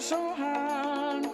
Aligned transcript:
so 0.00 0.32
hard. 0.34 1.26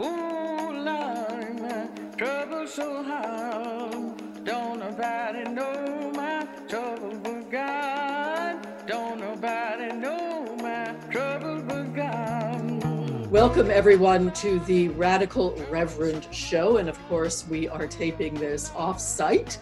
Ooh, 0.00 0.72
Lord, 0.72 2.16
trouble 2.16 2.66
so 2.66 3.02
hard. 3.02 4.44
Don't 4.44 4.78
nobody 4.78 5.44
know 5.50 6.10
my 6.14 6.48
trouble 6.66 7.20
but 7.22 7.50
God. 7.50 8.66
Don't 8.86 9.20
nobody 9.20 9.92
know 9.92 10.56
my 10.56 10.94
trouble 11.10 11.62
but 11.68 11.94
God. 11.94 13.30
Welcome, 13.30 13.70
everyone, 13.70 14.32
to 14.34 14.58
the 14.60 14.88
Radical 14.88 15.54
Reverend 15.70 16.26
Show. 16.30 16.78
And 16.78 16.88
of 16.88 16.98
course, 17.08 17.46
we 17.46 17.68
are 17.68 17.86
taping 17.86 18.32
this 18.34 18.70
off 18.74 19.00
site 19.00 19.58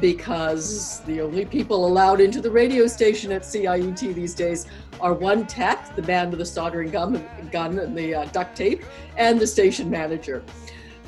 because 0.00 1.00
the 1.00 1.20
only 1.20 1.44
people 1.44 1.86
allowed 1.86 2.20
into 2.20 2.40
the 2.40 2.50
radio 2.50 2.86
station 2.86 3.32
at 3.32 3.42
CIUT 3.42 4.14
these 4.14 4.34
days 4.34 4.66
are 5.04 5.12
one 5.12 5.46
tech, 5.46 5.94
the 5.94 6.02
man 6.02 6.30
with 6.30 6.38
the 6.38 6.46
soldering 6.46 6.90
gun, 6.90 7.22
gun 7.52 7.78
and 7.78 7.96
the 7.96 8.14
uh, 8.14 8.24
duct 8.36 8.56
tape, 8.56 8.82
and 9.18 9.38
the 9.38 9.46
station 9.46 9.90
manager. 9.90 10.42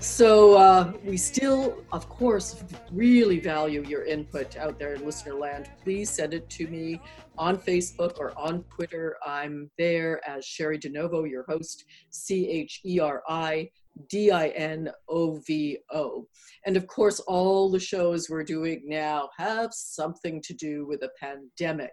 So 0.00 0.54
uh, 0.58 0.92
we 1.02 1.16
still, 1.16 1.82
of 1.92 2.06
course, 2.10 2.62
really 2.92 3.40
value 3.40 3.82
your 3.88 4.04
input 4.04 4.58
out 4.58 4.78
there 4.78 4.92
in 4.92 5.06
listener 5.06 5.32
land. 5.34 5.70
Please 5.82 6.10
send 6.10 6.34
it 6.34 6.50
to 6.50 6.68
me 6.68 7.00
on 7.38 7.56
Facebook 7.56 8.18
or 8.18 8.38
on 8.38 8.62
Twitter. 8.64 9.16
I'm 9.26 9.70
there 9.78 10.20
as 10.28 10.44
Cheri 10.44 10.78
DiNovo, 10.78 11.28
your 11.28 11.46
host, 11.48 11.86
C 12.10 12.50
H 12.50 12.82
E 12.84 13.00
R 13.00 13.22
I 13.26 13.70
D 14.08 14.30
I 14.30 14.48
N 14.48 14.90
O 15.08 15.38
V 15.46 15.78
O. 15.92 16.26
And 16.64 16.76
of 16.76 16.86
course, 16.86 17.20
all 17.20 17.70
the 17.70 17.80
shows 17.80 18.28
we're 18.28 18.44
doing 18.44 18.82
now 18.84 19.30
have 19.38 19.72
something 19.72 20.42
to 20.42 20.54
do 20.54 20.86
with 20.86 21.02
a 21.02 21.10
pandemic. 21.18 21.92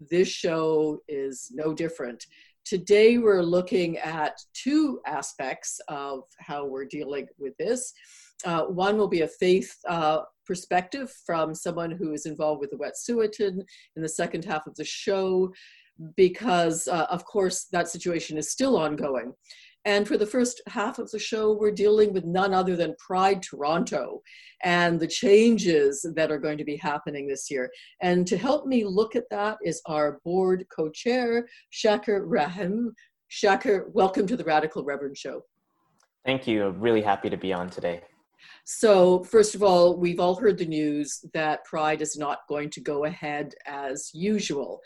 This 0.00 0.28
show 0.28 1.00
is 1.08 1.50
no 1.54 1.74
different. 1.74 2.24
Today, 2.64 3.18
we're 3.18 3.42
looking 3.42 3.98
at 3.98 4.38
two 4.54 5.00
aspects 5.06 5.80
of 5.88 6.22
how 6.38 6.64
we're 6.64 6.86
dealing 6.86 7.26
with 7.38 7.54
this. 7.58 7.92
Uh, 8.44 8.62
one 8.64 8.96
will 8.96 9.08
be 9.08 9.20
a 9.20 9.28
faith 9.28 9.74
uh, 9.88 10.20
perspective 10.46 11.12
from 11.26 11.54
someone 11.54 11.90
who 11.90 12.12
is 12.12 12.26
involved 12.26 12.60
with 12.60 12.70
the 12.70 12.76
Wet'suwet'en 12.76 13.62
in 13.96 14.02
the 14.02 14.08
second 14.08 14.44
half 14.44 14.66
of 14.66 14.74
the 14.76 14.84
show, 14.84 15.52
because, 16.16 16.88
uh, 16.88 17.06
of 17.10 17.24
course, 17.24 17.66
that 17.70 17.88
situation 17.88 18.36
is 18.38 18.50
still 18.50 18.76
ongoing. 18.76 19.32
And 19.86 20.08
for 20.08 20.16
the 20.16 20.26
first 20.26 20.62
half 20.66 20.98
of 20.98 21.10
the 21.10 21.18
show, 21.18 21.52
we're 21.52 21.70
dealing 21.70 22.14
with 22.14 22.24
none 22.24 22.54
other 22.54 22.74
than 22.74 22.96
Pride 22.98 23.42
Toronto 23.42 24.22
and 24.62 24.98
the 24.98 25.06
changes 25.06 26.06
that 26.16 26.30
are 26.30 26.38
going 26.38 26.56
to 26.56 26.64
be 26.64 26.76
happening 26.76 27.26
this 27.26 27.50
year. 27.50 27.70
And 28.00 28.26
to 28.26 28.38
help 28.38 28.66
me 28.66 28.84
look 28.84 29.14
at 29.14 29.28
that 29.30 29.58
is 29.62 29.82
our 29.84 30.20
board 30.24 30.64
co 30.74 30.88
chair, 30.88 31.46
Shakir 31.72 32.22
Rahim. 32.24 32.94
Shakir, 33.30 33.92
welcome 33.92 34.26
to 34.26 34.36
the 34.36 34.44
Radical 34.44 34.84
Reverend 34.84 35.18
Show. 35.18 35.42
Thank 36.24 36.46
you. 36.46 36.66
I'm 36.66 36.80
really 36.80 37.02
happy 37.02 37.28
to 37.28 37.36
be 37.36 37.52
on 37.52 37.68
today. 37.68 38.00
So, 38.64 39.22
first 39.24 39.54
of 39.54 39.62
all, 39.62 39.98
we've 39.98 40.20
all 40.20 40.34
heard 40.34 40.56
the 40.56 40.64
news 40.64 41.22
that 41.34 41.64
Pride 41.64 42.00
is 42.00 42.16
not 42.16 42.40
going 42.48 42.70
to 42.70 42.80
go 42.80 43.04
ahead 43.04 43.54
as 43.66 44.10
usual. 44.14 44.80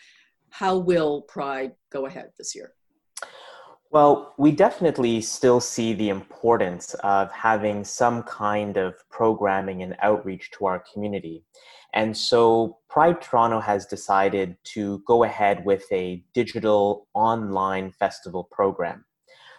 How 0.50 0.76
will 0.76 1.22
Pride 1.22 1.72
go 1.92 2.06
ahead 2.06 2.30
this 2.36 2.56
year? 2.56 2.72
Well, 3.90 4.34
we 4.36 4.52
definitely 4.52 5.22
still 5.22 5.60
see 5.60 5.94
the 5.94 6.10
importance 6.10 6.92
of 7.02 7.32
having 7.32 7.84
some 7.84 8.22
kind 8.22 8.76
of 8.76 8.96
programming 9.08 9.82
and 9.82 9.96
outreach 10.02 10.50
to 10.58 10.66
our 10.66 10.84
community. 10.92 11.42
And 11.94 12.14
so 12.14 12.80
Pride 12.90 13.22
Toronto 13.22 13.60
has 13.60 13.86
decided 13.86 14.58
to 14.74 15.02
go 15.06 15.24
ahead 15.24 15.64
with 15.64 15.86
a 15.90 16.22
digital 16.34 17.08
online 17.14 17.90
festival 17.92 18.44
program. 18.52 19.06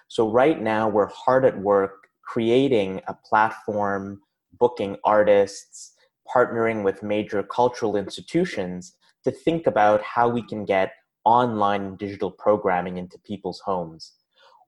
So 0.09 0.29
right 0.29 0.61
now 0.61 0.87
we're 0.87 1.07
hard 1.07 1.43
at 1.43 1.59
work 1.59 2.07
creating 2.21 3.01
a 3.07 3.15
platform, 3.15 4.21
booking 4.59 4.97
artists, 5.03 5.93
partnering 6.31 6.83
with 6.83 7.01
major 7.01 7.41
cultural 7.41 7.95
institutions 7.97 8.95
to 9.23 9.31
think 9.31 9.65
about 9.65 10.03
how 10.03 10.29
we 10.29 10.43
can 10.43 10.65
get 10.65 10.91
online 11.25 11.95
digital 11.95 12.29
programming 12.29 12.97
into 12.97 13.17
people's 13.19 13.59
homes 13.61 14.18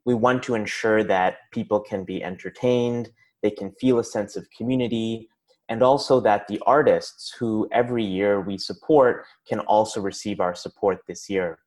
we 0.06 0.13
want 0.13 0.44
to 0.44 0.56
ensure 0.56 1.03
that 1.03 1.38
people 1.51 1.79
can 1.79 2.03
be 2.03 2.23
entertained, 2.23 3.12
they 3.41 3.51
can 3.51 3.72
feel 3.79 4.00
a 4.00 4.03
sense 4.03 4.35
of 4.35 4.47
community, 4.56 5.29
and 5.69 5.81
also 5.81 6.19
that 6.19 6.47
the 6.47 6.62
artists 6.66 7.34
who 7.39 7.67
every 7.72 8.03
year 8.03 8.41
we 8.41 8.57
support 8.57 9.25
can 9.47 9.59
also 9.62 10.01
receive 10.01 10.39
our 10.39 10.56
support 10.56 11.00
this 11.07 11.29
year. 11.29 11.59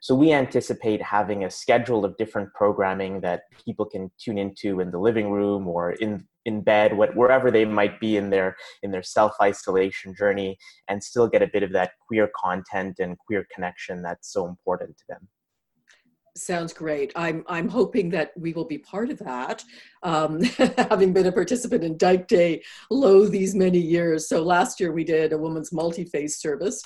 So 0.00 0.14
we 0.14 0.32
anticipate 0.32 1.02
having 1.02 1.44
a 1.44 1.50
schedule 1.50 2.04
of 2.04 2.16
different 2.16 2.52
programming 2.54 3.20
that 3.22 3.42
people 3.64 3.86
can 3.86 4.10
tune 4.18 4.38
into 4.38 4.80
in 4.80 4.90
the 4.90 4.98
living 4.98 5.30
room 5.30 5.68
or 5.68 5.92
in 5.92 6.26
in 6.44 6.60
bed, 6.60 6.96
wherever 6.96 7.50
they 7.50 7.64
might 7.64 7.98
be 7.98 8.16
in 8.16 8.30
their 8.30 8.56
in 8.82 8.92
their 8.92 9.02
self 9.02 9.32
isolation 9.42 10.14
journey, 10.14 10.56
and 10.88 11.02
still 11.02 11.26
get 11.26 11.42
a 11.42 11.50
bit 11.52 11.62
of 11.62 11.72
that 11.72 11.92
queer 12.06 12.30
content 12.36 12.98
and 13.00 13.18
queer 13.18 13.46
connection 13.52 14.02
that's 14.02 14.32
so 14.32 14.46
important 14.46 14.96
to 14.96 15.04
them. 15.08 15.28
Sounds 16.36 16.74
great. 16.74 17.12
I'm 17.16 17.44
I'm 17.48 17.66
hoping 17.66 18.10
that 18.10 18.32
we 18.36 18.52
will 18.52 18.66
be 18.66 18.76
part 18.76 19.10
of 19.10 19.18
that. 19.20 19.64
Um, 20.02 20.42
having 20.90 21.14
been 21.14 21.26
a 21.26 21.32
participant 21.32 21.82
in 21.82 21.96
Dyke 21.96 22.28
Day 22.28 22.62
lo 22.90 23.26
these 23.26 23.54
many 23.54 23.78
years. 23.78 24.28
So 24.28 24.42
last 24.42 24.78
year 24.78 24.92
we 24.92 25.02
did 25.02 25.32
a 25.32 25.38
woman's 25.38 25.72
multi-phase 25.72 26.36
service. 26.36 26.82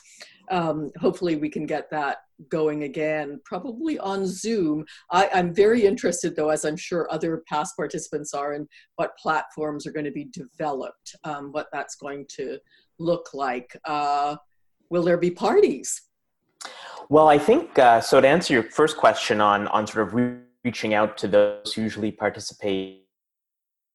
Um, 0.53 0.91
hopefully 1.01 1.37
we 1.37 1.49
can 1.49 1.67
get 1.67 1.91
that 1.91 2.19
going 2.49 2.85
again, 2.85 3.41
probably 3.45 3.99
on 3.99 4.25
Zoom. 4.27 4.85
I, 5.11 5.27
am 5.33 5.53
very 5.53 5.85
interested 5.85 6.37
though, 6.37 6.51
as 6.51 6.65
I'm 6.65 6.77
sure 6.77 7.07
other 7.11 7.43
past 7.49 7.77
participants 7.77 8.35
are, 8.35 8.55
in 8.55 8.69
what 8.97 9.17
platforms 9.19 9.87
are 9.87 9.93
going 9.93 10.07
to 10.07 10.13
be 10.13 10.29
developed, 10.33 11.15
um, 11.25 11.51
what 11.53 11.67
that's 11.73 11.97
going 11.97 12.27
to 12.37 12.59
look 12.99 13.35
like. 13.35 13.77
Uh, 13.85 14.37
will 14.91 15.03
there 15.03 15.19
be 15.19 15.31
parties? 15.31 16.03
Well, 17.09 17.29
I 17.29 17.39
think 17.39 17.79
uh, 17.79 18.01
so. 18.01 18.21
To 18.21 18.29
answer 18.29 18.55
your 18.55 18.63
first 18.63 18.97
question 18.97 19.41
on 19.41 19.67
on 19.69 19.87
sort 19.87 20.07
of 20.07 20.15
re- 20.15 20.39
reaching 20.65 20.95
out 20.95 21.19
to 21.19 21.29
those 21.29 21.73
who 21.75 21.83
usually 21.83 22.13
participate, 22.13 23.07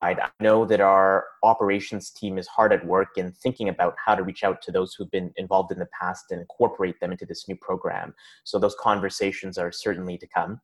I 0.01 0.15
know 0.41 0.65
that 0.65 0.81
our 0.81 1.25
operations 1.41 2.11
team 2.11 2.37
is 2.37 2.47
hard 2.47 2.73
at 2.73 2.85
work 2.85 3.09
in 3.17 3.31
thinking 3.31 3.69
about 3.69 3.95
how 4.03 4.15
to 4.15 4.23
reach 4.23 4.43
out 4.43 4.61
to 4.63 4.71
those 4.71 4.93
who've 4.93 5.09
been 5.11 5.31
involved 5.37 5.71
in 5.71 5.79
the 5.79 5.87
past 5.99 6.25
and 6.31 6.41
incorporate 6.41 6.99
them 6.99 7.11
into 7.11 7.25
this 7.25 7.47
new 7.47 7.55
program. 7.55 8.13
So 8.43 8.59
those 8.59 8.75
conversations 8.79 9.57
are 9.57 9.71
certainly 9.71 10.17
to 10.17 10.27
come. 10.27 10.59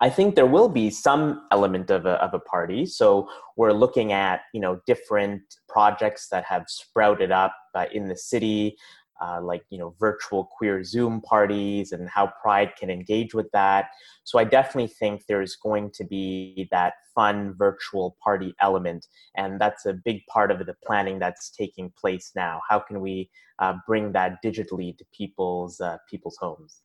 I 0.00 0.10
think 0.10 0.34
there 0.34 0.46
will 0.46 0.68
be 0.68 0.90
some 0.90 1.46
element 1.52 1.90
of 1.90 2.04
a, 2.04 2.22
of 2.22 2.34
a 2.34 2.40
party. 2.40 2.86
So 2.86 3.28
we're 3.56 3.72
looking 3.72 4.12
at 4.12 4.42
you 4.52 4.60
know 4.60 4.80
different 4.86 5.42
projects 5.68 6.28
that 6.28 6.44
have 6.44 6.64
sprouted 6.68 7.30
up 7.30 7.54
uh, 7.74 7.86
in 7.92 8.08
the 8.08 8.16
city 8.16 8.76
uh, 9.20 9.40
like 9.42 9.62
you 9.70 9.78
know 9.78 9.94
virtual 9.98 10.44
queer 10.56 10.82
zoom 10.82 11.20
parties 11.20 11.92
and 11.92 12.08
how 12.08 12.32
pride 12.42 12.72
can 12.76 12.90
engage 12.90 13.34
with 13.34 13.50
that. 13.52 13.90
So 14.24 14.38
i 14.38 14.44
definitely 14.44 14.88
think 14.88 15.22
there's 15.26 15.56
going 15.56 15.90
to 15.92 16.04
be 16.04 16.68
that 16.70 16.94
fun 17.14 17.54
virtual 17.58 18.16
party 18.22 18.54
element 18.60 19.06
and 19.36 19.60
that's 19.60 19.86
a 19.86 19.92
big 19.92 20.24
part 20.26 20.50
of 20.50 20.58
the 20.64 20.74
planning 20.84 21.18
that's 21.18 21.50
taking 21.50 21.92
place 22.00 22.32
now. 22.34 22.60
How 22.68 22.78
can 22.78 23.00
we 23.00 23.30
uh, 23.58 23.74
bring 23.86 24.12
that 24.12 24.38
digitally 24.44 24.96
to 24.96 25.04
people's 25.12 25.80
uh, 25.80 25.98
people's 26.08 26.36
homes? 26.40 26.82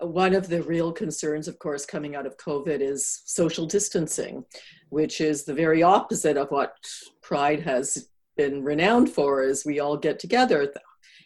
One 0.00 0.34
of 0.34 0.48
the 0.48 0.62
real 0.62 0.92
concerns, 0.92 1.46
of 1.46 1.58
course, 1.58 1.86
coming 1.86 2.16
out 2.16 2.26
of 2.26 2.36
COVID 2.36 2.80
is 2.80 3.22
social 3.24 3.64
distancing, 3.64 4.44
which 4.88 5.20
is 5.20 5.44
the 5.44 5.54
very 5.54 5.82
opposite 5.82 6.36
of 6.36 6.50
what 6.50 6.74
Pride 7.22 7.60
has 7.60 8.08
been 8.36 8.64
renowned 8.64 9.10
for, 9.10 9.42
as 9.42 9.64
we 9.64 9.78
all 9.78 9.96
get 9.96 10.18
together 10.18 10.72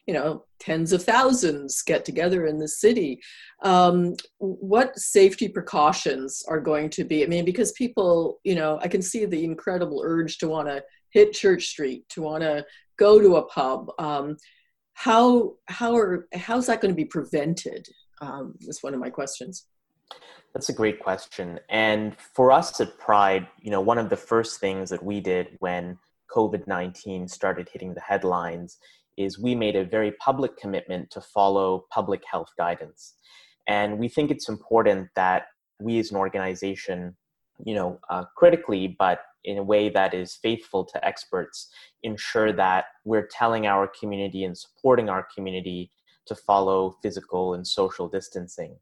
you 0.09 0.15
know 0.15 0.45
tens 0.59 0.93
of 0.93 1.05
thousands 1.05 1.83
get 1.83 2.05
together 2.05 2.47
in 2.47 2.59
the 2.59 2.67
city. 2.67 3.21
Um, 3.63 4.15
what 4.39 4.99
safety 4.99 5.49
precautions 5.49 6.43
are 6.49 6.61
going 6.61 6.88
to 6.91 7.05
be? 7.05 7.23
I 7.23 7.27
mean 7.27 7.44
because 7.44 7.73
people 7.73 8.41
you 8.43 8.55
know 8.55 8.81
i 8.82 8.88
can 8.88 9.03
see 9.03 9.27
the 9.27 9.44
incredible 9.44 10.00
urge 10.03 10.38
to 10.38 10.49
want 10.49 10.67
to 10.69 10.82
hit 11.11 11.35
church 11.35 11.67
street 11.67 12.09
to 12.09 12.23
want 12.23 12.43
to 12.43 12.65
go 12.99 13.21
to 13.21 13.37
a 13.37 13.44
pub. 13.44 13.91
Um, 13.99 14.38
how 14.94 15.55
how 15.67 15.94
are 15.94 16.27
how's 16.35 16.67
that 16.67 16.81
going 16.81 16.93
to 16.93 16.97
be 16.97 17.05
prevented 17.05 17.87
um, 18.23 18.55
is 18.62 18.82
one 18.82 18.94
of 18.94 19.00
my 19.00 19.11
questions. 19.11 19.67
That's 20.55 20.71
a 20.71 20.73
great 20.73 20.99
question. 20.99 21.61
And 21.69 22.17
for 22.19 22.50
us 22.50 22.81
at 22.81 22.99
pride 22.99 23.47
you 23.61 23.71
know 23.71 23.82
one 23.82 23.99
of 23.99 24.09
the 24.09 24.17
first 24.17 24.59
things 24.59 24.88
that 24.88 25.03
we 25.05 25.21
did 25.21 25.56
when 25.61 25.99
covid-19 26.35 27.29
started 27.31 27.71
hitting 27.73 27.94
the 27.94 28.03
headlines 28.03 28.77
is 29.19 29.38
we 29.38 29.55
made 29.55 29.76
a 29.76 29.85
very 29.85 30.12
public 30.12 30.56
commitment 30.56 31.11
to 31.11 31.20
follow 31.20 31.87
public 31.91 32.23
health 32.31 32.50
guidance. 32.56 33.15
And 33.67 33.99
we 33.99 34.09
think 34.09 34.31
it's 34.31 34.49
important 34.49 35.09
that 35.17 35.47
we 35.81 35.99
as 35.99 36.11
an 36.11 36.17
organization, 36.17 37.17
you 37.65 37.75
know, 37.75 38.00
uh, 38.09 38.25
critically, 38.37 38.97
but 38.99 39.20
in 39.44 39.59
a 39.59 39.62
way 39.62 39.88
that 39.88 40.15
is 40.15 40.38
faithful 40.43 40.85
to 40.85 41.05
experts, 41.05 41.69
ensure 42.03 42.53
that 42.53 42.87
we're 43.05 43.29
telling 43.31 43.67
our 43.67 43.91
community 44.00 44.44
and 44.44 44.56
supporting 44.56 45.09
our 45.09 45.26
community 45.35 45.91
to 46.26 46.35
follow 46.35 46.97
physical 47.03 47.55
and 47.55 47.67
social 47.67 48.09
distancing. 48.09 48.76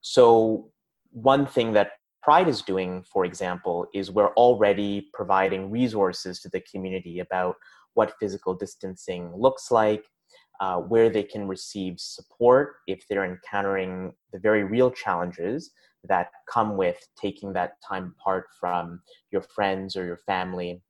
So, 0.00 0.70
one 1.10 1.46
thing 1.46 1.72
that 1.72 1.92
Pride 2.24 2.48
is 2.48 2.62
doing, 2.62 3.02
for 3.02 3.26
example, 3.26 3.86
is 3.92 4.10
we're 4.10 4.32
already 4.32 5.10
providing 5.12 5.70
resources 5.70 6.40
to 6.40 6.48
the 6.48 6.60
community 6.60 7.18
about 7.20 7.56
what 7.94 8.14
physical 8.20 8.54
distancing 8.54 9.32
looks 9.34 9.70
like, 9.70 10.04
uh, 10.60 10.78
where 10.78 11.10
they 11.10 11.22
can 11.22 11.48
receive 11.48 11.98
support 11.98 12.76
if 12.86 13.06
they're 13.08 13.24
encountering 13.24 14.12
the 14.32 14.38
very 14.38 14.64
real 14.64 14.90
challenges 14.90 15.70
that 16.04 16.28
come 16.48 16.76
with 16.76 16.98
taking 17.16 17.52
that 17.52 17.80
time 17.86 18.14
apart 18.18 18.46
from 18.60 19.00
your 19.30 19.42
friends 19.42 19.96
or 19.96 20.04
your 20.04 20.18
family. 20.18 20.82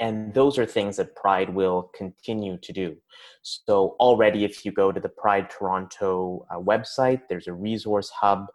And 0.00 0.32
those 0.32 0.58
are 0.58 0.66
things 0.66 0.96
that 0.96 1.16
Pride 1.16 1.52
will 1.52 1.90
continue 1.96 2.56
to 2.58 2.72
do. 2.72 2.96
So, 3.42 3.96
already, 3.98 4.44
if 4.44 4.64
you 4.64 4.70
go 4.70 4.92
to 4.92 5.00
the 5.00 5.08
Pride 5.08 5.50
Toronto 5.50 6.46
uh, 6.50 6.58
website, 6.58 7.22
there's 7.28 7.48
a 7.48 7.52
resource 7.52 8.10
hub 8.10 8.46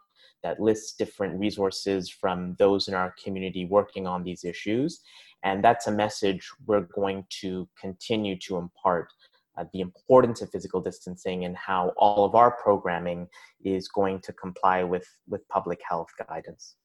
that 0.43 0.59
lists 0.59 0.93
different 0.93 1.39
resources 1.39 2.09
from 2.09 2.55
those 2.59 2.87
in 2.87 2.93
our 2.93 3.13
community 3.21 3.65
working 3.65 4.05
on 4.05 4.23
these 4.23 4.43
issues. 4.43 5.01
And 5.43 5.63
that's 5.63 5.87
a 5.87 5.91
message 5.91 6.49
we're 6.65 6.87
going 6.95 7.25
to 7.41 7.67
continue 7.79 8.37
to 8.39 8.57
impart 8.57 9.09
uh, 9.57 9.65
the 9.73 9.81
importance 9.81 10.41
of 10.41 10.49
physical 10.49 10.81
distancing 10.81 11.45
and 11.45 11.55
how 11.55 11.93
all 11.97 12.25
of 12.25 12.33
our 12.33 12.51
programming 12.51 13.27
is 13.63 13.87
going 13.87 14.19
to 14.21 14.33
comply 14.33 14.83
with, 14.83 15.07
with 15.27 15.47
public 15.49 15.79
health 15.87 16.09
guidance. 16.27 16.75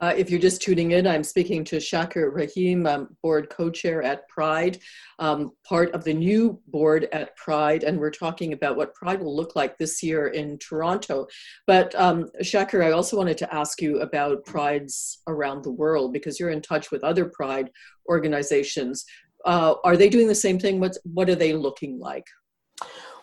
Uh, 0.00 0.12
if 0.16 0.28
you're 0.28 0.40
just 0.40 0.60
tuning 0.60 0.90
in, 0.90 1.06
I'm 1.06 1.22
speaking 1.22 1.64
to 1.64 1.76
Shakir 1.76 2.34
Rahim, 2.34 2.86
um, 2.86 3.16
board 3.22 3.48
co-chair 3.48 4.02
at 4.02 4.28
Pride, 4.28 4.78
um, 5.18 5.52
part 5.66 5.92
of 5.92 6.02
the 6.02 6.12
new 6.12 6.60
board 6.66 7.08
at 7.12 7.36
Pride, 7.36 7.84
and 7.84 7.98
we're 7.98 8.10
talking 8.10 8.52
about 8.52 8.76
what 8.76 8.94
Pride 8.94 9.22
will 9.22 9.34
look 9.34 9.54
like 9.54 9.78
this 9.78 10.02
year 10.02 10.28
in 10.28 10.58
Toronto. 10.58 11.26
But 11.66 11.94
um, 11.94 12.28
Shakir, 12.42 12.84
I 12.84 12.90
also 12.90 13.16
wanted 13.16 13.38
to 13.38 13.54
ask 13.54 13.80
you 13.80 14.00
about 14.00 14.44
Prides 14.44 15.22
around 15.28 15.62
the 15.62 15.70
world 15.70 16.12
because 16.12 16.40
you're 16.40 16.50
in 16.50 16.62
touch 16.62 16.90
with 16.90 17.04
other 17.04 17.26
Pride 17.26 17.70
organizations. 18.08 19.04
Uh, 19.44 19.74
are 19.84 19.96
they 19.96 20.08
doing 20.08 20.26
the 20.26 20.34
same 20.34 20.58
thing? 20.58 20.80
What's, 20.80 20.98
what 21.04 21.30
are 21.30 21.34
they 21.36 21.52
looking 21.52 21.98
like? 21.98 22.26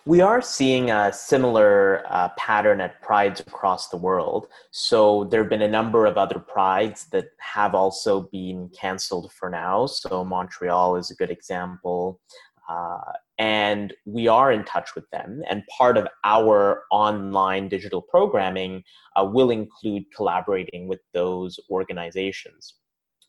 We 0.04 0.20
are 0.20 0.42
seeing 0.42 0.90
a 0.90 1.12
similar 1.12 2.04
uh, 2.10 2.30
pattern 2.36 2.80
at 2.80 3.00
prides 3.02 3.38
across 3.38 3.88
the 3.88 3.96
world. 3.96 4.48
So 4.72 5.24
there 5.24 5.42
have 5.42 5.50
been 5.50 5.62
a 5.62 5.68
number 5.68 6.06
of 6.06 6.18
other 6.18 6.40
prides 6.40 7.06
that 7.12 7.26
have 7.38 7.76
also 7.76 8.22
been 8.32 8.68
canceled 8.70 9.32
for 9.32 9.48
now. 9.48 9.86
So 9.86 10.24
Montreal 10.24 10.96
is 10.96 11.12
a 11.12 11.14
good 11.14 11.30
example. 11.30 12.20
Uh, 12.68 13.12
and 13.38 13.94
we 14.04 14.26
are 14.26 14.50
in 14.50 14.64
touch 14.64 14.96
with 14.96 15.08
them. 15.10 15.42
And 15.48 15.62
part 15.66 15.96
of 15.96 16.08
our 16.24 16.82
online 16.90 17.68
digital 17.68 18.02
programming 18.02 18.82
uh, 19.14 19.24
will 19.24 19.50
include 19.50 20.04
collaborating 20.14 20.88
with 20.88 21.00
those 21.14 21.60
organizations. 21.70 22.74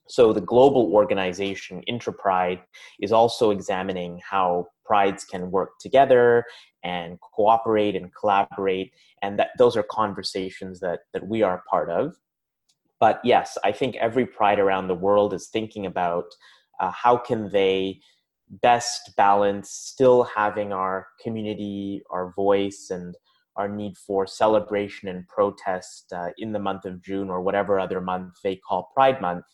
So 0.07 0.33
the 0.33 0.41
global 0.41 0.91
organization 0.93 1.81
Interpride 1.87 2.61
is 2.99 3.11
also 3.11 3.51
examining 3.51 4.19
how 4.29 4.67
prides 4.85 5.23
can 5.23 5.49
work 5.49 5.79
together 5.79 6.43
and 6.83 7.17
cooperate 7.33 7.95
and 7.95 8.13
collaborate, 8.13 8.91
and 9.21 9.39
that 9.39 9.51
those 9.57 9.77
are 9.77 9.83
conversations 9.83 10.79
that 10.81 10.99
that 11.13 11.27
we 11.27 11.41
are 11.41 11.63
part 11.69 11.89
of. 11.89 12.15
But 12.99 13.21
yes, 13.23 13.57
I 13.63 13.71
think 13.71 13.95
every 13.95 14.25
pride 14.25 14.59
around 14.59 14.87
the 14.87 14.95
world 14.95 15.33
is 15.33 15.47
thinking 15.47 15.85
about 15.85 16.25
uh, 16.79 16.91
how 16.91 17.17
can 17.17 17.49
they 17.49 17.99
best 18.61 19.15
balance 19.15 19.69
still 19.71 20.23
having 20.23 20.73
our 20.73 21.07
community, 21.21 22.03
our 22.11 22.33
voice, 22.35 22.87
and 22.91 23.15
our 23.55 23.67
need 23.67 23.97
for 23.97 24.25
celebration 24.25 25.07
and 25.09 25.27
protest 25.27 26.11
uh, 26.13 26.29
in 26.37 26.51
the 26.51 26.59
month 26.59 26.85
of 26.85 27.01
June 27.03 27.29
or 27.29 27.41
whatever 27.41 27.79
other 27.79 28.01
month 28.01 28.33
they 28.43 28.55
call 28.55 28.89
Pride 28.93 29.21
Month, 29.21 29.45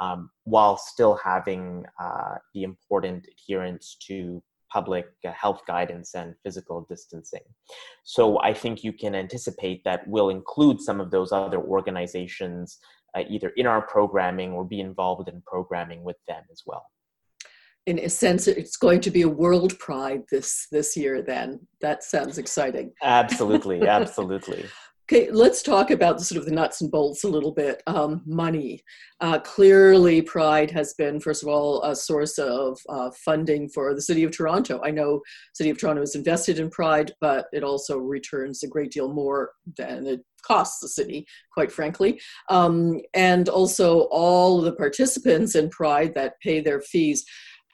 um, 0.00 0.30
while 0.44 0.76
still 0.76 1.14
having 1.22 1.84
uh, 2.00 2.36
the 2.54 2.62
important 2.62 3.26
adherence 3.32 3.96
to 4.06 4.42
public 4.72 5.06
uh, 5.24 5.30
health 5.32 5.62
guidance 5.66 6.14
and 6.14 6.34
physical 6.42 6.84
distancing. 6.90 7.46
So 8.02 8.40
I 8.40 8.52
think 8.52 8.82
you 8.82 8.92
can 8.92 9.14
anticipate 9.14 9.84
that 9.84 10.06
we'll 10.08 10.30
include 10.30 10.80
some 10.80 11.00
of 11.00 11.12
those 11.12 11.30
other 11.30 11.58
organizations 11.58 12.78
uh, 13.16 13.22
either 13.28 13.50
in 13.56 13.66
our 13.66 13.82
programming 13.82 14.52
or 14.52 14.64
be 14.64 14.80
involved 14.80 15.28
in 15.28 15.40
programming 15.46 16.02
with 16.02 16.16
them 16.26 16.42
as 16.50 16.62
well. 16.66 16.84
In 17.86 17.98
a 18.00 18.08
sense, 18.08 18.48
it's 18.48 18.76
going 18.76 19.00
to 19.02 19.10
be 19.10 19.22
a 19.22 19.28
world 19.28 19.78
pride 19.78 20.22
this 20.30 20.66
this 20.72 20.96
year. 20.96 21.22
Then 21.22 21.60
that 21.80 22.02
sounds 22.02 22.38
exciting. 22.38 22.92
Absolutely, 23.02 23.86
absolutely. 23.86 24.64
Okay, 25.06 25.30
let's 25.30 25.62
talk 25.62 25.90
about 25.90 26.16
the 26.16 26.24
sort 26.24 26.38
of 26.38 26.46
the 26.46 26.50
nuts 26.50 26.80
and 26.80 26.90
bolts 26.90 27.24
a 27.24 27.28
little 27.28 27.52
bit. 27.52 27.82
Um, 27.86 28.22
money. 28.24 28.80
Uh, 29.20 29.38
clearly, 29.38 30.22
Pride 30.22 30.70
has 30.70 30.94
been, 30.94 31.20
first 31.20 31.42
of 31.42 31.48
all, 31.50 31.82
a 31.82 31.94
source 31.94 32.38
of 32.38 32.78
uh, 32.88 33.10
funding 33.22 33.68
for 33.68 33.94
the 33.94 34.00
City 34.00 34.24
of 34.24 34.30
Toronto. 34.30 34.80
I 34.82 34.90
know 34.90 35.20
City 35.52 35.68
of 35.68 35.76
Toronto 35.76 36.00
is 36.00 36.14
invested 36.14 36.58
in 36.58 36.70
Pride, 36.70 37.12
but 37.20 37.48
it 37.52 37.62
also 37.62 37.98
returns 37.98 38.62
a 38.62 38.66
great 38.66 38.92
deal 38.92 39.12
more 39.12 39.50
than 39.76 40.06
it 40.06 40.24
costs 40.40 40.80
the 40.80 40.88
city, 40.88 41.26
quite 41.52 41.70
frankly. 41.70 42.18
Um, 42.48 42.98
and 43.12 43.50
also 43.50 44.08
all 44.10 44.62
the 44.62 44.72
participants 44.72 45.54
in 45.54 45.68
Pride 45.68 46.14
that 46.14 46.40
pay 46.40 46.60
their 46.60 46.80
fees. 46.80 47.26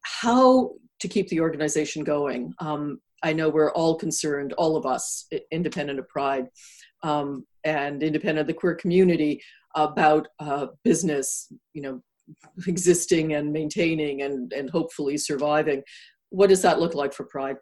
How 0.03 0.73
to 0.99 1.07
keep 1.07 1.29
the 1.29 1.41
organization 1.41 2.03
going? 2.03 2.55
Um, 2.59 3.01
I 3.23 3.35
know 3.35 3.51
we're 3.51 3.73
all 3.73 3.95
concerned, 3.95 4.53
all 4.55 4.77
of 4.77 4.85
us, 4.85 5.29
independent 5.53 6.01
of 6.01 6.09
Pride 6.09 6.49
um, 7.03 7.47
and 7.65 8.03
independent 8.03 8.41
of 8.41 8.47
the 8.47 8.55
queer 8.55 8.75
community 8.75 9.43
about 9.75 10.29
uh, 10.39 10.67
business, 10.85 11.53
you 11.75 11.83
know, 11.83 12.03
existing 12.67 13.35
and 13.35 13.53
maintaining 13.53 14.23
and, 14.23 14.53
and 14.53 14.71
hopefully 14.71 15.17
surviving. 15.17 15.83
What 16.31 16.49
does 16.49 16.63
that 16.63 16.81
look 16.81 16.95
like 16.95 17.13
for 17.13 17.25
Pride? 17.25 17.57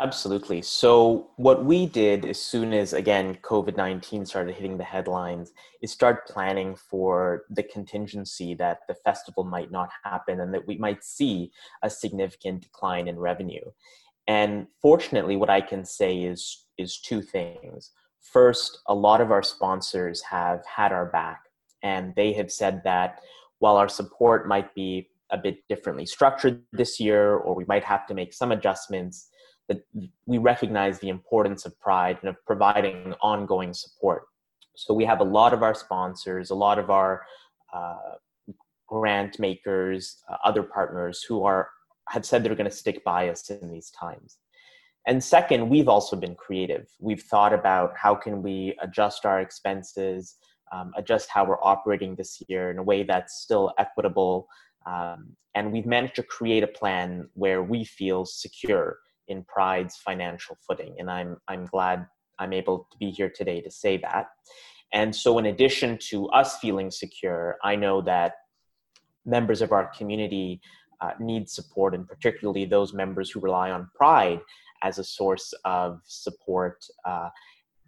Absolutely. 0.00 0.60
So, 0.60 1.30
what 1.36 1.64
we 1.64 1.86
did 1.86 2.24
as 2.24 2.40
soon 2.40 2.72
as, 2.72 2.92
again, 2.92 3.38
COVID 3.42 3.76
19 3.76 4.26
started 4.26 4.56
hitting 4.56 4.76
the 4.76 4.82
headlines 4.82 5.52
is 5.82 5.92
start 5.92 6.26
planning 6.26 6.74
for 6.74 7.44
the 7.50 7.62
contingency 7.62 8.54
that 8.54 8.80
the 8.88 8.96
festival 8.96 9.44
might 9.44 9.70
not 9.70 9.90
happen 10.02 10.40
and 10.40 10.52
that 10.52 10.66
we 10.66 10.78
might 10.78 11.04
see 11.04 11.52
a 11.84 11.90
significant 11.90 12.62
decline 12.62 13.06
in 13.06 13.18
revenue. 13.20 13.64
And 14.26 14.66
fortunately, 14.82 15.36
what 15.36 15.50
I 15.50 15.60
can 15.60 15.84
say 15.84 16.22
is, 16.22 16.66
is 16.76 16.98
two 16.98 17.22
things. 17.22 17.92
First, 18.32 18.80
a 18.86 18.94
lot 18.94 19.20
of 19.20 19.30
our 19.30 19.42
sponsors 19.42 20.20
have 20.22 20.64
had 20.66 20.92
our 20.92 21.06
back, 21.06 21.44
and 21.82 22.14
they 22.16 22.32
have 22.32 22.50
said 22.50 22.82
that 22.84 23.20
while 23.58 23.76
our 23.76 23.88
support 23.88 24.48
might 24.48 24.74
be 24.74 25.08
a 25.30 25.38
bit 25.38 25.58
differently 25.68 26.06
structured 26.06 26.62
this 26.72 26.98
year, 26.98 27.36
or 27.36 27.54
we 27.54 27.64
might 27.66 27.84
have 27.84 28.06
to 28.06 28.14
make 28.14 28.32
some 28.32 28.50
adjustments, 28.50 29.28
that 29.68 29.82
we 30.26 30.38
recognize 30.38 30.98
the 30.98 31.08
importance 31.08 31.64
of 31.64 31.78
Pride 31.80 32.18
and 32.20 32.28
of 32.28 32.36
providing 32.44 33.14
ongoing 33.22 33.72
support. 33.72 34.24
So 34.76 34.92
we 34.92 35.04
have 35.04 35.20
a 35.20 35.24
lot 35.24 35.54
of 35.54 35.62
our 35.62 35.74
sponsors, 35.74 36.50
a 36.50 36.54
lot 36.54 36.78
of 36.78 36.90
our 36.90 37.22
uh, 37.72 38.16
grant 38.86 39.38
makers, 39.38 40.22
uh, 40.28 40.36
other 40.44 40.62
partners 40.62 41.22
who 41.22 41.44
are 41.44 41.70
have 42.10 42.26
said 42.26 42.42
they're 42.44 42.54
going 42.54 42.70
to 42.70 42.76
stick 42.76 43.02
by 43.02 43.30
us 43.30 43.48
in 43.48 43.70
these 43.70 43.90
times. 43.90 44.38
And 45.06 45.22
second, 45.22 45.68
we've 45.68 45.88
also 45.88 46.16
been 46.16 46.34
creative. 46.34 46.88
We've 46.98 47.22
thought 47.22 47.52
about 47.52 47.92
how 47.96 48.14
can 48.14 48.42
we 48.42 48.76
adjust 48.80 49.26
our 49.26 49.40
expenses, 49.40 50.36
um, 50.72 50.92
adjust 50.96 51.28
how 51.28 51.44
we're 51.44 51.62
operating 51.62 52.14
this 52.14 52.42
year 52.48 52.70
in 52.70 52.78
a 52.78 52.82
way 52.82 53.02
that's 53.02 53.34
still 53.34 53.72
equitable. 53.78 54.48
Um, 54.86 55.36
and 55.54 55.72
we've 55.72 55.86
managed 55.86 56.16
to 56.16 56.22
create 56.22 56.62
a 56.62 56.68
plan 56.68 57.28
where 57.34 57.62
we 57.62 57.84
feel 57.84 58.24
secure 58.24 58.98
in 59.28 59.44
Pride's 59.44 59.96
financial 59.96 60.56
footing. 60.66 60.96
And 60.98 61.10
I'm, 61.10 61.36
I'm 61.48 61.66
glad 61.66 62.06
I'm 62.38 62.52
able 62.52 62.88
to 62.90 62.98
be 62.98 63.10
here 63.10 63.30
today 63.30 63.60
to 63.60 63.70
say 63.70 63.98
that. 63.98 64.28
And 64.92 65.14
so, 65.14 65.38
in 65.38 65.46
addition 65.46 65.98
to 66.10 66.28
us 66.28 66.58
feeling 66.58 66.90
secure, 66.90 67.56
I 67.64 67.74
know 67.74 68.00
that 68.02 68.34
members 69.26 69.60
of 69.60 69.72
our 69.72 69.90
community 69.96 70.60
uh, 71.00 71.12
need 71.18 71.48
support, 71.48 71.94
and 71.94 72.06
particularly 72.06 72.64
those 72.64 72.92
members 72.92 73.30
who 73.30 73.40
rely 73.40 73.70
on 73.70 73.90
Pride 73.94 74.40
as 74.84 74.98
a 74.98 75.04
source 75.04 75.52
of 75.64 76.00
support. 76.06 76.84
Uh, 77.04 77.30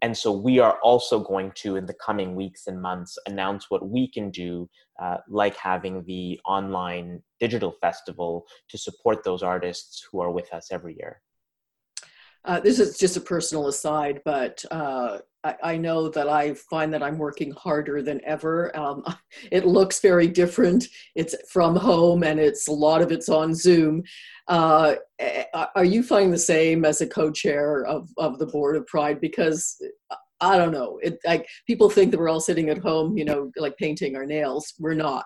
and 0.03 0.17
so 0.17 0.33
we 0.33 0.59
are 0.59 0.79
also 0.83 1.21
going 1.21 1.53
to, 1.57 1.77
in 1.77 1.87
the 1.87 1.95
coming 1.95 2.35
weeks 2.35 2.67
and 2.67 2.81
months, 2.81 3.19
announce 3.27 3.71
what 3.71 3.89
we 3.89 4.11
can 4.11 4.31
do, 4.31 4.69
uh, 5.01 5.19
like 5.29 5.57
having 5.57 6.05
the 6.05 6.41
online 6.47 7.23
digital 7.41 7.73
festival 7.81 8.47
to 8.69 8.77
support 8.77 9.25
those 9.25 9.43
artists 9.43 10.07
who 10.11 10.21
are 10.21 10.31
with 10.31 10.53
us 10.53 10.69
every 10.71 10.97
year. 10.99 11.23
Uh, 12.47 12.61
this 12.61 12.79
is 12.79 12.97
just 12.97 13.17
a 13.17 13.21
personal 13.21 13.67
aside, 13.67 14.23
but 14.25 14.65
uh, 14.71 15.19
I, 15.43 15.57
I, 15.65 15.77
know 15.77 16.09
that 16.09 16.29
I 16.29 16.55
find 16.55 16.95
that 16.95 17.03
I'm 17.03 17.19
working 17.19 17.51
harder 17.51 18.03
than 18.03 18.21
ever. 18.25 18.77
Um, 18.79 19.03
it 19.51 19.67
looks 19.67 19.99
very 19.99 20.29
different. 20.29 20.87
It's 21.17 21.35
from 21.51 21.75
home 21.75 22.23
and 22.23 22.39
it's 22.39 22.69
a 22.69 22.73
lot 22.73 23.03
of 23.03 23.11
it's 23.11 23.29
on 23.29 23.53
Zoom. 23.53 24.05
Uh, 24.47 24.95
are 25.75 25.85
you 25.85 26.05
finding 26.05 26.31
the 26.31 26.39
same 26.39 26.85
as 26.85 27.01
a 27.01 27.07
co-chair 27.07 27.85
of, 27.85 28.09
of 28.17 28.39
the 28.39 28.47
board 28.47 28.77
of 28.77 28.87
Pride? 28.87 29.21
Because 29.21 29.83
I 30.41 30.57
don't 30.57 30.73
know. 30.73 31.01
It 31.03 31.19
like 31.25 31.49
people 31.67 31.91
think 31.91 32.11
that 32.11 32.21
we're 32.21 32.29
all 32.29 32.41
sitting 32.41 32.69
at 32.69 32.79
home, 32.79 33.17
you 33.17 33.25
know, 33.25 33.51
like 33.57 33.77
painting 33.77 34.17
our 34.17 34.27
nails. 34.27 34.75
We're 34.79 34.95
not. 34.95 35.25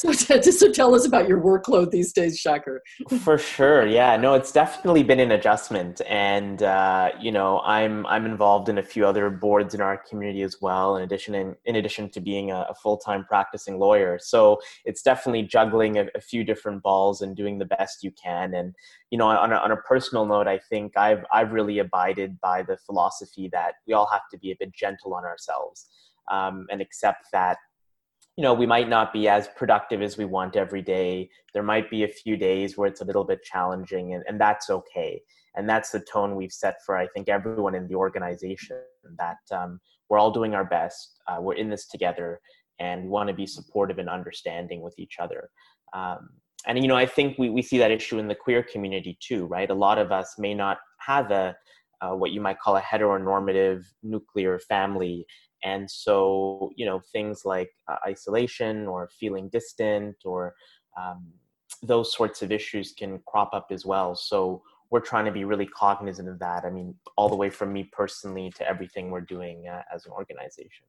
So, 0.00 0.12
so 0.50 0.72
tell 0.72 0.94
us 0.94 1.06
about 1.06 1.28
your 1.28 1.40
workload 1.40 1.90
these 1.90 2.12
days, 2.12 2.42
Shakir. 2.42 2.78
For 3.20 3.36
sure, 3.36 3.86
yeah. 3.86 4.16
No, 4.16 4.32
it's 4.32 4.50
definitely 4.50 5.02
been 5.02 5.20
an 5.20 5.32
adjustment, 5.32 6.00
and 6.08 6.62
uh, 6.62 7.10
you 7.20 7.30
know, 7.30 7.60
I'm 7.60 8.06
I'm 8.06 8.24
involved 8.24 8.70
in 8.70 8.78
a 8.78 8.82
few 8.82 9.06
other 9.06 9.28
boards 9.28 9.74
in 9.74 9.82
our 9.82 9.98
community 9.98 10.40
as 10.40 10.56
well. 10.62 10.96
In 10.96 11.02
addition, 11.02 11.34
in, 11.34 11.54
in 11.66 11.76
addition 11.76 12.08
to 12.10 12.20
being 12.20 12.50
a, 12.50 12.66
a 12.70 12.74
full 12.74 12.96
time 12.96 13.26
practicing 13.26 13.78
lawyer, 13.78 14.18
so 14.18 14.58
it's 14.86 15.02
definitely 15.02 15.42
juggling 15.42 15.98
a, 15.98 16.06
a, 16.14 16.20
few 16.20 16.44
different 16.44 16.82
balls 16.82 17.20
and 17.20 17.36
doing 17.36 17.58
the 17.58 17.66
best 17.66 18.02
you 18.02 18.10
can. 18.12 18.54
And 18.54 18.74
you 19.10 19.18
know, 19.18 19.26
on 19.26 19.52
a, 19.52 19.56
on 19.56 19.72
a 19.72 19.76
personal 19.76 20.24
note, 20.24 20.48
I 20.48 20.58
think 20.58 20.96
I've 20.96 21.24
I've 21.30 21.52
really 21.52 21.78
abided 21.80 22.40
by 22.40 22.62
the 22.62 22.78
philosophy 22.78 23.50
that 23.52 23.74
we 23.86 23.92
all 23.92 24.08
have 24.10 24.28
to 24.30 24.38
be 24.38 24.50
a 24.50 24.56
bit 24.58 24.74
gentle 24.74 25.12
on 25.12 25.24
ourselves 25.24 25.88
um, 26.30 26.66
and 26.70 26.80
accept 26.80 27.26
that 27.32 27.58
you 28.40 28.44
know 28.44 28.54
we 28.54 28.64
might 28.64 28.88
not 28.88 29.12
be 29.12 29.28
as 29.28 29.48
productive 29.54 30.00
as 30.00 30.16
we 30.16 30.24
want 30.24 30.56
every 30.56 30.80
day. 30.80 31.28
There 31.52 31.62
might 31.62 31.90
be 31.90 32.04
a 32.04 32.08
few 32.08 32.38
days 32.38 32.74
where 32.74 32.88
it's 32.88 33.02
a 33.02 33.04
little 33.04 33.22
bit 33.22 33.42
challenging 33.42 34.14
and, 34.14 34.24
and 34.26 34.40
that's 34.40 34.70
okay. 34.70 35.20
And 35.56 35.68
that's 35.68 35.90
the 35.90 36.00
tone 36.00 36.36
we've 36.36 36.50
set 36.50 36.76
for 36.86 36.96
i 36.96 37.06
think 37.08 37.28
everyone 37.28 37.74
in 37.74 37.86
the 37.86 37.96
organization 37.96 38.78
that 39.18 39.42
um, 39.52 39.78
we're 40.08 40.18
all 40.18 40.30
doing 40.30 40.54
our 40.54 40.64
best 40.64 41.20
uh, 41.28 41.36
we're 41.38 41.60
in 41.62 41.68
this 41.68 41.86
together 41.86 42.40
and 42.78 43.02
we 43.02 43.08
want 43.10 43.28
to 43.28 43.34
be 43.34 43.46
supportive 43.46 43.98
and 43.98 44.08
understanding 44.08 44.80
with 44.80 44.98
each 44.98 45.16
other. 45.18 45.50
Um, 45.92 46.30
and 46.66 46.78
you 46.82 46.88
know 46.88 46.96
i 46.96 47.08
think 47.16 47.36
we, 47.36 47.50
we 47.50 47.60
see 47.60 47.76
that 47.76 47.90
issue 47.90 48.18
in 48.18 48.26
the 48.26 48.40
queer 48.46 48.62
community 48.62 49.18
too 49.20 49.44
right? 49.56 49.68
A 49.68 49.82
lot 49.86 49.98
of 49.98 50.12
us 50.12 50.36
may 50.38 50.54
not 50.54 50.78
have 51.00 51.30
a 51.30 51.54
uh, 52.02 52.14
what 52.20 52.30
you 52.30 52.40
might 52.40 52.58
call 52.58 52.76
a 52.76 52.80
heteronormative 52.80 53.84
nuclear 54.02 54.58
family 54.58 55.26
and 55.64 55.90
so 55.90 56.70
you 56.76 56.86
know 56.86 57.00
things 57.12 57.42
like 57.44 57.70
uh, 57.88 57.96
isolation 58.06 58.86
or 58.86 59.10
feeling 59.18 59.48
distant 59.50 60.16
or 60.24 60.54
um, 60.98 61.26
those 61.82 62.12
sorts 62.14 62.42
of 62.42 62.52
issues 62.52 62.92
can 62.92 63.20
crop 63.26 63.50
up 63.54 63.68
as 63.70 63.86
well. 63.86 64.14
So 64.14 64.62
we're 64.90 65.00
trying 65.00 65.24
to 65.24 65.32
be 65.32 65.44
really 65.44 65.66
cognizant 65.66 66.28
of 66.28 66.38
that. 66.40 66.64
I 66.64 66.70
mean 66.70 66.94
all 67.16 67.28
the 67.28 67.36
way 67.36 67.50
from 67.50 67.72
me 67.72 67.88
personally 67.92 68.50
to 68.56 68.68
everything 68.68 69.10
we're 69.10 69.20
doing 69.20 69.68
uh, 69.68 69.82
as 69.94 70.06
an 70.06 70.12
organization 70.12 70.86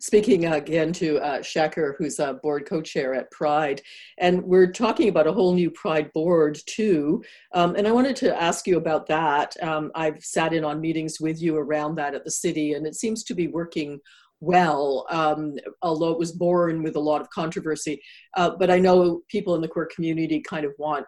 speaking 0.00 0.46
again 0.46 0.92
to 0.92 1.18
uh, 1.18 1.38
Shakir, 1.40 1.94
who's 1.98 2.18
a 2.18 2.34
board 2.34 2.66
co-chair 2.66 3.14
at 3.14 3.30
Pride, 3.30 3.82
and 4.18 4.42
we're 4.42 4.70
talking 4.70 5.08
about 5.08 5.26
a 5.26 5.32
whole 5.32 5.54
new 5.54 5.70
Pride 5.70 6.12
board 6.12 6.58
too. 6.66 7.22
Um, 7.54 7.74
and 7.74 7.86
I 7.86 7.92
wanted 7.92 8.16
to 8.16 8.40
ask 8.40 8.66
you 8.66 8.76
about 8.76 9.06
that. 9.06 9.56
Um, 9.62 9.90
I've 9.94 10.22
sat 10.24 10.52
in 10.52 10.64
on 10.64 10.80
meetings 10.80 11.20
with 11.20 11.42
you 11.42 11.56
around 11.56 11.96
that 11.96 12.14
at 12.14 12.24
the 12.24 12.30
city, 12.30 12.74
and 12.74 12.86
it 12.86 12.94
seems 12.94 13.24
to 13.24 13.34
be 13.34 13.48
working 13.48 13.98
well, 14.40 15.04
um, 15.10 15.56
although 15.82 16.12
it 16.12 16.18
was 16.18 16.32
born 16.32 16.82
with 16.82 16.94
a 16.96 17.00
lot 17.00 17.20
of 17.20 17.28
controversy. 17.30 18.00
Uh, 18.36 18.50
but 18.56 18.70
I 18.70 18.78
know 18.78 19.22
people 19.28 19.56
in 19.56 19.60
the 19.60 19.68
queer 19.68 19.88
community 19.92 20.40
kind 20.40 20.64
of 20.64 20.72
want 20.78 21.06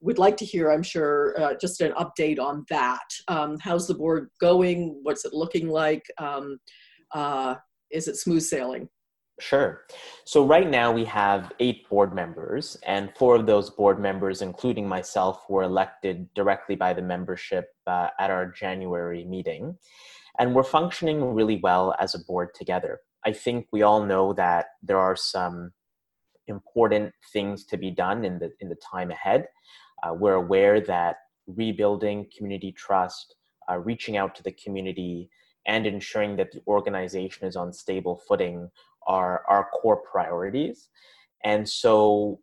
would 0.00 0.18
like 0.18 0.36
to 0.36 0.44
hear, 0.44 0.70
I'm 0.70 0.82
sure, 0.82 1.34
uh, 1.38 1.54
just 1.54 1.80
an 1.80 1.92
update 1.92 2.38
on 2.38 2.64
that. 2.68 3.04
Um, 3.28 3.58
how's 3.58 3.86
the 3.86 3.94
board 3.94 4.28
going? 4.40 5.00
What's 5.02 5.24
it 5.24 5.32
looking 5.32 5.68
like? 5.68 6.02
Um, 6.18 6.58
uh, 7.14 7.54
is 7.94 8.08
it 8.08 8.16
smooth 8.16 8.42
sailing? 8.42 8.88
Sure. 9.40 9.82
So 10.24 10.46
right 10.46 10.68
now 10.68 10.92
we 10.92 11.04
have 11.06 11.52
eight 11.58 11.88
board 11.88 12.14
members, 12.14 12.76
and 12.86 13.10
four 13.16 13.34
of 13.34 13.46
those 13.46 13.70
board 13.70 13.98
members, 13.98 14.42
including 14.42 14.86
myself, 14.86 15.44
were 15.48 15.64
elected 15.64 16.32
directly 16.34 16.76
by 16.76 16.92
the 16.92 17.02
membership 17.02 17.66
uh, 17.86 18.08
at 18.20 18.30
our 18.30 18.46
January 18.46 19.24
meeting. 19.24 19.76
And 20.38 20.54
we're 20.54 20.62
functioning 20.62 21.34
really 21.34 21.60
well 21.62 21.94
as 21.98 22.14
a 22.14 22.24
board 22.24 22.50
together. 22.54 23.00
I 23.24 23.32
think 23.32 23.66
we 23.72 23.82
all 23.82 24.04
know 24.04 24.32
that 24.34 24.66
there 24.82 24.98
are 24.98 25.16
some 25.16 25.72
important 26.46 27.12
things 27.32 27.64
to 27.66 27.76
be 27.76 27.90
done 27.90 28.24
in 28.24 28.38
the 28.38 28.52
in 28.60 28.68
the 28.68 28.76
time 28.76 29.10
ahead. 29.10 29.46
Uh, 30.02 30.12
we're 30.14 30.34
aware 30.34 30.80
that 30.80 31.16
rebuilding 31.46 32.28
community 32.36 32.72
trust, 32.72 33.34
uh, 33.70 33.78
reaching 33.78 34.16
out 34.16 34.34
to 34.34 34.42
the 34.42 34.52
community, 34.52 35.28
and 35.66 35.86
ensuring 35.86 36.36
that 36.36 36.52
the 36.52 36.60
organization 36.66 37.46
is 37.46 37.56
on 37.56 37.72
stable 37.72 38.20
footing 38.28 38.70
are 39.06 39.42
our 39.48 39.68
core 39.70 40.02
priorities. 40.10 40.88
And 41.42 41.68
so, 41.68 42.40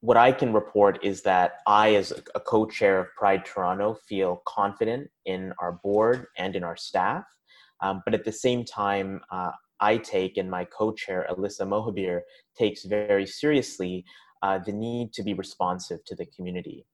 what 0.00 0.16
I 0.16 0.30
can 0.30 0.52
report 0.52 1.02
is 1.02 1.22
that 1.22 1.54
I, 1.66 1.94
as 1.94 2.12
a 2.34 2.40
co 2.40 2.66
chair 2.66 3.00
of 3.00 3.06
Pride 3.16 3.44
Toronto, 3.44 3.98
feel 4.08 4.42
confident 4.46 5.10
in 5.24 5.52
our 5.58 5.72
board 5.82 6.26
and 6.36 6.54
in 6.54 6.62
our 6.62 6.76
staff. 6.76 7.24
Um, 7.80 8.02
but 8.04 8.14
at 8.14 8.24
the 8.24 8.32
same 8.32 8.64
time, 8.64 9.20
uh, 9.30 9.50
I 9.80 9.98
take, 9.98 10.36
and 10.36 10.50
my 10.50 10.64
co 10.64 10.92
chair, 10.92 11.26
Alyssa 11.30 11.66
Mohabir, 11.66 12.20
takes 12.56 12.84
very 12.84 13.26
seriously 13.26 14.04
uh, 14.42 14.58
the 14.58 14.72
need 14.72 15.12
to 15.14 15.22
be 15.22 15.34
responsive 15.34 16.04
to 16.06 16.14
the 16.14 16.26
community. 16.26 16.86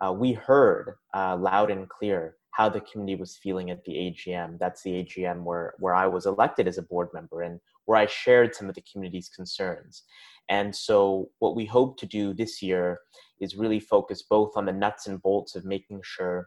Uh, 0.00 0.12
we 0.12 0.32
heard 0.32 0.94
uh, 1.12 1.36
loud 1.36 1.70
and 1.70 1.88
clear 1.88 2.36
how 2.54 2.68
the 2.68 2.80
community 2.80 3.16
was 3.18 3.36
feeling 3.36 3.70
at 3.70 3.84
the 3.84 3.92
AGM. 3.92 4.60
That's 4.60 4.82
the 4.82 5.02
AGM 5.02 5.42
where, 5.42 5.74
where 5.78 5.94
I 5.94 6.06
was 6.06 6.26
elected 6.26 6.68
as 6.68 6.78
a 6.78 6.82
board 6.82 7.08
member 7.12 7.42
and 7.42 7.58
where 7.86 7.98
I 7.98 8.06
shared 8.06 8.54
some 8.54 8.68
of 8.68 8.76
the 8.76 8.84
community's 8.90 9.28
concerns. 9.28 10.04
And 10.48 10.74
so, 10.74 11.30
what 11.40 11.56
we 11.56 11.64
hope 11.64 11.98
to 11.98 12.06
do 12.06 12.32
this 12.32 12.62
year 12.62 13.00
is 13.40 13.56
really 13.56 13.80
focus 13.80 14.22
both 14.22 14.52
on 14.56 14.66
the 14.66 14.72
nuts 14.72 15.08
and 15.08 15.20
bolts 15.20 15.56
of 15.56 15.64
making 15.64 16.02
sure 16.04 16.46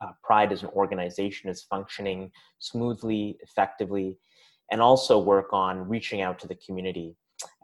uh, 0.00 0.12
Pride 0.22 0.52
as 0.52 0.62
an 0.62 0.68
organization 0.68 1.50
is 1.50 1.64
functioning 1.64 2.30
smoothly, 2.60 3.36
effectively, 3.40 4.16
and 4.70 4.80
also 4.80 5.18
work 5.18 5.52
on 5.52 5.88
reaching 5.88 6.20
out 6.20 6.38
to 6.40 6.46
the 6.46 6.58
community. 6.64 7.16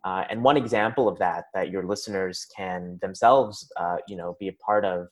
Uh, 0.04 0.24
and 0.30 0.42
one 0.42 0.56
example 0.56 1.06
of 1.06 1.16
that 1.18 1.44
that 1.54 1.70
your 1.70 1.84
listeners 1.84 2.46
can 2.56 2.98
themselves, 3.02 3.70
uh, 3.76 3.98
you 4.08 4.16
know, 4.16 4.36
be 4.40 4.48
a 4.48 4.52
part 4.54 4.84
of 4.84 5.06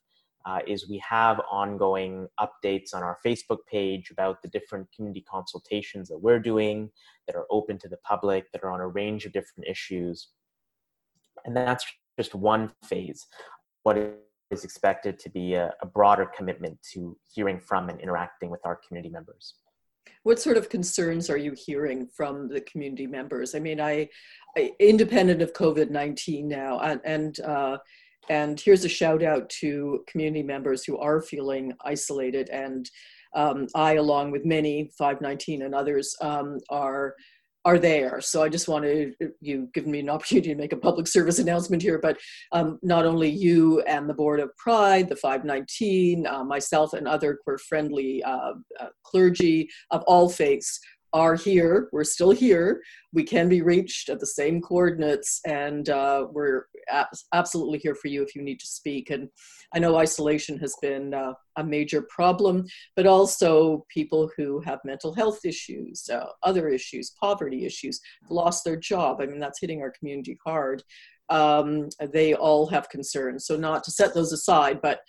uh, 0.47 0.61
is 0.67 0.89
we 0.89 0.99
have 0.99 1.41
ongoing 1.51 2.29
updates 2.39 2.95
on 2.95 3.03
our 3.03 3.19
Facebook 3.25 3.59
page 3.71 4.11
about 4.11 4.43
the 4.43 4.49
different 4.49 4.87
community 4.95 5.25
consultations 5.31 6.09
that 6.09 6.19
we're 6.19 6.39
doing 6.39 6.91
that 7.27 7.37
are 7.37 7.47
open 7.51 7.79
to 7.79 7.89
the 7.89 7.99
public, 7.99 8.51
that 8.53 8.63
are 8.65 8.71
on 8.71 8.81
a 8.81 8.89
range 8.89 9.27
of 9.27 9.33
different 9.33 9.69
issues. 9.69 10.29
And 11.45 11.57
that's 11.57 11.85
just 12.19 12.35
one 12.35 12.73
phase. 12.85 13.27
What 13.83 13.97
is 14.51 14.65
expected 14.65 15.19
to 15.19 15.31
be 15.31 15.55
a, 15.55 15.73
a 15.81 15.87
broader 15.87 16.29
commitment 16.37 16.77
to 16.93 17.17
hearing 17.33 17.61
from 17.61 17.89
and 17.89 18.01
interacting 18.01 18.51
with 18.51 18.61
our 18.65 18.77
community 18.87 19.09
members. 19.09 19.55
What 20.25 20.41
sort 20.41 20.57
of 20.57 20.69
concerns 20.69 21.31
are 21.31 21.37
you 21.37 21.55
hearing 21.57 22.07
from 22.07 22.49
the 22.49 22.61
community 22.63 23.07
members? 23.07 23.55
I 23.55 23.61
mean, 23.61 23.81
I, 23.81 24.09
I 24.57 24.73
independent 24.81 25.41
of 25.41 25.53
COVID 25.53 25.91
nineteen 25.91 26.49
now, 26.49 26.81
and, 26.81 27.01
and 27.05 27.41
uh, 27.41 27.79
and 28.29 28.61
here's 28.61 28.85
a 28.85 28.89
shout 28.89 29.23
out 29.23 29.49
to 29.61 30.05
community 30.07 30.43
members 30.43 30.85
who 30.85 30.99
are 30.99 31.21
feeling 31.21 31.73
isolated. 31.85 32.49
And 32.51 32.89
um, 33.35 33.67
I, 33.75 33.95
along 33.95 34.31
with 34.33 34.45
many, 34.45 34.91
519 34.99 35.63
and 35.63 35.75
others, 35.75 36.15
um, 36.21 36.59
are 36.69 37.15
are 37.67 37.79
there. 37.79 38.23
So 38.23 38.43
I 38.43 38.49
just 38.49 38.69
wanted 38.69 39.15
you 39.41 39.69
given 39.75 39.91
me 39.91 40.01
an 40.01 40.09
opportunity 40.09 40.49
to 40.49 40.55
make 40.55 40.73
a 40.73 40.79
public 40.79 41.07
service 41.07 41.39
announcement 41.39 41.83
here, 41.83 41.99
but 41.99 42.17
um, 42.53 42.79
not 42.83 43.05
only 43.05 43.29
you 43.29 43.83
and 43.83 44.09
the 44.09 44.15
Board 44.15 44.41
of 44.41 44.57
Pride, 44.57 45.11
the 45.11 45.17
519, 45.17 46.27
uh, 46.27 46.43
myself 46.43 46.95
and 46.95 47.07
other 47.07 47.39
queer 47.45 47.59
friendly 47.59 48.23
uh, 48.23 48.53
uh, 48.79 48.87
clergy 49.03 49.69
of 49.91 50.03
all 50.07 50.31
faiths 50.31 50.81
are 51.13 51.35
here. 51.35 51.89
We're 51.93 52.05
still 52.05 52.31
here. 52.31 52.83
We 53.13 53.25
can 53.25 53.49
be 53.49 53.63
reached 53.63 54.09
at 54.09 54.21
the 54.21 54.27
same 54.27 54.61
coordinates, 54.61 55.41
and 55.47 55.89
uh, 55.89 56.27
we're 56.31 56.67
ab- 56.89 57.09
absolutely 57.33 57.79
here 57.79 57.95
for 57.95 58.09
you 58.09 58.23
if 58.23 58.35
you 58.35 58.43
need 58.43 58.61
to 58.61 58.67
speak. 58.67 59.11
And 59.11 59.29
I 59.75 59.79
know 59.79 59.97
isolation 59.97 60.59
has 60.59 60.77
been 60.81 61.15
uh, 61.15 61.33
a 61.57 61.65
major 61.65 62.03
problem, 62.03 62.67
but 62.97 63.07
also 63.07 63.85
people 63.89 64.31
who 64.37 64.61
have 64.61 64.79
mental 64.85 65.15
health 65.15 65.45
issues, 65.45 66.09
uh, 66.09 66.27
other 66.43 66.69
issues, 66.69 67.13
poverty 67.21 67.65
issues, 67.65 68.01
lost 68.29 68.65
their 68.65 68.77
job. 68.77 69.21
I 69.21 69.27
mean, 69.27 69.41
that's 69.41 69.61
hitting 69.61 69.81
our 69.83 69.93
community 69.99 70.39
hard. 70.45 70.83
Um, 71.29 71.89
they 72.13 72.35
all 72.35 72.67
have 72.69 72.89
concerns. 72.89 73.47
So, 73.47 73.57
not 73.57 73.85
to 73.85 73.93
set 73.93 74.15
those 74.15 74.33
aside, 74.33 74.81
but 74.83 75.01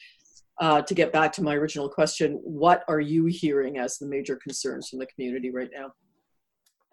uh, 0.60 0.82
to 0.82 0.94
get 0.94 1.12
back 1.12 1.32
to 1.34 1.44
my 1.44 1.56
original 1.56 1.90
question, 1.90 2.40
what 2.44 2.84
are 2.88 3.00
you 3.00 3.26
hearing 3.26 3.78
as 3.78 3.98
the 3.98 4.08
major 4.08 4.36
concerns 4.36 4.90
from 4.90 5.00
the 5.00 5.08
community 5.08 5.50
right 5.50 5.70
now? 5.74 5.92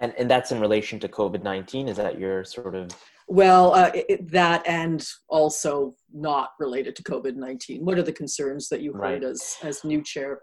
And, 0.01 0.15
and 0.17 0.31
that's 0.31 0.53
in 0.53 0.61
relation 0.61 1.01
to 1.01 1.09
COVID 1.09 1.43
19? 1.43 1.89
Is 1.89 1.97
that 1.97 2.19
your 2.19 2.45
sort 2.45 2.75
of. 2.75 2.91
Well, 3.27 3.75
uh, 3.75 3.91
it, 3.95 4.31
that 4.31 4.67
and 4.67 5.07
also 5.29 5.95
not 6.13 6.51
related 6.59 6.95
to 6.97 7.03
COVID 7.03 7.35
19. 7.35 7.85
What 7.85 7.99
are 7.99 8.03
the 8.03 8.13
concerns 8.13 8.69
that 8.69 8.81
you 8.81 8.93
heard 8.93 9.01
right. 9.01 9.25
as, 9.25 9.57
as 9.63 9.85
new 9.85 10.03
chair? 10.03 10.41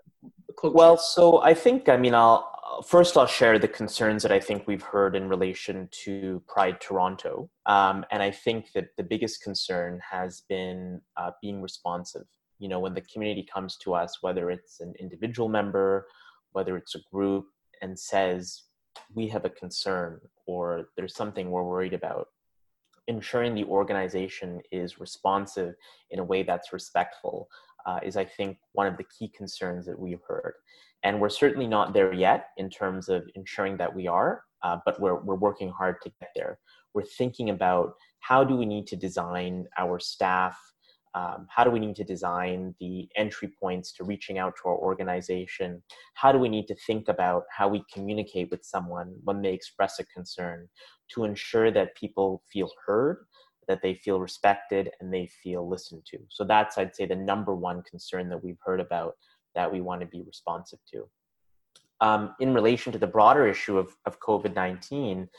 Co-chair? 0.57 0.75
Well, 0.75 0.97
so 0.97 1.41
I 1.41 1.53
think, 1.53 1.89
I 1.89 1.97
mean, 1.97 2.13
I'll 2.13 2.55
first 2.85 3.15
I'll 3.15 3.27
share 3.27 3.57
the 3.59 3.67
concerns 3.67 4.23
that 4.23 4.31
I 4.31 4.39
think 4.39 4.67
we've 4.67 4.81
heard 4.81 5.15
in 5.15 5.29
relation 5.29 5.87
to 6.03 6.41
Pride 6.47 6.81
Toronto. 6.81 7.49
Um, 7.65 8.05
and 8.11 8.21
I 8.21 8.31
think 8.31 8.71
that 8.73 8.89
the 8.97 9.03
biggest 9.03 9.41
concern 9.41 9.99
has 10.11 10.43
been 10.49 11.01
uh, 11.17 11.31
being 11.41 11.61
responsive 11.61 12.25
you 12.59 12.67
know 12.67 12.79
when 12.79 12.93
the 12.93 13.01
community 13.01 13.47
comes 13.53 13.77
to 13.77 13.93
us 13.93 14.19
whether 14.21 14.49
it's 14.49 14.79
an 14.79 14.93
individual 14.99 15.49
member 15.49 16.05
whether 16.55 16.77
it's 16.77 16.95
a 16.95 17.01
group, 17.11 17.47
and 17.81 17.99
says, 17.99 18.63
we 19.13 19.27
have 19.27 19.43
a 19.43 19.49
concern 19.49 20.21
or 20.47 20.85
there's 20.95 21.13
something 21.13 21.51
we're 21.51 21.63
worried 21.63 21.93
about, 21.93 22.27
ensuring 23.07 23.53
the 23.53 23.65
organization 23.65 24.61
is 24.71 24.99
responsive 24.99 25.75
in 26.11 26.19
a 26.19 26.23
way 26.23 26.43
that's 26.43 26.71
respectful 26.71 27.49
uh, 27.85 27.99
is, 28.03 28.15
I 28.15 28.23
think, 28.23 28.57
one 28.71 28.87
of 28.87 28.95
the 28.95 29.03
key 29.03 29.27
concerns 29.27 29.85
that 29.85 29.99
we've 29.99 30.23
heard. 30.25 30.53
And 31.03 31.19
we're 31.19 31.29
certainly 31.29 31.67
not 31.67 31.93
there 31.93 32.13
yet 32.13 32.47
in 32.55 32.69
terms 32.69 33.09
of 33.09 33.29
ensuring 33.35 33.75
that 33.77 33.93
we 33.93 34.07
are, 34.07 34.43
uh, 34.63 34.77
but 34.85 34.99
we're, 34.99 35.19
we're 35.21 35.35
working 35.35 35.69
hard 35.69 35.97
to 36.03 36.11
get 36.21 36.29
there. 36.35 36.57
We're 36.93 37.03
thinking 37.03 37.49
about 37.49 37.95
how 38.21 38.45
do 38.45 38.55
we 38.55 38.65
need 38.65 38.87
to 38.87 38.95
design 38.95 39.65
our 39.77 39.99
staff 39.99 40.57
um, 41.15 41.47
how 41.49 41.63
do 41.63 41.71
we 41.71 41.79
need 41.79 41.95
to 41.95 42.03
design 42.03 42.75
the 42.81 43.07
entry 43.15 43.47
points 43.47 43.93
to 43.93 44.03
reaching 44.03 44.37
out 44.37 44.53
to 44.57 44.69
our 44.69 44.75
organization? 44.75 45.81
How 46.13 46.33
do 46.33 46.37
we 46.37 46.49
need 46.49 46.67
to 46.67 46.75
think 46.75 47.07
about 47.07 47.43
how 47.49 47.69
we 47.69 47.85
communicate 47.91 48.51
with 48.51 48.65
someone 48.65 49.15
when 49.23 49.41
they 49.41 49.53
express 49.53 49.97
a 49.99 50.05
concern 50.05 50.67
to 51.13 51.23
ensure 51.23 51.71
that 51.71 51.95
people 51.95 52.43
feel 52.51 52.69
heard 52.85 53.25
that 53.69 53.81
they 53.81 53.95
feel 53.95 54.19
respected 54.19 54.91
and 54.99 55.11
they 55.11 55.27
feel 55.41 55.67
listened 55.67 56.05
to? 56.07 56.19
So 56.29 56.43
that's 56.43 56.77
i'd 56.77 56.95
say 56.95 57.05
the 57.05 57.15
number 57.15 57.55
one 57.55 57.81
concern 57.83 58.27
that 58.29 58.43
we've 58.43 58.59
heard 58.63 58.81
about 58.81 59.13
that 59.55 59.71
we 59.71 59.79
want 59.79 60.01
to 60.01 60.07
be 60.07 60.21
responsive 60.21 60.79
to. 60.91 61.07
Um, 62.01 62.35
in 62.41 62.53
relation 62.53 62.91
to 62.91 62.99
the 62.99 63.07
broader 63.07 63.47
issue 63.47 63.77
of, 63.77 63.95
of 64.05 64.19
covid-19 64.19 65.29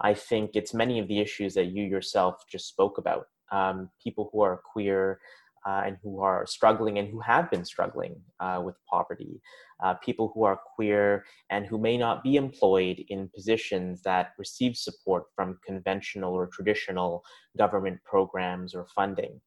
i 0.00 0.12
think 0.12 0.50
it's 0.54 0.74
many 0.74 0.98
of 0.98 1.06
the 1.06 1.20
issues 1.20 1.54
that 1.54 1.66
you 1.66 1.84
yourself 1.84 2.42
just 2.50 2.66
spoke 2.66 2.98
about 2.98 3.26
um, 3.50 3.90
people 4.02 4.30
who 4.32 4.40
are 4.40 4.60
queer 4.72 5.20
uh, 5.66 5.82
and 5.84 5.98
who 6.02 6.20
are 6.20 6.46
struggling 6.46 6.98
and 6.98 7.08
who 7.08 7.20
have 7.20 7.50
been 7.50 7.64
struggling 7.64 8.16
uh, 8.40 8.60
with 8.64 8.76
poverty, 8.88 9.40
uh, 9.84 9.94
people 9.94 10.32
who 10.34 10.44
are 10.44 10.58
queer 10.74 11.24
and 11.50 11.66
who 11.66 11.78
may 11.78 11.96
not 11.96 12.22
be 12.22 12.36
employed 12.36 13.04
in 13.08 13.28
positions 13.34 14.02
that 14.02 14.32
receive 14.38 14.76
support 14.76 15.24
from 15.34 15.58
conventional 15.66 16.32
or 16.32 16.46
traditional 16.46 17.22
government 17.58 17.98
programs 18.04 18.74
or 18.74 18.86
funding, 18.94 19.40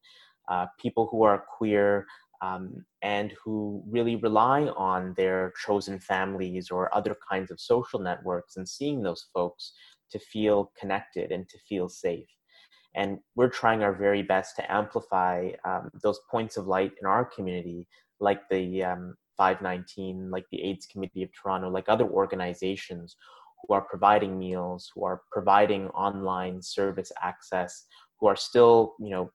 uh, 0.48 0.66
people 0.80 1.08
who 1.10 1.22
are 1.22 1.44
queer. 1.56 2.06
Um, 2.42 2.84
and 3.00 3.32
who 3.42 3.82
really 3.88 4.16
rely 4.16 4.64
on 4.76 5.14
their 5.16 5.54
chosen 5.64 5.98
families 5.98 6.70
or 6.70 6.94
other 6.94 7.16
kinds 7.30 7.50
of 7.50 7.58
social 7.58 7.98
networks 7.98 8.56
and 8.56 8.68
seeing 8.68 9.02
those 9.02 9.28
folks 9.32 9.72
to 10.10 10.18
feel 10.18 10.70
connected 10.78 11.32
and 11.32 11.48
to 11.48 11.56
feel 11.66 11.88
safe. 11.88 12.28
And 12.94 13.18
we're 13.34 13.48
trying 13.48 13.82
our 13.82 13.92
very 13.92 14.22
best 14.22 14.56
to 14.56 14.72
amplify 14.72 15.50
um, 15.64 15.90
those 16.02 16.20
points 16.30 16.56
of 16.56 16.66
light 16.66 16.92
in 17.00 17.06
our 17.06 17.24
community, 17.24 17.88
like 18.20 18.48
the 18.50 18.84
um, 18.84 19.16
519, 19.36 20.30
like 20.30 20.44
the 20.50 20.62
AIDS 20.62 20.86
Committee 20.86 21.22
of 21.22 21.30
Toronto, 21.32 21.68
like 21.68 21.88
other 21.88 22.08
organizations 22.08 23.16
who 23.66 23.74
are 23.74 23.82
providing 23.82 24.38
meals, 24.38 24.90
who 24.94 25.04
are 25.04 25.22
providing 25.32 25.88
online 25.88 26.62
service 26.62 27.10
access, 27.20 27.86
who 28.20 28.26
are 28.26 28.36
still, 28.36 28.94
you 29.00 29.10
know, 29.10 29.30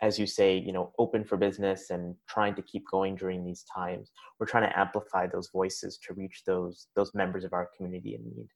as 0.00 0.18
you 0.18 0.26
say, 0.26 0.58
you 0.58 0.72
know, 0.72 0.92
open 0.98 1.24
for 1.24 1.36
business 1.36 1.90
and 1.90 2.14
trying 2.28 2.54
to 2.54 2.62
keep 2.62 2.84
going 2.90 3.16
during 3.16 3.44
these 3.44 3.64
times. 3.74 4.10
We're 4.38 4.46
trying 4.46 4.68
to 4.68 4.78
amplify 4.78 5.26
those 5.26 5.50
voices 5.50 5.98
to 6.06 6.14
reach 6.14 6.42
those 6.46 6.88
those 6.94 7.14
members 7.14 7.44
of 7.44 7.52
our 7.52 7.70
community 7.76 8.14
in 8.14 8.22
need. 8.24 8.48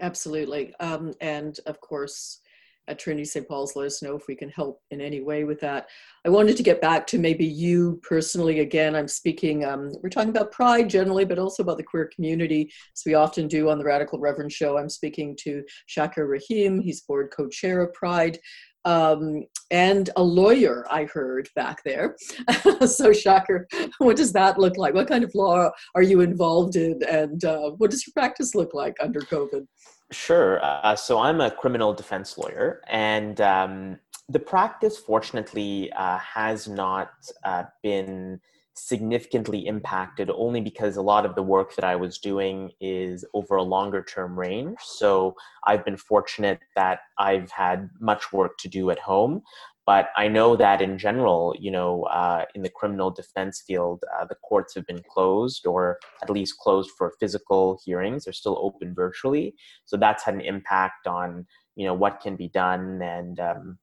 Absolutely, 0.00 0.74
um, 0.80 1.12
and 1.20 1.60
of 1.66 1.80
course, 1.80 2.40
at 2.88 2.98
Trinity 2.98 3.24
St. 3.24 3.46
Paul's, 3.46 3.76
let 3.76 3.86
us 3.86 4.02
know 4.02 4.16
if 4.16 4.26
we 4.26 4.34
can 4.34 4.48
help 4.48 4.80
in 4.90 5.00
any 5.00 5.20
way 5.20 5.44
with 5.44 5.60
that. 5.60 5.88
I 6.26 6.30
wanted 6.30 6.56
to 6.56 6.62
get 6.62 6.80
back 6.80 7.06
to 7.08 7.18
maybe 7.18 7.44
you 7.44 8.00
personally 8.02 8.60
again. 8.60 8.96
I'm 8.96 9.08
speaking, 9.08 9.64
um, 9.64 9.92
we're 10.02 10.10
talking 10.10 10.30
about 10.30 10.52
pride 10.52 10.90
generally, 10.90 11.24
but 11.24 11.38
also 11.38 11.62
about 11.62 11.76
the 11.76 11.84
queer 11.84 12.10
community, 12.14 12.72
as 12.96 13.02
we 13.06 13.14
often 13.14 13.46
do 13.46 13.70
on 13.70 13.78
the 13.78 13.84
Radical 13.84 14.18
Reverend 14.18 14.52
Show. 14.52 14.78
I'm 14.78 14.88
speaking 14.88 15.36
to 15.42 15.62
Shakir 15.88 16.28
Rahim, 16.28 16.80
he's 16.80 17.02
board 17.02 17.32
co 17.34 17.48
chair 17.48 17.82
of 17.82 17.92
Pride. 17.94 18.38
Um, 18.84 19.44
and 19.70 20.10
a 20.16 20.22
lawyer, 20.22 20.84
I 20.90 21.04
heard 21.04 21.48
back 21.56 21.82
there. 21.84 22.16
so, 22.80 23.10
Shakir, 23.10 23.64
what 23.98 24.16
does 24.16 24.32
that 24.32 24.58
look 24.58 24.76
like? 24.76 24.94
What 24.94 25.08
kind 25.08 25.24
of 25.24 25.34
law 25.34 25.70
are 25.94 26.02
you 26.02 26.20
involved 26.20 26.76
in? 26.76 27.00
And 27.08 27.44
uh, 27.44 27.70
what 27.78 27.90
does 27.90 28.06
your 28.06 28.12
practice 28.12 28.54
look 28.54 28.74
like 28.74 28.96
under 29.00 29.20
COVID? 29.20 29.66
Sure. 30.10 30.62
Uh, 30.62 30.94
so 30.94 31.18
I'm 31.18 31.40
a 31.40 31.50
criminal 31.50 31.94
defense 31.94 32.36
lawyer, 32.36 32.82
and 32.88 33.40
um, 33.40 33.98
the 34.28 34.38
practice, 34.38 34.98
fortunately, 34.98 35.90
uh, 35.92 36.18
has 36.18 36.68
not 36.68 37.12
uh, 37.44 37.64
been 37.82 38.40
significantly 38.74 39.66
impacted 39.66 40.30
only 40.30 40.60
because 40.60 40.96
a 40.96 41.02
lot 41.02 41.26
of 41.26 41.34
the 41.34 41.42
work 41.42 41.74
that 41.74 41.84
I 41.84 41.96
was 41.96 42.18
doing 42.18 42.70
is 42.80 43.24
over 43.34 43.56
a 43.56 43.62
longer 43.62 44.02
term 44.02 44.38
range. 44.38 44.78
So 44.82 45.34
I've 45.66 45.84
been 45.84 45.96
fortunate 45.96 46.60
that 46.74 47.00
I've 47.18 47.50
had 47.50 47.90
much 48.00 48.32
work 48.32 48.56
to 48.58 48.68
do 48.68 48.90
at 48.90 48.98
home. 48.98 49.42
But 49.84 50.10
I 50.16 50.28
know 50.28 50.54
that 50.56 50.80
in 50.80 50.96
general, 50.96 51.56
you 51.58 51.70
know, 51.72 52.04
uh, 52.04 52.44
in 52.54 52.62
the 52.62 52.70
criminal 52.70 53.10
defense 53.10 53.64
field, 53.66 54.04
uh, 54.16 54.24
the 54.24 54.36
courts 54.36 54.76
have 54.76 54.86
been 54.86 55.02
closed 55.08 55.66
or 55.66 55.98
at 56.22 56.30
least 56.30 56.58
closed 56.58 56.90
for 56.96 57.14
physical 57.18 57.80
hearings. 57.84 58.24
They're 58.24 58.32
still 58.32 58.58
open 58.62 58.94
virtually. 58.94 59.54
So 59.84 59.96
that's 59.96 60.22
had 60.22 60.34
an 60.34 60.40
impact 60.40 61.08
on, 61.08 61.46
you 61.74 61.84
know, 61.84 61.94
what 61.94 62.20
can 62.20 62.36
be 62.36 62.48
done 62.48 63.02
and 63.02 63.40
um, 63.40 63.78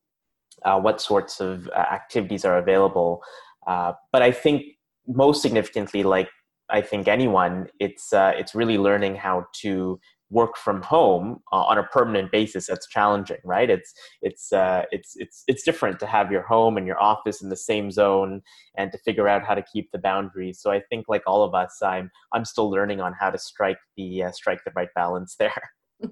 uh, 0.63 0.79
what 0.79 1.01
sorts 1.01 1.41
of 1.41 1.67
uh, 1.67 1.79
activities 1.79 2.45
are 2.45 2.57
available. 2.57 3.21
Uh, 3.67 3.91
but 4.13 4.21
I 4.21 4.31
think 4.31 4.63
most 5.09 5.41
significantly, 5.41 6.03
like 6.03 6.29
I 6.69 6.81
think 6.81 7.07
anyone, 7.07 7.67
it's 7.79 8.13
uh, 8.13 8.33
it's 8.37 8.55
really 8.55 8.77
learning 8.77 9.15
how 9.15 9.47
to 9.61 9.99
work 10.31 10.55
from 10.57 10.81
home 10.83 11.39
uh, 11.51 11.63
on 11.63 11.79
a 11.79 11.83
permanent 11.83 12.31
basis 12.31 12.67
that's 12.67 12.87
challenging 12.87 13.39
right? 13.43 13.69
It's 13.69 13.93
it's 14.21 14.53
uh, 14.53 14.83
it's 14.91 15.13
it's 15.15 15.43
it's 15.47 15.63
different 15.63 15.99
to 15.99 16.05
have 16.05 16.31
your 16.31 16.43
home 16.43 16.77
and 16.77 16.85
your 16.85 17.01
office 17.01 17.41
in 17.41 17.49
the 17.49 17.55
same 17.55 17.89
zone 17.91 18.41
and 18.77 18.91
to 18.91 18.97
figure 18.99 19.27
out 19.27 19.43
how 19.43 19.55
to 19.55 19.63
keep 19.73 19.91
the 19.91 19.97
boundaries. 19.97 20.59
So 20.61 20.71
i 20.71 20.81
think 20.89 21.05
like 21.09 21.23
all 21.25 21.43
of 21.43 21.55
us 21.55 21.79
i'm 21.81 22.11
i'm 22.33 22.45
still 22.45 22.69
learning 22.69 23.01
on 23.01 23.13
how 23.19 23.29
to 23.31 23.37
strike 23.37 23.79
the 23.97 24.23
uh, 24.23 24.31
strike 24.31 24.63
the 24.63 24.71
right 24.75 24.89
balance 24.95 25.35
there. 25.39 25.61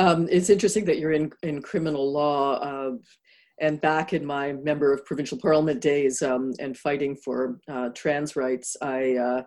Um, 0.00 0.28
it's 0.30 0.48
interesting 0.48 0.84
that 0.84 1.00
you're 1.00 1.10
in 1.10 1.32
in 1.42 1.60
criminal 1.60 2.12
law 2.12 2.54
uh, 2.60 2.92
and 3.60 3.80
back 3.80 4.12
in 4.12 4.24
my 4.24 4.52
member 4.52 4.92
of 4.92 5.04
provincial 5.04 5.38
parliament 5.38 5.80
days 5.80 6.22
um, 6.22 6.52
and 6.58 6.76
fighting 6.76 7.16
for 7.16 7.58
uh, 7.68 7.88
trans 7.94 8.36
rights 8.36 8.76
i 8.82 9.14
uh, 9.16 9.42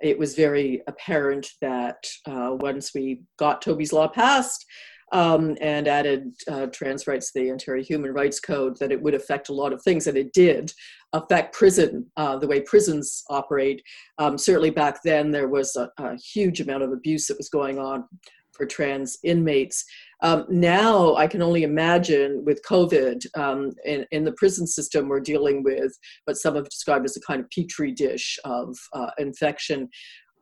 it 0.00 0.18
was 0.18 0.34
very 0.34 0.82
apparent 0.86 1.48
that 1.60 2.06
uh, 2.26 2.50
once 2.60 2.92
we 2.94 3.22
got 3.38 3.62
Toby's 3.62 3.92
Law 3.92 4.08
passed 4.08 4.64
um, 5.12 5.56
and 5.60 5.88
added 5.88 6.34
uh, 6.48 6.66
trans 6.66 7.06
rights 7.06 7.32
to 7.32 7.40
the 7.40 7.50
Ontario 7.50 7.82
Human 7.84 8.12
Rights 8.12 8.40
Code, 8.40 8.76
that 8.78 8.92
it 8.92 9.00
would 9.00 9.14
affect 9.14 9.48
a 9.48 9.54
lot 9.54 9.72
of 9.72 9.82
things, 9.82 10.06
and 10.06 10.18
it 10.18 10.32
did 10.32 10.72
affect 11.12 11.54
prison, 11.54 12.10
uh, 12.16 12.36
the 12.36 12.46
way 12.46 12.60
prisons 12.60 13.22
operate. 13.30 13.80
Um, 14.18 14.36
certainly 14.36 14.70
back 14.70 15.02
then, 15.04 15.30
there 15.30 15.48
was 15.48 15.76
a, 15.76 15.90
a 15.98 16.16
huge 16.16 16.60
amount 16.60 16.82
of 16.82 16.92
abuse 16.92 17.26
that 17.28 17.38
was 17.38 17.48
going 17.48 17.78
on 17.78 18.04
for 18.52 18.66
trans 18.66 19.18
inmates. 19.22 19.84
Um, 20.22 20.46
now 20.48 21.14
I 21.16 21.26
can 21.26 21.42
only 21.42 21.62
imagine 21.62 22.42
with 22.44 22.64
COVID 22.68 23.24
um, 23.36 23.72
in, 23.84 24.06
in, 24.12 24.24
the 24.24 24.32
prison 24.32 24.66
system, 24.66 25.08
we're 25.08 25.20
dealing 25.20 25.62
with 25.62 25.92
what 26.24 26.38
some 26.38 26.54
have 26.54 26.68
described 26.68 27.04
as 27.04 27.16
a 27.16 27.20
kind 27.20 27.40
of 27.40 27.50
petri 27.50 27.92
dish 27.92 28.38
of 28.44 28.76
uh, 28.94 29.10
infection. 29.18 29.88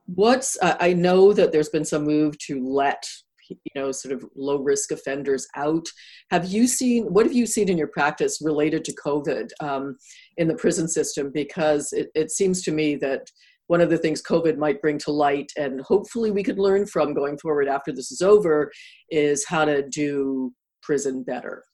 What's 0.06 0.56
uh, 0.62 0.76
I 0.78 0.92
know 0.92 1.32
that 1.32 1.50
there's 1.50 1.70
been 1.70 1.84
some 1.84 2.04
move 2.04 2.38
to 2.46 2.64
let 2.64 3.04
you 3.48 3.56
know 3.74 3.92
sort 3.92 4.14
of 4.14 4.24
low 4.36 4.58
risk 4.58 4.90
offenders 4.90 5.46
out. 5.56 5.86
Have 6.30 6.46
you 6.46 6.66
seen 6.66 7.04
what 7.06 7.26
have 7.26 7.34
you 7.34 7.46
seen 7.46 7.68
in 7.68 7.78
your 7.78 7.88
practice 7.88 8.40
related 8.42 8.84
to 8.84 8.96
COVID 9.04 9.50
um, 9.60 9.96
in 10.36 10.48
the 10.48 10.54
prison 10.54 10.88
system? 10.88 11.30
Because 11.32 11.92
it, 11.92 12.08
it 12.14 12.30
seems 12.30 12.62
to 12.62 12.72
me 12.72 12.96
that 12.96 13.28
one 13.66 13.80
of 13.80 13.90
the 13.90 13.98
things 13.98 14.22
COVID 14.22 14.56
might 14.56 14.82
bring 14.82 14.98
to 14.98 15.12
light, 15.12 15.50
and 15.56 15.80
hopefully 15.80 16.30
we 16.30 16.42
could 16.42 16.58
learn 16.58 16.86
from 16.86 17.14
going 17.14 17.38
forward 17.38 17.68
after 17.68 17.92
this 17.92 18.10
is 18.10 18.20
over, 18.20 18.70
is 19.10 19.46
how 19.46 19.64
to 19.64 19.88
do 19.88 20.52
prison 20.82 21.22
better. 21.22 21.64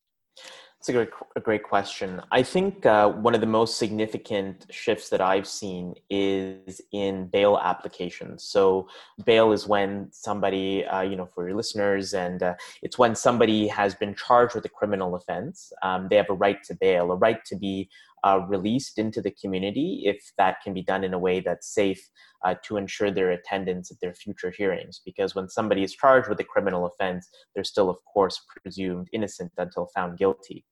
It's 0.80 0.88
a 0.88 0.92
great, 0.92 1.10
a 1.36 1.40
great 1.40 1.62
question. 1.62 2.22
I 2.32 2.42
think 2.42 2.86
uh, 2.86 3.10
one 3.10 3.34
of 3.34 3.42
the 3.42 3.46
most 3.46 3.76
significant 3.76 4.64
shifts 4.70 5.10
that 5.10 5.20
I've 5.20 5.46
seen 5.46 5.92
is 6.08 6.80
in 6.92 7.26
bail 7.26 7.58
applications. 7.62 8.44
So, 8.44 8.88
bail 9.26 9.52
is 9.52 9.66
when 9.66 10.08
somebody, 10.10 10.86
uh, 10.86 11.02
you 11.02 11.16
know, 11.16 11.28
for 11.34 11.46
your 11.46 11.54
listeners, 11.54 12.14
and 12.14 12.42
uh, 12.42 12.54
it's 12.80 12.96
when 12.96 13.14
somebody 13.14 13.68
has 13.68 13.94
been 13.94 14.14
charged 14.14 14.54
with 14.54 14.64
a 14.64 14.70
criminal 14.70 15.14
offense. 15.16 15.70
Um, 15.82 16.06
they 16.08 16.16
have 16.16 16.30
a 16.30 16.34
right 16.34 16.62
to 16.62 16.74
bail, 16.80 17.12
a 17.12 17.16
right 17.16 17.44
to 17.44 17.56
be 17.56 17.90
uh, 18.24 18.40
released 18.48 18.98
into 18.98 19.20
the 19.20 19.30
community 19.30 20.02
if 20.04 20.32
that 20.38 20.56
can 20.62 20.74
be 20.74 20.82
done 20.82 21.04
in 21.04 21.14
a 21.14 21.18
way 21.18 21.40
that's 21.40 21.74
safe 21.74 22.08
uh, 22.44 22.54
to 22.64 22.76
ensure 22.76 23.10
their 23.10 23.30
attendance 23.30 23.90
at 23.90 23.98
their 24.00 24.14
future 24.14 24.52
hearings. 24.56 25.00
Because 25.04 25.34
when 25.34 25.48
somebody 25.48 25.82
is 25.82 25.94
charged 25.94 26.28
with 26.28 26.40
a 26.40 26.44
criminal 26.44 26.86
offense, 26.86 27.28
they're 27.54 27.64
still, 27.64 27.90
of 27.90 27.96
course, 28.04 28.40
presumed 28.62 29.08
innocent 29.12 29.52
until 29.58 29.88
found 29.94 30.18
guilty. 30.18 30.64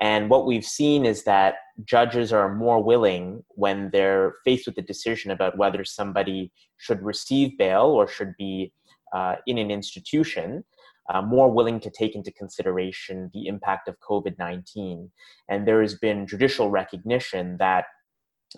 And 0.00 0.30
what 0.30 0.46
we've 0.46 0.64
seen 0.64 1.04
is 1.04 1.24
that 1.24 1.56
judges 1.84 2.32
are 2.32 2.54
more 2.54 2.82
willing 2.82 3.42
when 3.50 3.90
they're 3.90 4.34
faced 4.44 4.66
with 4.66 4.76
the 4.76 4.82
decision 4.82 5.32
about 5.32 5.58
whether 5.58 5.84
somebody 5.84 6.52
should 6.76 7.02
receive 7.02 7.58
bail 7.58 7.86
or 7.86 8.06
should 8.06 8.34
be 8.38 8.72
uh, 9.12 9.36
in 9.46 9.58
an 9.58 9.70
institution, 9.70 10.64
uh, 11.08 11.22
more 11.22 11.50
willing 11.50 11.80
to 11.80 11.90
take 11.90 12.14
into 12.14 12.32
consideration 12.32 13.30
the 13.32 13.46
impact 13.46 13.88
of 13.88 13.96
COVID 14.00 14.38
19. 14.38 15.10
And 15.48 15.66
there 15.66 15.80
has 15.80 15.94
been 15.94 16.26
judicial 16.26 16.70
recognition 16.70 17.56
that 17.58 17.86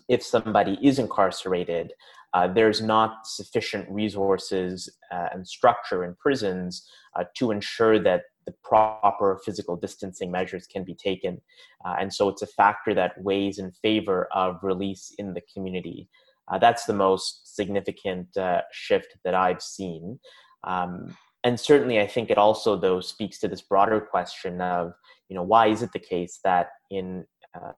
if 0.09 0.23
somebody 0.23 0.79
is 0.83 0.99
incarcerated, 0.99 1.93
uh, 2.33 2.47
there's 2.53 2.81
not 2.81 3.27
sufficient 3.27 3.89
resources 3.91 4.89
uh, 5.13 5.29
and 5.33 5.47
structure 5.47 6.05
in 6.05 6.15
prisons 6.15 6.89
uh, 7.19 7.25
to 7.37 7.51
ensure 7.51 7.99
that 7.99 8.23
the 8.47 8.55
proper 8.65 9.41
physical 9.45 9.77
distancing 9.77 10.31
measures 10.31 10.67
can 10.67 10.85
be 10.85 10.95
taken. 10.95 11.41
Uh, 11.85 11.97
and 12.01 12.13
so 12.13 12.29
it's 12.29 12.43
a 12.43 12.47
factor 12.47 12.95
that 12.95 13.21
weighs 13.21 13.59
in 13.59 13.71
favor 13.83 14.29
of 14.33 14.59
release 14.63 15.13
in 15.19 15.35
the 15.35 15.43
community. 15.53 16.09
Uh, 16.49 16.59
that's 16.59 16.85
the 16.85 16.93
most 16.93 17.55
significant 17.55 18.29
shift 18.73 19.17
that 19.25 19.35
I've 19.35 19.63
seen. 19.63 20.19
Um, 20.65 21.17
and 21.45 21.59
certainly, 21.59 22.01
I 22.01 22.07
think 22.07 22.31
it 22.31 22.39
also, 22.39 22.77
though, 22.77 23.01
speaks 23.01 23.39
to 23.41 23.49
this 23.49 23.63
broader 23.63 24.01
question 24.01 24.61
of, 24.61 24.93
you 25.29 25.37
know, 25.37 25.43
why 25.43 25.69
is 25.69 25.83
it 25.83 25.93
the 25.93 25.99
case 25.99 26.41
that 26.45 26.69
in 26.91 27.25
uh, 27.55 27.73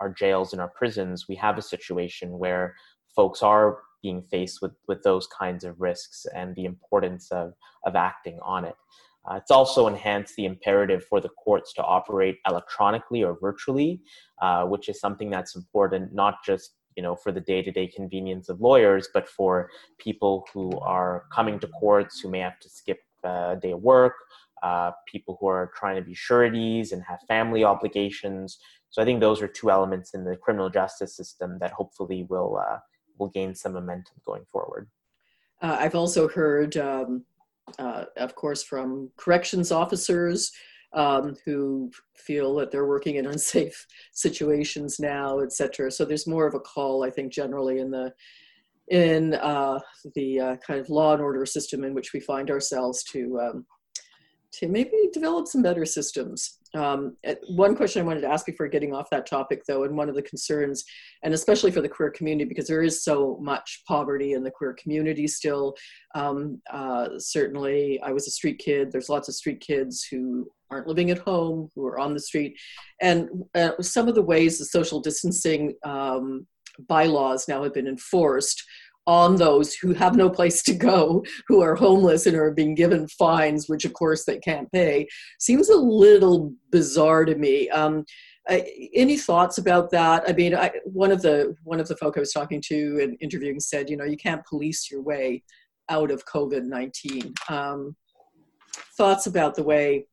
our 0.00 0.10
jails 0.10 0.52
and 0.52 0.60
our 0.60 0.68
prisons 0.68 1.26
we 1.28 1.34
have 1.34 1.58
a 1.58 1.62
situation 1.62 2.38
where 2.38 2.74
folks 3.14 3.42
are 3.42 3.78
being 4.02 4.22
faced 4.22 4.62
with 4.62 4.72
with 4.86 5.02
those 5.02 5.26
kinds 5.26 5.64
of 5.64 5.80
risks 5.80 6.26
and 6.34 6.54
the 6.54 6.64
importance 6.64 7.30
of 7.32 7.52
of 7.84 7.96
acting 7.96 8.38
on 8.42 8.64
it. 8.64 8.76
Uh, 9.28 9.34
it's 9.34 9.50
also 9.50 9.86
enhanced 9.86 10.34
the 10.36 10.46
imperative 10.46 11.04
for 11.04 11.20
the 11.20 11.28
courts 11.30 11.74
to 11.74 11.82
operate 11.82 12.38
electronically 12.48 13.22
or 13.22 13.36
virtually, 13.40 14.00
uh, 14.40 14.64
which 14.64 14.88
is 14.88 15.00
something 15.00 15.28
that's 15.28 15.56
important 15.56 16.14
not 16.14 16.36
just 16.44 16.76
you 16.96 17.02
know 17.02 17.14
for 17.14 17.32
the 17.32 17.40
day-to-day 17.40 17.88
convenience 17.88 18.48
of 18.48 18.60
lawyers, 18.60 19.08
but 19.12 19.28
for 19.28 19.68
people 19.98 20.46
who 20.54 20.70
are 20.80 21.24
coming 21.32 21.58
to 21.58 21.66
courts 21.68 22.20
who 22.20 22.30
may 22.30 22.38
have 22.38 22.58
to 22.60 22.68
skip 22.68 23.00
day 23.60 23.72
of 23.72 23.82
work, 23.82 24.14
uh, 24.62 24.92
people 25.06 25.36
who 25.40 25.46
are 25.46 25.70
trying 25.74 25.96
to 25.96 26.02
be 26.02 26.14
sureties 26.14 26.92
and 26.92 27.02
have 27.02 27.20
family 27.28 27.64
obligations. 27.64 28.58
So 28.90 29.02
I 29.02 29.04
think 29.04 29.20
those 29.20 29.42
are 29.42 29.48
two 29.48 29.70
elements 29.70 30.14
in 30.14 30.24
the 30.24 30.36
criminal 30.36 30.70
justice 30.70 31.16
system 31.16 31.58
that 31.60 31.72
hopefully 31.72 32.26
will 32.28 32.58
uh, 32.58 32.78
will 33.18 33.28
gain 33.28 33.54
some 33.54 33.72
momentum 33.72 34.16
going 34.24 34.44
forward. 34.50 34.88
Uh, 35.60 35.76
I've 35.80 35.94
also 35.94 36.28
heard, 36.28 36.76
um, 36.76 37.24
uh, 37.78 38.04
of 38.16 38.34
course, 38.34 38.62
from 38.62 39.10
corrections 39.16 39.72
officers 39.72 40.52
um, 40.92 41.34
who 41.44 41.90
feel 42.14 42.54
that 42.56 42.70
they're 42.70 42.86
working 42.86 43.16
in 43.16 43.26
unsafe 43.34 43.86
situations 44.12 44.98
now, 45.00 45.40
et 45.40 45.52
cetera. 45.52 45.90
So 45.90 46.04
there's 46.04 46.26
more 46.26 46.46
of 46.46 46.54
a 46.54 46.60
call, 46.60 47.04
I 47.04 47.10
think, 47.10 47.32
generally 47.32 47.80
in 47.80 47.90
the 47.90 48.12
in 48.90 49.34
uh, 49.34 49.78
the 50.14 50.40
uh, 50.40 50.56
kind 50.56 50.80
of 50.80 50.88
law 50.88 51.12
and 51.12 51.22
order 51.22 51.44
system 51.46 51.84
in 51.84 51.94
which 51.94 52.12
we 52.12 52.20
find 52.20 52.50
ourselves 52.50 53.02
to 53.04 53.38
um, 53.40 53.66
to 54.50 54.66
maybe 54.66 55.10
develop 55.12 55.46
some 55.46 55.62
better 55.62 55.84
systems. 55.84 56.58
Um, 56.74 57.16
one 57.48 57.76
question 57.76 58.02
I 58.02 58.04
wanted 58.04 58.22
to 58.22 58.30
ask 58.30 58.44
before 58.44 58.68
getting 58.68 58.94
off 58.94 59.10
that 59.10 59.26
topic, 59.26 59.62
though, 59.66 59.84
and 59.84 59.96
one 59.96 60.08
of 60.08 60.14
the 60.14 60.22
concerns, 60.22 60.84
and 61.22 61.32
especially 61.32 61.70
for 61.70 61.80
the 61.80 61.88
queer 61.88 62.10
community, 62.10 62.48
because 62.48 62.66
there 62.66 62.82
is 62.82 63.04
so 63.04 63.38
much 63.40 63.82
poverty 63.86 64.32
in 64.32 64.42
the 64.42 64.50
queer 64.50 64.74
community 64.74 65.26
still. 65.26 65.74
Um, 66.14 66.60
uh, 66.70 67.08
certainly, 67.18 68.00
I 68.02 68.12
was 68.12 68.26
a 68.26 68.30
street 68.30 68.58
kid. 68.58 68.90
There's 68.90 69.08
lots 69.08 69.28
of 69.28 69.34
street 69.34 69.60
kids 69.60 70.06
who 70.10 70.50
aren't 70.70 70.86
living 70.86 71.10
at 71.10 71.18
home, 71.18 71.70
who 71.74 71.86
are 71.86 71.98
on 71.98 72.12
the 72.12 72.20
street. 72.20 72.58
And 73.00 73.28
uh, 73.54 73.80
some 73.80 74.08
of 74.08 74.14
the 74.14 74.22
ways 74.22 74.58
the 74.58 74.66
social 74.66 75.00
distancing 75.00 75.74
um, 75.84 76.46
bylaws 76.88 77.48
now 77.48 77.62
have 77.62 77.74
been 77.74 77.88
enforced 77.88 78.62
on 79.06 79.36
those 79.36 79.74
who 79.74 79.94
have 79.94 80.16
no 80.16 80.28
place 80.28 80.62
to 80.62 80.74
go, 80.74 81.24
who 81.46 81.62
are 81.62 81.74
homeless 81.74 82.26
and 82.26 82.36
are 82.36 82.50
being 82.50 82.74
given 82.74 83.08
fines, 83.08 83.66
which 83.66 83.86
of 83.86 83.94
course 83.94 84.24
they 84.24 84.38
can't 84.38 84.70
pay, 84.70 85.08
seems 85.40 85.70
a 85.70 85.76
little 85.76 86.52
bizarre 86.70 87.24
to 87.24 87.34
me. 87.34 87.70
Um, 87.70 88.04
any 88.94 89.16
thoughts 89.16 89.58
about 89.58 89.90
that? 89.90 90.24
I 90.28 90.32
mean, 90.32 90.54
I, 90.54 90.70
one 90.84 91.10
of 91.10 91.22
the 91.22 91.54
one 91.64 91.80
of 91.80 91.88
the 91.88 91.96
folk 91.96 92.16
I 92.16 92.20
was 92.20 92.32
talking 92.32 92.62
to 92.66 93.00
and 93.02 93.16
interviewing 93.20 93.60
said, 93.60 93.90
you 93.90 93.96
know, 93.96 94.04
you 94.04 94.16
can't 94.16 94.44
police 94.46 94.90
your 94.90 95.02
way 95.02 95.42
out 95.88 96.10
of 96.10 96.26
COVID 96.26 96.64
nineteen. 96.64 97.34
Um, 97.48 97.96
thoughts 98.96 99.26
about 99.26 99.54
the 99.54 99.62
way 99.62 100.06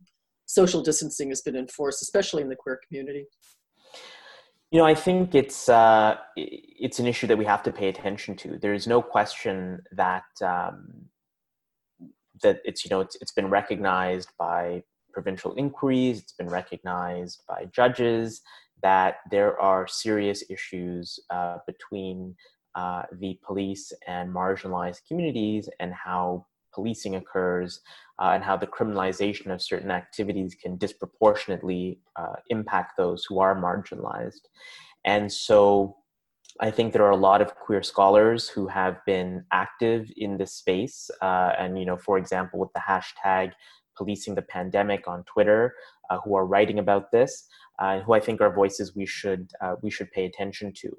social 0.46 0.82
distancing 0.82 1.30
has 1.30 1.42
been 1.42 1.56
enforced, 1.56 2.02
especially 2.02 2.44
in 2.44 2.50
the 2.50 2.56
queer 2.56 2.80
community? 2.88 3.26
You 4.72 4.80
know, 4.80 4.86
I 4.86 4.96
think 4.96 5.36
it's 5.36 5.70
uh, 5.70 6.18
it's 6.36 7.00
an 7.00 7.08
issue 7.08 7.28
that 7.28 7.38
we 7.38 7.46
have 7.46 7.64
to 7.64 7.72
pay 7.72 7.88
attention 7.88 8.36
to. 8.38 8.58
There 8.58 8.74
is 8.74 8.88
no 8.88 9.02
question 9.02 9.84
that 9.92 10.24
um, 10.44 11.06
that 12.42 12.60
it's 12.66 12.84
you 12.84 12.90
know 12.90 13.00
it's 13.00 13.16
it's 13.22 13.32
been 13.32 13.50
recognized 13.50 14.30
by 14.38 14.84
provincial 15.14 15.54
inquiries. 15.54 16.20
It's 16.20 16.34
been 16.34 16.50
recognized 16.50 17.44
by 17.48 17.66
judges 17.72 18.42
that 18.82 19.18
there 19.32 19.60
are 19.60 19.88
serious 19.88 20.44
issues 20.50 21.20
uh, 21.30 21.60
between 21.66 22.36
uh, 22.76 23.04
the 23.20 23.40
police 23.46 23.94
and 24.08 24.34
marginalized 24.34 25.00
communities 25.08 25.70
and 25.80 25.94
how 25.94 26.46
policing 26.76 27.16
occurs 27.16 27.82
uh, 28.20 28.32
and 28.34 28.44
how 28.44 28.58
the 28.58 28.68
criminalization 28.68 29.52
of 29.54 29.62
certain 29.62 29.92
activities 29.92 30.56
can 30.62 30.78
disproportionately 30.78 32.00
uh, 32.16 32.36
impact 32.50 32.98
those 32.98 33.26
who 33.28 33.40
are 33.40 33.56
marginalized. 33.56 34.46
And 35.06 35.32
so 35.32 35.98
I 36.60 36.72
think 36.72 36.94
there 36.94 37.06
are 37.06 37.12
a 37.12 37.18
lot 37.30 37.42
of 37.42 37.56
queer 37.56 37.84
scholars 37.84 38.48
who 38.48 38.68
have 38.68 38.96
been 39.06 39.44
active 39.52 40.10
in 40.16 40.38
this 40.38 40.54
space. 40.54 41.10
Uh, 41.22 41.52
and, 41.60 41.78
you 41.78 41.86
know, 41.86 41.98
for 41.98 42.18
example, 42.18 42.60
with 42.60 42.74
the 42.74 42.80
hashtag 42.80 43.52
policing 43.98 44.36
the 44.36 44.42
pandemic 44.42 45.08
on 45.08 45.24
Twitter, 45.24 45.74
uh, 46.10 46.18
who 46.24 46.36
are 46.36 46.46
writing 46.46 46.80
about 46.80 47.12
this, 47.12 47.48
uh, 47.80 48.00
who 48.02 48.14
I 48.14 48.20
think 48.20 48.42
are 48.42 48.54
voices 48.54 48.96
we 48.96 49.06
should, 49.06 49.52
uh, 49.62 49.76
we 49.82 49.90
should 49.90 50.12
pay 50.12 50.26
attention 50.26 50.72
to. 50.82 50.90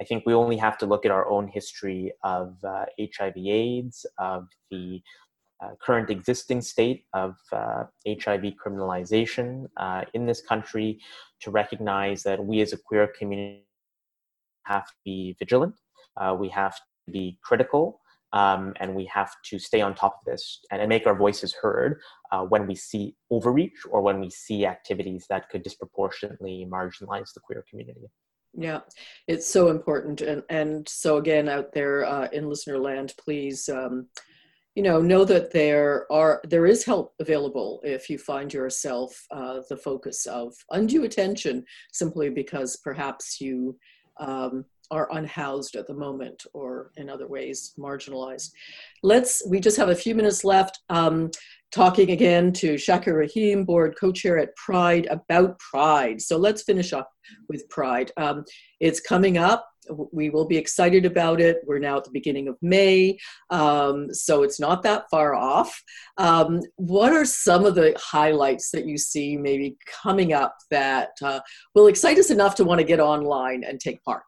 I 0.00 0.04
think 0.04 0.24
we 0.26 0.34
only 0.34 0.56
have 0.56 0.78
to 0.78 0.86
look 0.86 1.04
at 1.04 1.10
our 1.10 1.28
own 1.28 1.48
history 1.48 2.12
of 2.22 2.56
uh, 2.64 2.86
HIV 3.00 3.36
AIDS, 3.36 4.06
of 4.18 4.48
the 4.70 5.02
uh, 5.60 5.70
current 5.82 6.08
existing 6.08 6.60
state 6.60 7.04
of 7.14 7.36
uh, 7.52 7.84
HIV 8.06 8.52
criminalization 8.64 9.66
uh, 9.76 10.04
in 10.14 10.24
this 10.24 10.40
country 10.40 11.00
to 11.40 11.50
recognize 11.50 12.22
that 12.22 12.44
we 12.44 12.60
as 12.60 12.72
a 12.72 12.78
queer 12.78 13.08
community 13.18 13.64
have 14.64 14.86
to 14.86 14.94
be 15.04 15.34
vigilant, 15.38 15.74
uh, 16.16 16.36
we 16.38 16.48
have 16.48 16.76
to 16.76 17.12
be 17.12 17.38
critical, 17.42 18.00
um, 18.32 18.74
and 18.78 18.94
we 18.94 19.06
have 19.06 19.32
to 19.46 19.58
stay 19.58 19.80
on 19.80 19.94
top 19.94 20.18
of 20.20 20.24
this 20.26 20.60
and, 20.70 20.80
and 20.80 20.88
make 20.88 21.06
our 21.06 21.16
voices 21.16 21.54
heard 21.54 22.00
uh, 22.30 22.42
when 22.42 22.66
we 22.66 22.74
see 22.74 23.16
overreach 23.30 23.78
or 23.90 24.02
when 24.02 24.20
we 24.20 24.30
see 24.30 24.66
activities 24.66 25.26
that 25.30 25.48
could 25.48 25.62
disproportionately 25.62 26.68
marginalize 26.70 27.32
the 27.32 27.40
queer 27.40 27.64
community. 27.68 28.08
Yeah, 28.54 28.80
it's 29.26 29.46
so 29.46 29.68
important. 29.68 30.20
And, 30.20 30.42
and 30.48 30.88
so, 30.88 31.18
again, 31.18 31.48
out 31.48 31.72
there 31.72 32.04
uh, 32.04 32.28
in 32.32 32.48
listener 32.48 32.78
land, 32.78 33.14
please. 33.18 33.68
Um, 33.68 34.08
you 34.74 34.84
know 34.84 35.00
know 35.00 35.24
that 35.24 35.50
there 35.50 36.06
are 36.12 36.40
there 36.44 36.64
is 36.64 36.84
help 36.84 37.12
available 37.18 37.80
if 37.82 38.08
you 38.08 38.16
find 38.16 38.52
yourself 38.52 39.26
uh, 39.32 39.58
the 39.68 39.76
focus 39.76 40.24
of 40.26 40.54
undue 40.70 41.02
attention 41.02 41.64
simply 41.92 42.30
because 42.30 42.76
perhaps 42.76 43.40
you 43.40 43.76
um, 44.20 44.64
are 44.90 45.08
unhoused 45.12 45.76
at 45.76 45.86
the 45.86 45.94
moment 45.94 46.44
or 46.52 46.92
in 46.96 47.08
other 47.08 47.26
ways 47.26 47.74
marginalized 47.78 48.50
let's 49.02 49.46
we 49.48 49.60
just 49.60 49.76
have 49.76 49.88
a 49.90 49.94
few 49.94 50.14
minutes 50.14 50.44
left 50.44 50.80
um, 50.88 51.30
talking 51.70 52.10
again 52.10 52.52
to 52.52 52.74
Shakir 52.74 53.16
Rahim, 53.16 53.64
board 53.64 53.96
co-chair 54.00 54.38
at 54.38 54.54
Pride, 54.56 55.06
about 55.10 55.58
Pride. 55.58 56.20
So 56.20 56.36
let's 56.36 56.62
finish 56.62 56.92
up 56.92 57.10
with 57.48 57.68
Pride. 57.68 58.10
Um, 58.16 58.44
it's 58.80 59.00
coming 59.00 59.38
up. 59.38 59.68
We 60.12 60.28
will 60.28 60.46
be 60.46 60.58
excited 60.58 61.06
about 61.06 61.40
it. 61.40 61.58
We're 61.64 61.78
now 61.78 61.96
at 61.96 62.04
the 62.04 62.10
beginning 62.10 62.48
of 62.48 62.56
May, 62.60 63.18
um, 63.48 64.12
so 64.12 64.42
it's 64.42 64.60
not 64.60 64.82
that 64.82 65.04
far 65.10 65.34
off. 65.34 65.82
Um, 66.18 66.60
what 66.76 67.14
are 67.14 67.24
some 67.24 67.64
of 67.64 67.74
the 67.74 67.96
highlights 67.98 68.70
that 68.72 68.84
you 68.84 68.98
see 68.98 69.38
maybe 69.38 69.78
coming 69.86 70.34
up 70.34 70.56
that 70.70 71.10
uh, 71.22 71.40
will 71.74 71.86
excite 71.86 72.18
us 72.18 72.30
enough 72.30 72.54
to 72.56 72.64
want 72.64 72.80
to 72.80 72.86
get 72.86 73.00
online 73.00 73.64
and 73.64 73.80
take 73.80 74.02
part? 74.04 74.24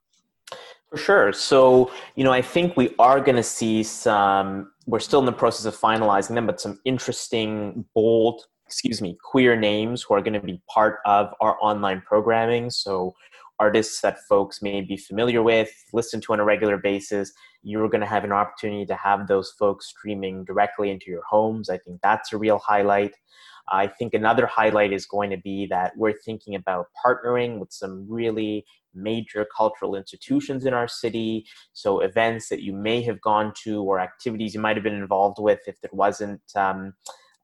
For 0.90 0.96
sure. 0.96 1.32
So, 1.32 1.92
you 2.16 2.24
know, 2.24 2.32
I 2.32 2.42
think 2.42 2.76
we 2.76 2.94
are 2.98 3.20
going 3.20 3.36
to 3.36 3.44
see 3.44 3.84
some, 3.84 4.72
we're 4.86 4.98
still 4.98 5.20
in 5.20 5.26
the 5.26 5.32
process 5.32 5.64
of 5.64 5.76
finalizing 5.78 6.34
them, 6.34 6.46
but 6.46 6.60
some 6.60 6.80
interesting, 6.84 7.84
bold, 7.94 8.42
excuse 8.66 9.00
me, 9.00 9.16
queer 9.22 9.54
names 9.54 10.02
who 10.02 10.14
are 10.14 10.20
going 10.20 10.34
to 10.34 10.40
be 10.40 10.60
part 10.68 10.98
of 11.06 11.32
our 11.40 11.56
online 11.62 12.02
programming. 12.04 12.70
So, 12.70 13.14
artists 13.60 14.00
that 14.00 14.18
folks 14.26 14.62
may 14.62 14.80
be 14.80 14.96
familiar 14.96 15.42
with, 15.42 15.70
listen 15.92 16.20
to 16.22 16.32
on 16.32 16.40
a 16.40 16.44
regular 16.44 16.78
basis. 16.78 17.30
You're 17.62 17.90
going 17.90 18.00
to 18.00 18.06
have 18.06 18.24
an 18.24 18.32
opportunity 18.32 18.86
to 18.86 18.94
have 18.96 19.28
those 19.28 19.52
folks 19.58 19.88
streaming 19.88 20.44
directly 20.44 20.90
into 20.90 21.10
your 21.10 21.22
homes. 21.28 21.68
I 21.68 21.76
think 21.76 22.00
that's 22.02 22.32
a 22.32 22.38
real 22.38 22.58
highlight. 22.58 23.12
I 23.70 23.86
think 23.86 24.14
another 24.14 24.46
highlight 24.46 24.92
is 24.92 25.06
going 25.06 25.30
to 25.30 25.36
be 25.36 25.66
that 25.66 25.92
we're 25.96 26.18
thinking 26.24 26.54
about 26.54 26.86
partnering 27.04 27.58
with 27.58 27.70
some 27.70 28.06
really 28.08 28.64
major 28.94 29.46
cultural 29.56 29.94
institutions 29.94 30.66
in 30.66 30.74
our 30.74 30.88
city. 30.88 31.46
So, 31.72 32.00
events 32.00 32.48
that 32.48 32.62
you 32.62 32.72
may 32.72 33.02
have 33.02 33.20
gone 33.20 33.52
to 33.64 33.82
or 33.82 34.00
activities 34.00 34.54
you 34.54 34.60
might 34.60 34.76
have 34.76 34.84
been 34.84 34.94
involved 34.94 35.38
with 35.40 35.60
if 35.66 35.80
there 35.80 35.90
wasn't. 35.92 36.42
Um, 36.56 36.94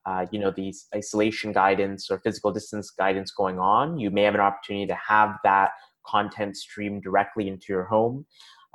uh, 0.06 0.24
you 0.30 0.38
know 0.38 0.52
these 0.52 0.86
isolation 0.94 1.52
guidance 1.52 2.10
or 2.10 2.18
physical 2.20 2.52
distance 2.52 2.90
guidance 2.90 3.32
going 3.32 3.58
on 3.58 3.98
you 3.98 4.08
may 4.08 4.22
have 4.22 4.34
an 4.34 4.40
opportunity 4.40 4.86
to 4.86 4.94
have 4.94 5.34
that 5.42 5.72
content 6.06 6.56
streamed 6.56 7.02
directly 7.02 7.48
into 7.48 7.66
your 7.70 7.84
home 7.84 8.24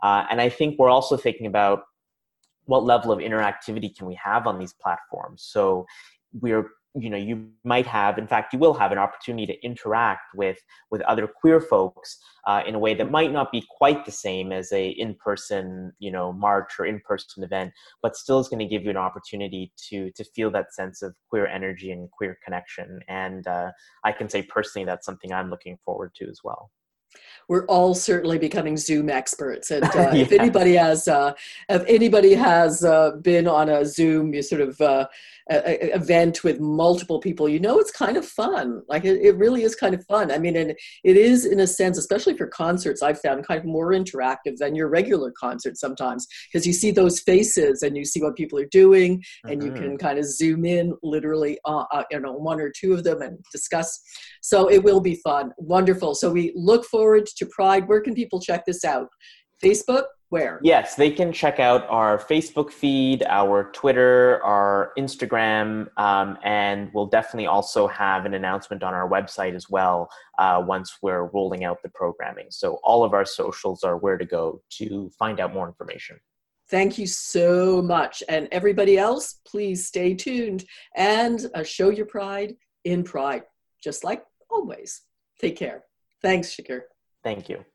uh, 0.04 0.26
and 0.30 0.42
i 0.42 0.50
think 0.50 0.78
we're 0.78 0.90
also 0.90 1.16
thinking 1.16 1.48
about 1.48 1.84
what 2.66 2.84
level 2.84 3.14
of 3.14 3.20
interactivity 3.20 3.96
can 3.98 4.06
we 4.06 4.16
have 4.22 4.46
on 4.46 4.60
these 4.60 4.74
platforms 4.74 5.42
so 5.50 5.86
we're 6.34 6.70
you 6.96 7.10
know 7.10 7.18
you 7.18 7.48
might 7.64 7.88
have 7.88 8.18
in 8.18 8.28
fact 8.28 8.52
you 8.52 8.60
will 8.60 8.74
have 8.74 8.92
an 8.92 8.98
opportunity 8.98 9.46
to 9.46 9.66
interact 9.66 10.36
with 10.36 10.58
with 10.90 11.02
other 11.04 11.26
queer 11.26 11.62
folks 11.62 12.18
uh, 12.48 12.62
in 12.66 12.76
a 12.76 12.80
way 12.80 12.94
that 12.94 13.10
might 13.10 13.32
not 13.32 13.52
be 13.52 13.64
quite 13.78 14.04
the 14.04 14.12
same 14.12 14.52
as 14.52 14.72
a 14.74 14.90
in-person 14.90 15.94
you 16.00 16.12
know 16.12 16.34
march 16.34 16.80
or 16.80 16.86
in-person 16.86 17.44
event 17.44 17.72
but 18.02 18.18
still 18.18 18.40
is 18.40 18.50
going 18.50 18.60
to 18.60 18.66
give 18.66 18.84
you 18.84 18.90
an 18.90 18.98
opportunity 18.98 19.72
to 19.78 20.12
to 20.12 20.24
feel 20.24 20.52
that 20.52 20.74
sense 20.74 21.02
of 21.02 21.16
queer 21.30 21.48
energy 21.48 21.92
and 21.92 22.12
queer 22.12 22.38
connection. 22.44 23.00
And 23.08 23.48
uh, 23.48 23.72
i 24.04 24.12
can 24.12 24.30
say 24.30 24.42
personally 24.44 24.86
that's 24.86 25.06
something 25.06 25.32
i'm 25.32 25.50
looking 25.50 25.78
forward 25.86 26.14
to 26.16 26.28
as 26.30 26.42
well 26.44 26.72
we're 27.52 27.66
all 27.66 27.94
certainly 27.94 28.38
becoming 28.38 28.78
Zoom 28.78 29.10
experts. 29.10 29.72
And 29.72 29.84
uh, 29.96 30.12
yeah. 30.14 30.16
if 30.16 30.32
anybody 30.32 30.76
has, 30.76 31.10
uh, 31.10 31.34
if 31.68 31.84
anybody 31.86 32.34
has 32.34 32.84
uh, 32.86 33.12
been 33.22 33.46
on 33.46 33.68
a 33.68 33.86
Zoom 33.86 34.42
sort 34.42 34.62
of 34.62 34.80
uh, 34.80 35.08
a, 35.50 35.56
a 35.56 35.96
event 35.96 36.46
with 36.46 36.62
multiple 36.62 37.20
people, 37.20 37.50
you 37.50 37.60
know 37.60 37.78
it's 37.78 37.92
kind 37.92 38.16
of 38.16 38.26
fun. 38.26 38.84
Like 38.88 39.04
it, 39.04 39.22
it 39.22 39.36
really 39.36 39.64
is 39.64 39.76
kind 39.76 39.94
of 39.94 40.06
fun. 40.06 40.32
I 40.32 40.38
mean, 40.38 40.56
and 40.56 40.72
it 41.04 41.18
is 41.18 41.46
in 41.46 41.60
a 41.60 41.68
sense, 41.68 41.98
especially 41.98 42.38
for 42.38 42.48
concerts, 42.48 43.02
I've 43.02 43.20
found 43.20 43.46
kind 43.46 43.60
of 43.60 43.66
more 43.66 43.92
interactive 43.92 44.56
than 44.58 44.74
your 44.74 44.88
regular 44.88 45.34
concert 45.38 45.78
sometimes 45.78 46.26
because 46.48 46.66
you 46.66 46.72
see 46.72 46.92
those 46.92 47.20
faces 47.20 47.84
and 47.84 47.98
you 47.98 48.06
see 48.06 48.22
what 48.22 48.38
people 48.38 48.60
are 48.60 48.66
doing, 48.66 49.22
and 49.44 49.62
mm-hmm. 49.62 49.76
you 49.76 49.82
can 49.82 49.98
kind 49.98 50.18
of 50.18 50.24
zoom 50.24 50.64
in 50.64 50.94
literally, 51.04 51.60
uh, 51.66 51.84
uh, 51.92 52.04
you 52.12 52.20
know, 52.22 52.32
one 52.32 52.62
or 52.62 52.70
two 52.70 52.94
of 52.94 53.04
them 53.04 53.22
and 53.22 53.44
discuss. 53.52 54.02
So 54.42 54.72
it 54.72 54.84
will 54.84 55.02
be 55.02 55.16
fun, 55.16 55.52
wonderful. 55.58 56.16
So 56.16 56.32
we 56.32 56.54
look 56.56 56.86
forward 56.86 57.01
to 57.10 57.46
Pride. 57.46 57.88
Where 57.88 58.02
can 58.02 58.14
people 58.14 58.40
check 58.40 58.66
this 58.66 58.84
out? 58.86 59.08
Facebook, 59.64 60.06
where? 60.30 60.60
Yes, 60.64 60.96
they 60.96 61.12
can 61.12 61.34
check 61.34 61.60
out 61.60 61.86
our 61.90 62.18
Facebook 62.18 62.72
feed, 62.72 63.24
our 63.28 63.70
Twitter, 63.74 64.42
our 64.44 64.94
Instagram, 64.98 65.88
um, 65.98 66.38
and 66.44 66.90
we'll 66.94 67.06
definitely 67.06 67.48
also 67.48 67.86
have 67.88 68.26
an 68.26 68.34
announcement 68.34 68.82
on 68.82 68.94
our 68.94 69.10
website 69.10 69.56
as 69.56 69.70
well 69.70 70.10
uh, 70.40 70.64
once 70.66 70.98
we're 71.02 71.26
rolling 71.34 71.66
out 71.66 71.82
the 71.84 71.90
programming. 71.90 72.48
So 72.50 72.80
all 72.84 73.04
of 73.04 73.14
our 73.14 73.26
socials 73.26 73.84
are 73.84 73.98
where 73.98 74.18
to 74.18 74.26
go 74.26 74.62
to 74.78 75.12
find 75.20 75.40
out 75.40 75.54
more 75.54 75.68
information. 75.68 76.18
Thank 76.70 76.98
you 76.98 77.08
so 77.08 77.82
much. 77.82 78.24
And 78.30 78.48
everybody 78.54 78.98
else, 78.98 79.42
please 79.46 79.86
stay 79.86 80.14
tuned 80.14 80.64
and 80.96 81.46
uh, 81.54 81.64
show 81.64 81.90
your 81.90 82.06
pride 82.06 82.56
in 82.86 83.04
pride, 83.04 83.44
just 83.84 84.06
like 84.06 84.24
always. 84.50 85.02
Take 85.42 85.58
care. 85.58 85.84
Thanks, 86.22 86.56
Shakir. 86.56 86.82
Thank 87.24 87.50
you. 87.50 87.66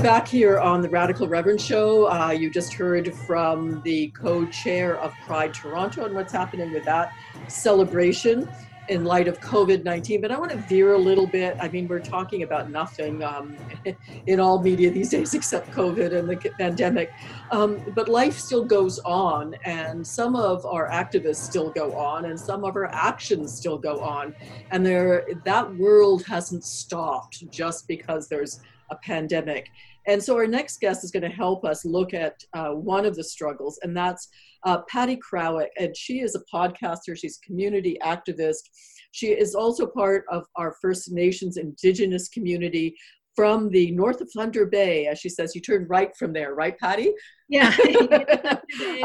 We're 0.00 0.04
back 0.04 0.26
here 0.26 0.58
on 0.58 0.80
the 0.80 0.88
Radical 0.88 1.28
Reverend 1.28 1.60
Show. 1.60 2.10
Uh, 2.10 2.30
you 2.30 2.48
just 2.48 2.72
heard 2.72 3.14
from 3.14 3.82
the 3.82 4.08
co 4.08 4.46
chair 4.46 4.98
of 4.98 5.12
Pride 5.26 5.52
Toronto 5.52 6.06
and 6.06 6.14
what's 6.14 6.32
happening 6.32 6.72
with 6.72 6.86
that 6.86 7.12
celebration 7.48 8.48
in 8.88 9.04
light 9.04 9.28
of 9.28 9.38
COVID 9.40 9.84
19. 9.84 10.22
But 10.22 10.32
I 10.32 10.38
want 10.38 10.52
to 10.52 10.56
veer 10.56 10.94
a 10.94 10.98
little 10.98 11.26
bit. 11.26 11.54
I 11.60 11.68
mean, 11.68 11.86
we're 11.86 12.00
talking 12.00 12.44
about 12.44 12.70
nothing 12.70 13.22
um, 13.22 13.58
in 14.26 14.40
all 14.40 14.62
media 14.62 14.90
these 14.90 15.10
days 15.10 15.34
except 15.34 15.70
COVID 15.72 16.14
and 16.14 16.26
the 16.26 16.50
pandemic. 16.58 17.12
Um, 17.50 17.82
but 17.94 18.08
life 18.08 18.38
still 18.38 18.64
goes 18.64 19.00
on, 19.00 19.54
and 19.66 20.06
some 20.06 20.34
of 20.34 20.64
our 20.64 20.88
activists 20.88 21.44
still 21.44 21.68
go 21.68 21.92
on, 21.92 22.24
and 22.24 22.40
some 22.40 22.64
of 22.64 22.74
our 22.74 22.86
actions 22.86 23.52
still 23.52 23.76
go 23.76 24.00
on. 24.00 24.34
And 24.70 24.86
there, 24.86 25.26
that 25.44 25.76
world 25.76 26.24
hasn't 26.24 26.64
stopped 26.64 27.50
just 27.50 27.86
because 27.86 28.28
there's 28.28 28.60
a 28.90 28.96
pandemic. 28.96 29.68
And 30.06 30.22
so 30.22 30.36
our 30.36 30.46
next 30.46 30.80
guest 30.80 31.04
is 31.04 31.10
going 31.10 31.22
to 31.22 31.28
help 31.28 31.64
us 31.64 31.84
look 31.84 32.14
at 32.14 32.34
uh, 32.54 32.70
one 32.70 33.04
of 33.04 33.14
the 33.14 33.24
struggles, 33.24 33.78
and 33.82 33.96
that's 33.96 34.28
uh, 34.64 34.78
Patty 34.88 35.18
Krawec. 35.18 35.68
And 35.78 35.96
she 35.96 36.20
is 36.20 36.34
a 36.34 36.42
podcaster, 36.52 37.16
she's 37.16 37.38
a 37.42 37.46
community 37.46 37.98
activist. 38.02 38.68
She 39.12 39.28
is 39.28 39.54
also 39.54 39.86
part 39.86 40.24
of 40.30 40.44
our 40.56 40.74
First 40.80 41.12
Nations 41.12 41.56
Indigenous 41.56 42.28
community 42.28 42.94
from 43.36 43.70
the 43.70 43.90
north 43.92 44.20
of 44.20 44.30
Thunder 44.32 44.66
Bay. 44.66 45.06
As 45.06 45.18
she 45.18 45.28
says, 45.28 45.54
you 45.54 45.60
turn 45.60 45.86
right 45.88 46.14
from 46.16 46.32
there, 46.32 46.54
right, 46.54 46.78
Patty? 46.78 47.12
Yeah. 47.48 47.74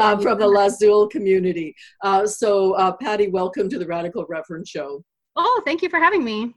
um, 0.00 0.20
from 0.22 0.38
the 0.38 0.46
Lac 0.46 0.72
Seul 0.72 1.08
community. 1.08 1.74
Uh, 2.02 2.26
so, 2.26 2.72
uh, 2.74 2.92
Patty, 2.92 3.28
welcome 3.28 3.68
to 3.68 3.78
the 3.78 3.86
Radical 3.86 4.26
Reverend 4.28 4.66
Show. 4.66 5.04
Oh, 5.36 5.62
thank 5.64 5.82
you 5.82 5.88
for 5.88 5.98
having 5.98 6.24
me. 6.24 6.54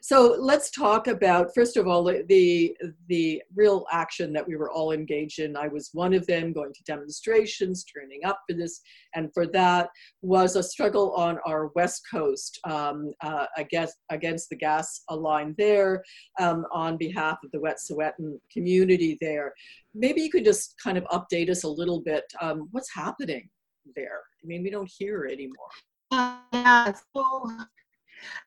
So 0.00 0.36
let's 0.38 0.70
talk 0.70 1.06
about 1.06 1.54
first 1.54 1.76
of 1.76 1.86
all 1.86 2.04
the 2.04 2.76
the 3.08 3.42
real 3.54 3.86
action 3.90 4.32
that 4.32 4.46
we 4.46 4.56
were 4.56 4.70
all 4.70 4.92
engaged 4.92 5.38
in. 5.38 5.56
I 5.56 5.68
was 5.68 5.90
one 5.92 6.14
of 6.14 6.26
them, 6.26 6.52
going 6.52 6.72
to 6.72 6.82
demonstrations, 6.84 7.84
turning 7.84 8.24
up 8.24 8.40
for 8.48 8.54
this, 8.54 8.80
and 9.14 9.32
for 9.32 9.46
that 9.48 9.88
was 10.22 10.56
a 10.56 10.62
struggle 10.62 11.12
on 11.12 11.38
our 11.46 11.68
west 11.74 12.02
coast 12.10 12.58
um, 12.64 13.12
uh, 13.22 13.46
against 13.56 13.96
against 14.10 14.48
the 14.50 14.56
gas 14.56 15.02
line 15.10 15.54
there 15.58 16.02
um, 16.40 16.64
on 16.72 16.96
behalf 16.96 17.38
of 17.44 17.50
the 17.50 17.58
Wet'suwet'en 17.58 18.38
community 18.52 19.18
there. 19.20 19.52
Maybe 19.94 20.22
you 20.22 20.30
could 20.30 20.44
just 20.44 20.74
kind 20.82 20.98
of 20.98 21.04
update 21.04 21.50
us 21.50 21.64
a 21.64 21.68
little 21.68 22.00
bit. 22.00 22.24
Um, 22.40 22.68
what's 22.70 22.92
happening 22.94 23.48
there? 23.96 24.20
I 24.42 24.46
mean, 24.46 24.62
we 24.62 24.70
don't 24.70 24.90
hear 24.98 25.26
anymore. 25.26 25.70
Uh, 26.10 26.38
yeah, 26.52 26.92
so 27.14 27.50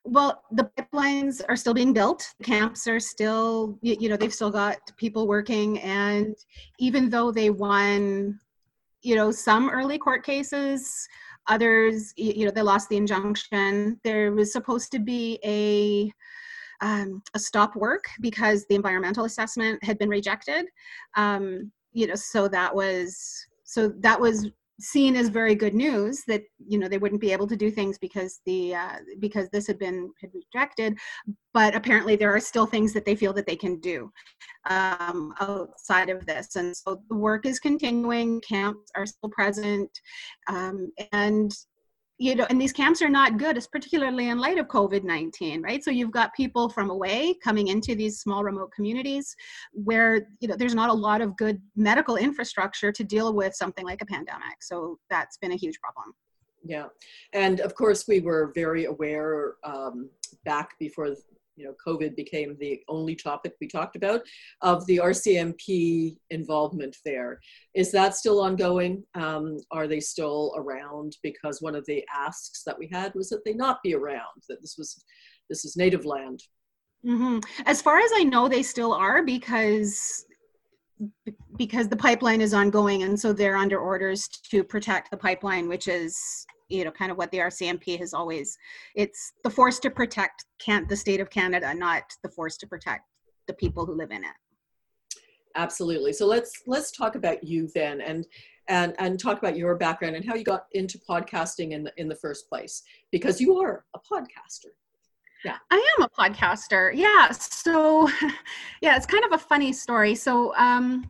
well, 0.03 0.43
the 0.51 0.69
pipelines 0.77 1.41
are 1.47 1.55
still 1.55 1.73
being 1.73 1.93
built. 1.93 2.33
The 2.39 2.45
camps 2.45 2.87
are 2.87 2.99
still, 2.99 3.77
you 3.81 4.09
know, 4.09 4.17
they've 4.17 4.33
still 4.33 4.51
got 4.51 4.79
people 4.97 5.27
working. 5.27 5.79
And 5.79 6.35
even 6.79 7.09
though 7.09 7.31
they 7.31 7.49
won, 7.49 8.39
you 9.01 9.15
know, 9.15 9.31
some 9.31 9.69
early 9.69 9.97
court 9.97 10.25
cases, 10.25 11.07
others, 11.47 12.13
you 12.17 12.45
know, 12.45 12.51
they 12.51 12.61
lost 12.61 12.89
the 12.89 12.97
injunction. 12.97 13.99
There 14.03 14.31
was 14.31 14.51
supposed 14.51 14.91
to 14.91 14.99
be 14.99 15.39
a 15.43 16.11
um, 16.83 17.21
a 17.35 17.39
stop 17.39 17.75
work 17.75 18.05
because 18.21 18.65
the 18.65 18.75
environmental 18.75 19.25
assessment 19.25 19.83
had 19.83 19.99
been 19.99 20.09
rejected. 20.09 20.65
Um, 21.15 21.71
you 21.93 22.07
know, 22.07 22.15
so 22.15 22.47
that 22.47 22.73
was 22.75 23.45
so 23.63 23.89
that 23.99 24.19
was 24.19 24.49
seen 24.79 25.15
as 25.15 25.29
very 25.29 25.53
good 25.53 25.75
news 25.75 26.23
that 26.27 26.41
you 26.67 26.79
know 26.79 26.87
they 26.87 26.97
wouldn't 26.97 27.21
be 27.21 27.31
able 27.31 27.47
to 27.47 27.55
do 27.55 27.69
things 27.69 27.97
because 27.97 28.39
the 28.45 28.73
uh, 28.73 28.97
because 29.19 29.49
this 29.49 29.67
had 29.67 29.77
been 29.77 30.11
had 30.21 30.31
rejected 30.33 30.97
but 31.53 31.75
apparently 31.75 32.15
there 32.15 32.33
are 32.33 32.39
still 32.39 32.65
things 32.65 32.93
that 32.93 33.05
they 33.05 33.15
feel 33.15 33.33
that 33.33 33.45
they 33.45 33.55
can 33.55 33.79
do 33.79 34.11
um, 34.69 35.33
outside 35.39 36.09
of 36.09 36.25
this. 36.25 36.55
And 36.55 36.75
so 36.75 37.01
the 37.09 37.15
work 37.15 37.45
is 37.45 37.59
continuing 37.59 38.41
camps 38.41 38.91
are 38.95 39.05
still 39.05 39.29
present 39.29 39.89
um, 40.47 40.91
and 41.11 41.53
you 42.21 42.35
know, 42.35 42.45
and 42.51 42.61
these 42.61 42.71
camps 42.71 43.01
are 43.01 43.09
not 43.09 43.39
good, 43.39 43.57
it's 43.57 43.65
particularly 43.65 44.29
in 44.29 44.37
light 44.37 44.59
of 44.59 44.67
COVID 44.67 45.03
19, 45.03 45.63
right? 45.63 45.83
So 45.83 45.89
you've 45.89 46.11
got 46.11 46.35
people 46.35 46.69
from 46.69 46.91
away 46.91 47.33
coming 47.43 47.69
into 47.69 47.95
these 47.95 48.19
small 48.19 48.43
remote 48.43 48.71
communities 48.71 49.35
where, 49.71 50.27
you 50.39 50.47
know, 50.47 50.55
there's 50.55 50.75
not 50.75 50.91
a 50.91 50.93
lot 50.93 51.21
of 51.21 51.35
good 51.35 51.59
medical 51.75 52.17
infrastructure 52.17 52.91
to 52.91 53.03
deal 53.03 53.33
with 53.33 53.55
something 53.55 53.83
like 53.85 54.03
a 54.03 54.05
pandemic. 54.05 54.61
So 54.61 54.99
that's 55.09 55.37
been 55.37 55.51
a 55.51 55.55
huge 55.55 55.79
problem. 55.79 56.13
Yeah. 56.63 56.89
And 57.33 57.59
of 57.59 57.73
course, 57.73 58.07
we 58.07 58.19
were 58.19 58.51
very 58.53 58.85
aware 58.85 59.55
um, 59.63 60.11
back 60.45 60.77
before 60.77 61.15
you 61.61 61.67
know, 61.67 61.75
COVID 61.85 62.15
became 62.15 62.57
the 62.59 62.81
only 62.87 63.15
topic 63.15 63.53
we 63.61 63.67
talked 63.67 63.95
about 63.95 64.21
of 64.61 64.85
the 64.87 64.97
RCMP 64.97 66.17
involvement 66.31 66.97
there. 67.05 67.39
Is 67.75 67.91
that 67.91 68.15
still 68.15 68.41
ongoing? 68.41 69.03
Um, 69.13 69.57
are 69.69 69.87
they 69.87 69.99
still 69.99 70.53
around? 70.57 71.17
Because 71.21 71.61
one 71.61 71.75
of 71.75 71.85
the 71.85 72.03
asks 72.13 72.63
that 72.63 72.77
we 72.77 72.89
had 72.91 73.13
was 73.13 73.29
that 73.29 73.45
they 73.45 73.53
not 73.53 73.83
be 73.83 73.93
around, 73.93 74.41
that 74.49 74.61
this 74.61 74.75
was 74.77 75.03
this 75.49 75.65
is 75.65 75.75
native 75.77 76.05
land. 76.05 76.41
Mm-hmm. 77.05 77.39
As 77.65 77.81
far 77.81 77.99
as 77.99 78.11
I 78.15 78.23
know, 78.23 78.47
they 78.47 78.63
still 78.63 78.93
are 78.93 79.23
because 79.23 80.25
because 81.57 81.87
the 81.87 81.95
pipeline 81.95 82.41
is 82.41 82.53
ongoing 82.53 83.03
and 83.03 83.19
so 83.19 83.33
they're 83.33 83.57
under 83.57 83.79
orders 83.79 84.27
to 84.27 84.63
protect 84.63 85.09
the 85.09 85.17
pipeline 85.17 85.67
which 85.67 85.87
is 85.87 86.45
you 86.71 86.85
know 86.85 86.91
kind 86.91 87.11
of 87.11 87.17
what 87.17 87.29
the 87.31 87.37
rcmp 87.37 87.99
has 87.99 88.13
always 88.13 88.57
it's 88.95 89.33
the 89.43 89.49
force 89.49 89.79
to 89.79 89.89
protect 89.89 90.45
can 90.59 90.85
the 90.87 90.95
state 90.95 91.19
of 91.19 91.29
canada 91.29 91.73
not 91.73 92.03
the 92.23 92.29
force 92.29 92.57
to 92.57 92.67
protect 92.67 93.05
the 93.47 93.53
people 93.53 93.85
who 93.85 93.93
live 93.93 94.11
in 94.11 94.23
it. 94.23 94.35
Absolutely. 95.55 96.13
So 96.13 96.25
let's 96.25 96.63
let's 96.65 96.91
talk 96.91 97.15
about 97.15 97.43
you 97.43 97.69
then 97.75 97.99
and 97.99 98.25
and 98.69 98.95
and 98.99 99.19
talk 99.19 99.37
about 99.37 99.57
your 99.57 99.75
background 99.75 100.15
and 100.15 100.25
how 100.25 100.35
you 100.35 100.45
got 100.45 100.65
into 100.71 100.97
podcasting 100.97 101.71
in 101.71 101.83
the 101.83 101.91
in 101.97 102.07
the 102.07 102.15
first 102.15 102.47
place 102.47 102.83
because 103.11 103.41
you 103.41 103.57
are 103.57 103.83
a 103.93 103.99
podcaster. 103.99 104.71
Yeah. 105.43 105.57
I 105.69 105.95
am 105.97 106.03
a 106.05 106.09
podcaster. 106.09 106.91
Yeah. 106.93 107.31
So 107.31 108.09
yeah 108.81 108.95
it's 108.95 109.05
kind 109.05 109.25
of 109.25 109.33
a 109.33 109.37
funny 109.37 109.73
story. 109.73 110.15
So 110.15 110.55
um 110.55 111.09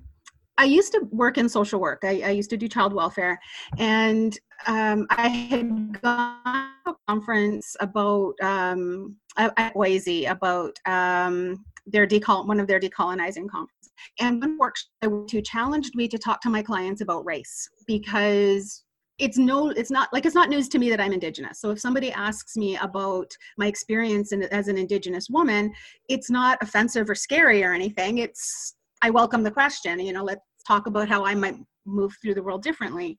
I 0.62 0.66
used 0.66 0.92
to 0.92 1.02
work 1.10 1.40
in 1.40 1.50
social 1.50 1.80
work. 1.80 2.02
I, 2.04 2.22
I 2.24 2.30
used 2.30 2.52
to 2.52 2.58
do 2.58 2.68
child 2.68 2.94
welfare, 2.94 3.40
and 3.80 4.38
um, 4.68 5.08
I 5.10 5.28
had 5.28 6.00
gone 6.04 6.70
to 6.86 6.92
a 6.92 6.96
conference 7.08 7.76
about 7.80 8.34
um, 8.44 9.16
at 9.38 9.74
Boise 9.74 10.26
about 10.26 10.78
um, 10.86 11.66
their 11.88 12.06
decol 12.06 12.48
one 12.48 12.60
of 12.60 12.68
their 12.68 12.80
decolonizing 12.80 13.50
conferences. 13.50 13.92
And 14.20 14.40
one 14.40 14.60
workshop 14.60 14.92
I 15.02 15.08
went 15.08 15.30
to 15.30 15.42
challenged 15.42 15.96
me 15.96 16.08
to 16.08 16.20
talk 16.20 16.42
to 16.42 16.50
my 16.52 16.62
clients 16.62 17.02
about 17.02 17.26
race 17.26 17.68
because 17.88 18.84
it's 19.18 19.40
no 19.40 19.70
it's 19.70 19.90
not 19.90 20.10
like 20.14 20.28
it's 20.28 20.36
not 20.36 20.50
news 20.50 20.68
to 20.70 20.80
me 20.80 20.90
that 20.90 21.00
i'm 21.00 21.12
indigenous 21.12 21.60
so 21.60 21.70
if 21.70 21.80
somebody 21.80 22.12
asks 22.14 22.58
me 22.58 22.76
about 22.78 23.30
my 23.58 23.68
experience 23.68 24.32
in, 24.32 24.42
as 24.44 24.68
an 24.68 24.78
indigenous 24.80 25.28
woman 25.30 25.72
it's 26.10 26.32
not 26.32 26.58
offensive 26.62 27.08
or 27.08 27.14
scary 27.14 27.64
or 27.64 27.72
anything 27.74 28.18
it's 28.20 28.74
i 29.04 29.12
welcome 29.12 29.44
the 29.44 29.52
question 29.52 30.00
you 30.00 30.12
know 30.12 30.24
let's 30.24 30.42
talk 30.68 30.88
about 30.88 31.10
how 31.10 31.26
i 31.26 31.34
might 31.34 31.56
move 31.86 32.16
through 32.22 32.34
the 32.34 32.44
world 32.44 32.62
differently 32.62 33.18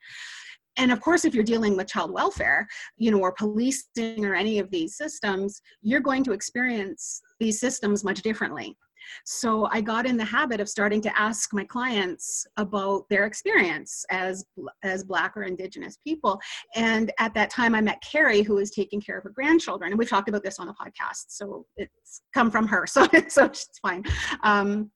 and 0.79 0.93
of 0.93 1.01
course 1.01 1.25
if 1.25 1.35
you're 1.35 1.45
dealing 1.45 1.77
with 1.77 1.89
child 1.89 2.13
welfare 2.13 2.67
you 2.97 3.11
know 3.11 3.19
or 3.19 3.33
policing 3.33 4.25
or 4.25 4.35
any 4.35 4.59
of 4.59 4.71
these 4.71 4.97
systems 4.97 5.61
you're 5.83 6.01
going 6.01 6.25
to 6.25 6.33
experience 6.33 7.21
these 7.41 7.59
systems 7.59 8.05
much 8.05 8.23
differently 8.23 8.77
so 9.25 9.69
I 9.71 9.81
got 9.81 10.07
in 10.07 10.17
the 10.17 10.25
habit 10.25 10.61
of 10.61 10.69
starting 10.69 11.01
to 11.03 11.19
ask 11.19 11.53
my 11.53 11.65
clients 11.65 12.47
about 12.57 13.09
their 13.09 13.27
experience 13.27 14.05
as 14.11 14.45
as 14.83 15.05
black 15.05 15.37
or 15.37 15.45
indigenous 15.45 15.97
people. 16.05 16.41
And 16.75 17.13
at 17.19 17.35
that 17.35 17.51
time 17.51 17.75
I 17.75 17.81
met 17.81 18.03
Carrie 18.03 18.43
who 18.43 18.55
was 18.55 18.71
taking 18.71 19.01
care 19.01 19.19
of 19.19 19.25
her 19.25 19.31
grandchildren. 19.31 19.93
And 19.93 19.99
we've 19.99 20.09
talked 20.09 20.29
about 20.29 20.45
this 20.45 20.59
on 20.59 20.67
the 20.67 20.75
podcast. 20.75 21.27
So 21.29 21.67
it's 21.77 22.23
come 22.35 22.51
from 22.51 22.67
her. 22.69 22.87
So, 22.93 23.09
so 23.29 23.47
it's 23.47 23.79
fine. 23.81 24.05
Um, 24.43 24.91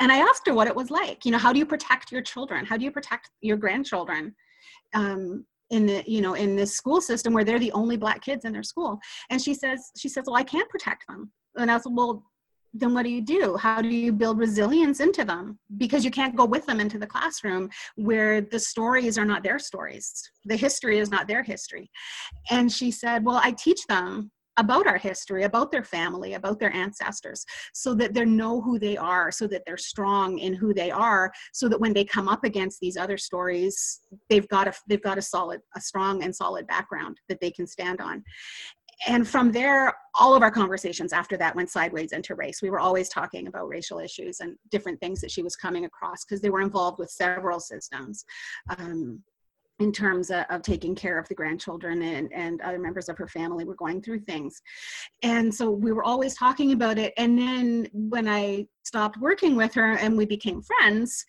and 0.00 0.12
I 0.12 0.18
asked 0.18 0.46
her 0.46 0.54
what 0.54 0.68
it 0.68 0.76
was 0.76 0.90
like. 0.90 1.24
You 1.24 1.32
know, 1.32 1.38
how 1.38 1.52
do 1.52 1.58
you 1.58 1.66
protect 1.66 2.12
your 2.12 2.22
children? 2.22 2.64
How 2.64 2.76
do 2.76 2.84
you 2.84 2.90
protect 2.90 3.30
your 3.40 3.56
grandchildren? 3.56 4.34
Um, 4.94 5.46
in 5.70 5.86
the 5.86 6.04
you 6.06 6.20
know 6.20 6.34
in 6.34 6.54
this 6.54 6.74
school 6.74 7.00
system 7.00 7.32
where 7.32 7.44
they're 7.44 7.58
the 7.58 7.72
only 7.72 7.96
black 7.96 8.20
kids 8.20 8.44
in 8.44 8.52
their 8.52 8.62
school 8.62 8.98
and 9.30 9.40
she 9.40 9.54
says 9.54 9.90
she 9.96 10.06
says 10.06 10.24
well 10.26 10.36
i 10.36 10.42
can't 10.42 10.68
protect 10.68 11.06
them 11.08 11.32
and 11.56 11.70
i 11.70 11.78
said 11.78 11.92
well 11.92 12.22
then 12.74 12.94
what 12.94 13.02
do 13.02 13.10
you 13.10 13.20
do? 13.20 13.56
How 13.56 13.82
do 13.82 13.88
you 13.88 14.12
build 14.12 14.38
resilience 14.38 15.00
into 15.00 15.24
them? 15.24 15.58
Because 15.76 16.04
you 16.04 16.10
can't 16.10 16.34
go 16.34 16.44
with 16.44 16.64
them 16.66 16.80
into 16.80 16.98
the 16.98 17.06
classroom 17.06 17.68
where 17.96 18.40
the 18.40 18.58
stories 18.58 19.18
are 19.18 19.24
not 19.24 19.42
their 19.42 19.58
stories. 19.58 20.30
The 20.46 20.56
history 20.56 20.98
is 20.98 21.10
not 21.10 21.28
their 21.28 21.42
history. 21.42 21.90
And 22.50 22.72
she 22.72 22.90
said, 22.90 23.24
Well, 23.24 23.40
I 23.42 23.52
teach 23.52 23.86
them 23.86 24.30
about 24.56 24.86
our 24.86 24.98
history, 24.98 25.44
about 25.44 25.70
their 25.70 25.84
family, 25.84 26.34
about 26.34 26.58
their 26.58 26.72
ancestors, 26.74 27.44
so 27.72 27.94
that 27.94 28.14
they 28.14 28.24
know 28.24 28.60
who 28.60 28.78
they 28.78 28.96
are, 28.96 29.30
so 29.30 29.46
that 29.46 29.62
they're 29.66 29.76
strong 29.76 30.38
in 30.38 30.54
who 30.54 30.74
they 30.74 30.90
are, 30.90 31.32
so 31.52 31.68
that 31.68 31.80
when 31.80 31.92
they 31.92 32.04
come 32.04 32.28
up 32.28 32.44
against 32.44 32.80
these 32.80 32.96
other 32.96 33.16
stories, 33.16 34.00
they've 34.28 34.48
got 34.48 34.68
a 34.68 34.74
they've 34.88 35.02
got 35.02 35.18
a 35.18 35.22
solid, 35.22 35.60
a 35.76 35.80
strong 35.80 36.22
and 36.22 36.34
solid 36.34 36.66
background 36.66 37.18
that 37.28 37.40
they 37.40 37.50
can 37.50 37.66
stand 37.66 38.00
on. 38.00 38.22
And 39.08 39.26
from 39.26 39.50
there 39.50 39.94
all 40.14 40.34
of 40.34 40.42
our 40.42 40.50
conversations 40.50 41.12
after 41.12 41.36
that 41.38 41.56
went 41.56 41.70
sideways 41.70 42.12
into 42.12 42.34
race. 42.34 42.60
We 42.60 42.70
were 42.70 42.80
always 42.80 43.08
talking 43.08 43.46
about 43.46 43.68
racial 43.68 43.98
issues 43.98 44.40
and 44.40 44.56
different 44.70 45.00
things 45.00 45.20
that 45.20 45.30
she 45.30 45.42
was 45.42 45.56
coming 45.56 45.84
across 45.86 46.24
because 46.24 46.40
they 46.42 46.50
were 46.50 46.60
involved 46.60 46.98
with 46.98 47.10
several 47.10 47.60
systems. 47.60 48.24
Um, 48.76 49.22
in 49.78 49.92
terms 49.92 50.30
of, 50.30 50.44
of, 50.50 50.62
taking 50.62 50.94
care 50.94 51.18
of 51.18 51.26
the 51.28 51.34
grandchildren 51.34 52.02
and, 52.02 52.32
and 52.32 52.60
other 52.60 52.78
members 52.78 53.08
of 53.08 53.18
her 53.18 53.26
family 53.26 53.64
were 53.64 53.74
going 53.74 54.00
through 54.00 54.20
things 54.20 54.60
and 55.22 55.52
so 55.52 55.70
we 55.70 55.92
were 55.92 56.04
always 56.04 56.34
talking 56.36 56.72
about 56.72 56.98
it 56.98 57.12
and 57.16 57.38
then 57.38 57.88
when 57.92 58.28
i 58.28 58.66
stopped 58.84 59.16
working 59.18 59.56
with 59.56 59.72
her 59.74 59.92
and 59.98 60.16
we 60.16 60.26
became 60.26 60.60
friends, 60.62 61.24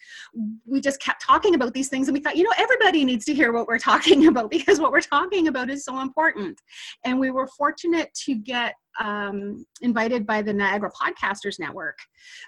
we 0.66 0.82
just 0.82 1.00
kept 1.00 1.22
talking 1.22 1.56
about 1.56 1.74
these 1.74 1.88
things. 1.88 2.08
And 2.08 2.16
we 2.16 2.22
thought, 2.22 2.36
you 2.36 2.44
know, 2.44 2.54
everybody 2.58 3.06
needs 3.06 3.26
to 3.26 3.34
hear 3.34 3.52
what 3.54 3.68
we're 3.68 3.80
talking 3.92 4.28
about 4.28 4.50
because 4.50 4.80
what 4.80 4.92
we're 4.92 5.02
talking 5.02 5.48
about 5.48 5.70
is 5.70 5.86
so 5.86 6.00
important. 6.00 6.60
And 7.06 7.20
we 7.20 7.32
were 7.32 7.48
fortunate 7.48 8.14
to 8.26 8.36
get 8.36 8.76
um, 9.00 9.66
invited 9.82 10.26
by 10.26 10.42
the 10.42 10.54
Niagara 10.54 10.92
Podcasters 10.92 11.60
Network 11.60 11.98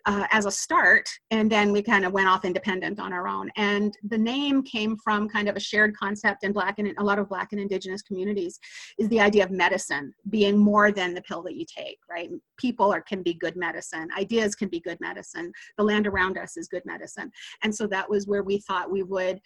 uh, 0.05 0.25
as 0.31 0.45
a 0.45 0.51
start. 0.51 1.07
And 1.29 1.51
then 1.51 1.71
we 1.71 1.83
kind 1.83 2.05
of 2.05 2.13
went 2.13 2.27
off 2.27 2.45
independent 2.45 2.99
on 2.99 3.13
our 3.13 3.27
own. 3.27 3.51
And 3.55 3.95
the 4.03 4.17
name 4.17 4.63
came 4.63 4.97
from 4.97 5.29
kind 5.29 5.47
of 5.47 5.55
a 5.55 5.59
shared 5.59 5.95
concept 5.95 6.43
in 6.43 6.51
Black 6.51 6.79
and 6.79 6.93
a 6.97 7.03
lot 7.03 7.19
of 7.19 7.29
Black 7.29 7.49
and 7.51 7.61
Indigenous 7.61 8.01
communities 8.01 8.59
is 8.97 9.07
the 9.09 9.19
idea 9.19 9.43
of 9.43 9.51
medicine 9.51 10.13
being 10.29 10.57
more 10.57 10.91
than 10.91 11.13
the 11.13 11.21
pill 11.21 11.43
that 11.43 11.55
you 11.55 11.65
take, 11.65 11.99
right? 12.09 12.31
People 12.57 12.91
are, 12.91 13.01
can 13.01 13.21
be 13.21 13.35
good 13.35 13.55
medicine, 13.55 14.07
ideas 14.17 14.55
can 14.55 14.67
be 14.67 14.79
good 14.79 14.95
good 14.95 15.05
medicine. 15.05 15.51
The 15.77 15.83
land 15.83 16.07
around 16.07 16.37
us 16.37 16.57
is 16.57 16.67
good 16.67 16.85
medicine. 16.85 17.31
And 17.63 17.73
so 17.73 17.87
that 17.87 18.09
was 18.09 18.27
where 18.27 18.43
we 18.43 18.59
thought 18.59 18.91
we 18.91 19.03
would, 19.03 19.39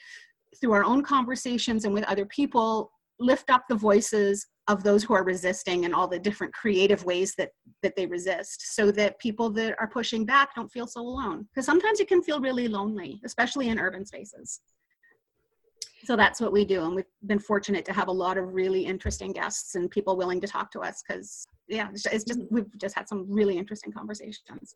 through 0.59 0.73
our 0.73 0.83
own 0.83 1.03
conversations 1.03 1.85
and 1.85 1.93
with 1.93 2.03
other 2.05 2.25
people, 2.25 2.91
lift 3.19 3.49
up 3.49 3.63
the 3.67 3.75
voices 3.75 4.47
of 4.67 4.83
those 4.83 5.03
who 5.03 5.13
are 5.13 5.23
resisting 5.23 5.85
and 5.85 5.95
all 5.95 6.07
the 6.07 6.19
different 6.19 6.53
creative 6.53 7.03
ways 7.03 7.33
that 7.37 7.49
that 7.81 7.95
they 7.95 8.05
resist 8.05 8.75
so 8.75 8.91
that 8.91 9.19
people 9.19 9.49
that 9.49 9.75
are 9.79 9.87
pushing 9.87 10.25
back 10.25 10.53
don't 10.55 10.71
feel 10.71 10.87
so 10.87 11.01
alone. 11.01 11.47
Because 11.49 11.65
sometimes 11.65 11.99
it 11.99 12.07
can 12.07 12.21
feel 12.21 12.39
really 12.39 12.67
lonely 12.67 13.19
especially 13.25 13.69
in 13.69 13.79
urban 13.79 14.05
spaces. 14.05 14.61
So 16.03 16.15
that's 16.15 16.39
what 16.39 16.53
we 16.53 16.63
do 16.65 16.83
and 16.83 16.95
we've 16.95 17.05
been 17.25 17.39
fortunate 17.39 17.83
to 17.85 17.93
have 17.93 18.07
a 18.07 18.11
lot 18.11 18.37
of 18.37 18.53
really 18.53 18.85
interesting 18.85 19.33
guests 19.33 19.75
and 19.75 19.89
people 19.91 20.15
willing 20.15 20.39
to 20.41 20.47
talk 20.47 20.71
to 20.71 20.79
us 20.79 21.03
because 21.05 21.45
yeah 21.67 21.89
it's 21.91 22.23
just 22.23 22.39
we've 22.49 22.65
just 22.77 22.95
had 22.95 23.07
some 23.07 23.25
really 23.29 23.57
interesting 23.57 23.91
conversations 23.91 24.75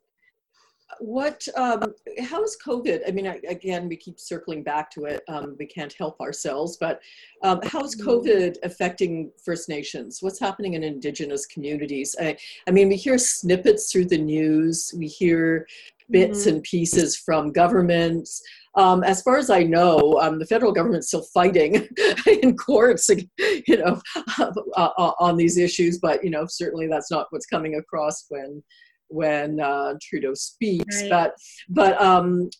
what 0.98 1.46
um, 1.56 1.82
how's 2.22 2.56
covid 2.64 3.00
i 3.06 3.10
mean 3.10 3.26
again 3.48 3.88
we 3.88 3.96
keep 3.96 4.18
circling 4.18 4.62
back 4.62 4.90
to 4.90 5.04
it 5.04 5.22
um, 5.28 5.56
we 5.58 5.66
can't 5.66 5.92
help 5.94 6.20
ourselves 6.20 6.76
but 6.76 7.00
um, 7.42 7.60
how's 7.64 7.94
mm-hmm. 7.94 8.08
covid 8.08 8.56
affecting 8.62 9.30
first 9.44 9.68
nations 9.68 10.18
what's 10.20 10.40
happening 10.40 10.74
in 10.74 10.82
indigenous 10.82 11.46
communities 11.46 12.14
i, 12.20 12.36
I 12.66 12.70
mean 12.70 12.88
we 12.88 12.96
hear 12.96 13.18
snippets 13.18 13.90
through 13.90 14.06
the 14.06 14.18
news 14.18 14.94
we 14.96 15.06
hear 15.06 15.66
bits 16.10 16.40
mm-hmm. 16.40 16.56
and 16.56 16.62
pieces 16.62 17.16
from 17.16 17.52
governments 17.52 18.42
um, 18.76 19.04
as 19.04 19.22
far 19.22 19.36
as 19.38 19.50
I 19.50 19.62
know, 19.62 20.18
um, 20.20 20.38
the 20.38 20.46
federal 20.46 20.72
government's 20.72 21.06
still 21.06 21.22
fighting 21.32 21.88
in 22.42 22.56
courts, 22.56 23.08
you 23.38 23.76
know, 23.76 24.00
uh, 24.38 24.50
uh, 24.76 25.12
on 25.20 25.36
these 25.36 25.58
issues. 25.58 25.98
But 25.98 26.24
you 26.24 26.30
know, 26.30 26.46
certainly 26.48 26.88
that's 26.88 27.10
not 27.10 27.26
what's 27.30 27.46
coming 27.46 27.76
across 27.76 28.24
when 28.28 28.62
when 29.08 29.60
uh, 29.60 29.94
Trudeau 30.02 30.34
speaks, 30.34 31.02
right. 31.02 31.10
but 31.10 31.34
but 31.68 32.00
um, 32.00 32.50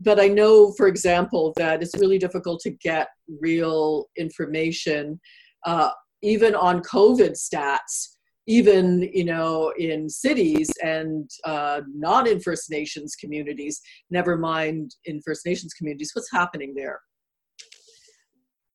but 0.00 0.20
I 0.20 0.28
know, 0.28 0.72
for 0.72 0.88
example, 0.88 1.52
that 1.56 1.82
it's 1.82 1.98
really 1.98 2.18
difficult 2.18 2.60
to 2.60 2.70
get 2.70 3.08
real 3.40 4.08
information, 4.16 5.20
uh, 5.64 5.90
even 6.22 6.54
on 6.54 6.82
COVID 6.82 7.32
stats, 7.32 8.16
even 8.46 9.08
you 9.12 9.24
know 9.24 9.72
in 9.78 10.08
cities 10.08 10.70
and 10.82 11.28
uh, 11.44 11.82
not 11.94 12.26
in 12.26 12.40
First 12.40 12.70
Nations 12.70 13.14
communities. 13.14 13.80
Never 14.10 14.36
mind 14.36 14.94
in 15.04 15.20
First 15.22 15.46
Nations 15.46 15.72
communities. 15.74 16.10
What's 16.14 16.30
happening 16.32 16.74
there? 16.74 17.00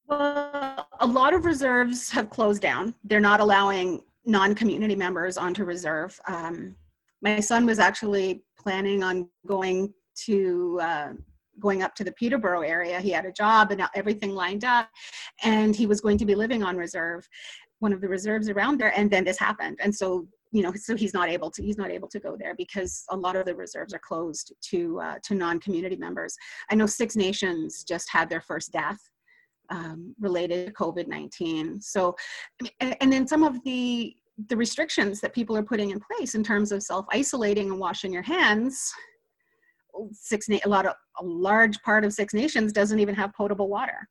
Well, 0.07 0.87
a 0.99 1.07
lot 1.07 1.33
of 1.33 1.45
reserves 1.45 2.11
have 2.11 2.29
closed 2.29 2.61
down. 2.61 2.93
They're 3.03 3.19
not 3.19 3.39
allowing 3.39 4.03
non-community 4.25 4.95
members 4.95 5.37
onto 5.37 5.63
reserve. 5.63 6.19
Um, 6.27 6.75
my 7.25 7.39
son 7.39 7.65
was 7.65 7.79
actually 7.79 8.43
planning 8.57 9.03
on 9.03 9.27
going 9.47 9.91
to 10.25 10.79
uh, 10.81 11.13
going 11.59 11.81
up 11.81 11.95
to 11.95 12.03
the 12.03 12.11
Peterborough 12.11 12.61
area. 12.61 13.01
He 13.01 13.09
had 13.09 13.25
a 13.25 13.31
job 13.31 13.71
and 13.71 13.81
everything 13.95 14.31
lined 14.31 14.63
up, 14.63 14.87
and 15.43 15.75
he 15.75 15.87
was 15.87 16.01
going 16.01 16.19
to 16.19 16.25
be 16.25 16.35
living 16.35 16.61
on 16.63 16.77
reserve, 16.77 17.27
one 17.79 17.93
of 17.93 17.99
the 17.99 18.07
reserves 18.07 18.47
around 18.47 18.79
there. 18.79 18.93
And 18.95 19.09
then 19.09 19.23
this 19.23 19.39
happened, 19.39 19.79
and 19.81 19.93
so 19.93 20.27
you 20.51 20.61
know 20.61 20.71
so 20.75 20.95
he's 20.95 21.13
not 21.13 21.27
able 21.27 21.49
to 21.49 21.63
he's 21.63 21.77
not 21.77 21.91
able 21.91 22.07
to 22.07 22.19
go 22.19 22.37
there 22.37 22.53
because 22.55 23.03
a 23.09 23.17
lot 23.17 23.35
of 23.35 23.45
the 23.45 23.55
reserves 23.55 23.93
are 23.93 23.99
closed 23.99 24.53
to 24.69 25.01
uh, 25.01 25.15
to 25.23 25.33
non-community 25.33 25.97
members 25.97 26.33
i 26.69 26.75
know 26.75 26.85
six 26.85 27.15
nations 27.15 27.83
just 27.83 28.07
had 28.09 28.29
their 28.29 28.39
first 28.39 28.71
death 28.71 28.99
um, 29.71 30.15
related 30.19 30.67
to 30.67 30.73
covid-19 30.73 31.83
so 31.83 32.15
and, 32.79 32.95
and 33.01 33.11
then 33.11 33.27
some 33.27 33.43
of 33.43 33.61
the 33.65 34.15
the 34.47 34.57
restrictions 34.57 35.21
that 35.21 35.33
people 35.33 35.55
are 35.55 35.63
putting 35.63 35.91
in 35.91 35.99
place 35.99 36.35
in 36.35 36.43
terms 36.43 36.71
of 36.71 36.83
self-isolating 36.83 37.71
and 37.71 37.79
washing 37.79 38.11
your 38.11 38.23
hands 38.23 38.93
six 40.11 40.49
a 40.49 40.59
lot 40.67 40.85
of 40.85 40.93
a 41.19 41.25
large 41.25 41.81
part 41.83 42.03
of 42.03 42.13
six 42.13 42.33
nations 42.33 42.73
doesn't 42.73 42.99
even 42.99 43.15
have 43.15 43.33
potable 43.33 43.69
water. 43.69 44.07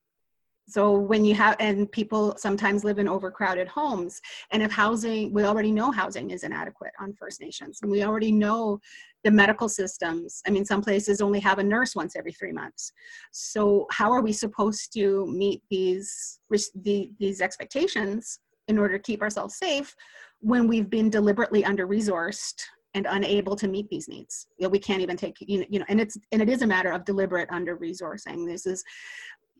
So 0.67 0.93
when 0.93 1.27
you 1.27 1.35
have 1.35 1.57
and 1.61 1.93
people 1.93 2.35
sometimes 2.39 2.85
live 2.85 2.99
in 2.99 3.07
overcrowded 3.07 3.69
homes 3.69 4.19
and 4.51 4.63
if 4.63 4.73
housing 4.73 5.31
we 5.31 5.45
already 5.45 5.71
know 5.71 5.91
housing 5.91 6.31
is 6.31 6.43
inadequate 6.43 6.93
on 6.99 7.13
first 7.13 7.43
nations 7.43 7.81
and 7.83 7.91
we 7.91 8.03
already 8.03 8.33
know 8.33 8.81
the 9.25 9.31
medical 9.31 9.69
systems 9.69 10.41
i 10.47 10.51
mean 10.51 10.65
some 10.65 10.81
places 10.81 11.21
only 11.21 11.39
have 11.39 11.59
a 11.59 11.63
nurse 11.63 11.95
once 11.95 12.17
every 12.17 12.33
three 12.33 12.53
months. 12.53 12.93
So 13.31 13.87
how 13.91 14.11
are 14.11 14.23
we 14.23 14.33
supposed 14.33 14.91
to 14.95 15.27
meet 15.27 15.63
these 15.71 16.41
the, 16.83 17.11
these 17.19 17.43
expectations 17.43 18.39
in 18.69 18.79
order 18.79 18.97
to 18.97 19.03
keep 19.03 19.23
ourselves 19.23 19.57
safe 19.57 19.95
when 20.41 20.69
we've 20.69 20.91
been 20.91 21.11
deliberately 21.11 21.65
under 21.65 21.87
resourced 21.87 22.63
and 22.95 23.07
unable 23.11 23.57
to 23.57 23.69
meet 23.69 23.89
these 23.89 24.09
needs. 24.09 24.47
You 24.59 24.65
know, 24.65 24.71
we 24.71 24.79
can't 24.79 25.03
even 25.03 25.17
take 25.17 25.37
you 25.41 25.61
know, 25.61 25.67
you 25.69 25.79
know 25.81 25.85
and 25.89 26.01
it's 26.01 26.17
and 26.33 26.41
it 26.41 26.49
is 26.49 26.63
a 26.63 26.67
matter 26.67 26.91
of 26.91 27.05
deliberate 27.05 27.49
under 27.51 27.77
resourcing 27.77 28.47
this 28.47 28.67
is 28.67 28.85